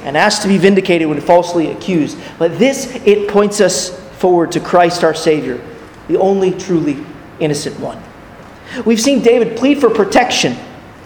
and 0.04 0.16
asks 0.16 0.42
to 0.42 0.48
be 0.48 0.56
vindicated 0.56 1.06
when 1.06 1.20
falsely 1.20 1.70
accused. 1.70 2.18
But 2.38 2.58
this, 2.58 2.86
it 3.04 3.28
points 3.28 3.60
us 3.60 3.90
forward 4.18 4.50
to 4.52 4.60
Christ 4.60 5.04
our 5.04 5.14
Savior, 5.14 5.62
the 6.08 6.18
only 6.18 6.50
truly 6.50 7.04
innocent 7.38 7.78
one. 7.78 8.02
We've 8.86 9.00
seen 9.00 9.22
David 9.22 9.56
plead 9.56 9.80
for 9.80 9.90
protection, 9.90 10.56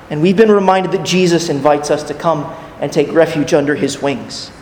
and 0.09 0.23
we've 0.23 0.37
been 0.37 0.53
reminded 0.53 0.93
that 0.93 1.05
Jesus 1.05 1.49
invites 1.49 1.91
us 1.91 2.05
to 2.05 2.15
come 2.15 2.45
and 2.81 2.93
take 2.93 3.13
refuge 3.13 3.53
under 3.53 3.75
his 3.75 4.01
wings. 4.01 4.53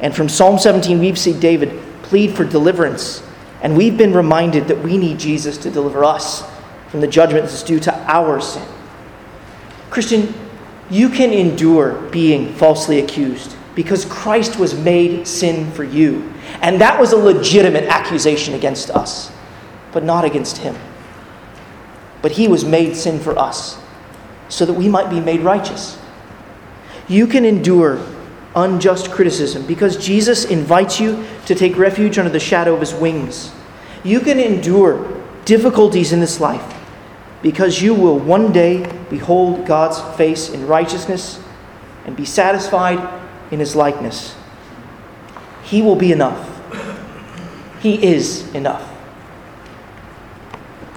And 0.00 0.16
from 0.16 0.30
Psalm 0.30 0.58
17, 0.58 0.98
we've 0.98 1.18
seen 1.18 1.38
David 1.38 1.78
plead 2.02 2.34
for 2.34 2.44
deliverance, 2.44 3.22
and 3.60 3.76
we've 3.76 3.98
been 3.98 4.14
reminded 4.14 4.68
that 4.68 4.78
we 4.78 4.96
need 4.96 5.18
Jesus 5.18 5.58
to 5.58 5.70
deliver 5.70 6.02
us 6.02 6.42
from 6.88 7.02
the 7.02 7.06
judgment 7.06 7.44
that's 7.44 7.62
due 7.62 7.78
to 7.80 7.94
our 8.10 8.40
sin. 8.40 8.66
Christian, 9.90 10.32
you 10.88 11.08
can 11.08 11.32
endure 11.32 12.00
being 12.10 12.54
falsely 12.54 13.00
accused 13.00 13.56
because 13.74 14.04
Christ 14.04 14.58
was 14.58 14.74
made 14.74 15.26
sin 15.26 15.70
for 15.72 15.84
you. 15.84 16.32
And 16.62 16.80
that 16.80 16.98
was 17.00 17.12
a 17.12 17.16
legitimate 17.16 17.84
accusation 17.84 18.54
against 18.54 18.90
us, 18.90 19.32
but 19.92 20.04
not 20.04 20.24
against 20.24 20.58
him. 20.58 20.76
But 22.22 22.32
he 22.32 22.48
was 22.48 22.64
made 22.64 22.96
sin 22.96 23.18
for 23.18 23.38
us 23.38 23.80
so 24.48 24.66
that 24.66 24.74
we 24.74 24.88
might 24.88 25.10
be 25.10 25.20
made 25.20 25.40
righteous. 25.40 25.98
You 27.08 27.26
can 27.26 27.44
endure 27.44 28.04
unjust 28.54 29.10
criticism 29.10 29.64
because 29.66 29.96
Jesus 29.96 30.44
invites 30.44 31.00
you 31.00 31.24
to 31.46 31.54
take 31.54 31.76
refuge 31.76 32.18
under 32.18 32.30
the 32.30 32.40
shadow 32.40 32.74
of 32.74 32.80
his 32.80 32.94
wings. 32.94 33.52
You 34.02 34.20
can 34.20 34.40
endure 34.40 35.20
difficulties 35.44 36.12
in 36.12 36.20
this 36.20 36.40
life 36.40 36.79
because 37.42 37.80
you 37.80 37.94
will 37.94 38.18
one 38.18 38.52
day 38.52 38.86
behold 39.08 39.66
God's 39.66 40.00
face 40.16 40.50
in 40.50 40.66
righteousness 40.66 41.42
and 42.04 42.16
be 42.16 42.24
satisfied 42.24 43.22
in 43.50 43.60
his 43.60 43.74
likeness. 43.74 44.34
He 45.64 45.82
will 45.82 45.96
be 45.96 46.12
enough. 46.12 46.46
He 47.80 48.02
is 48.02 48.52
enough. 48.54 48.86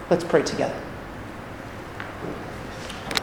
Let's 0.10 0.24
pray 0.24 0.44
together. 0.44 0.83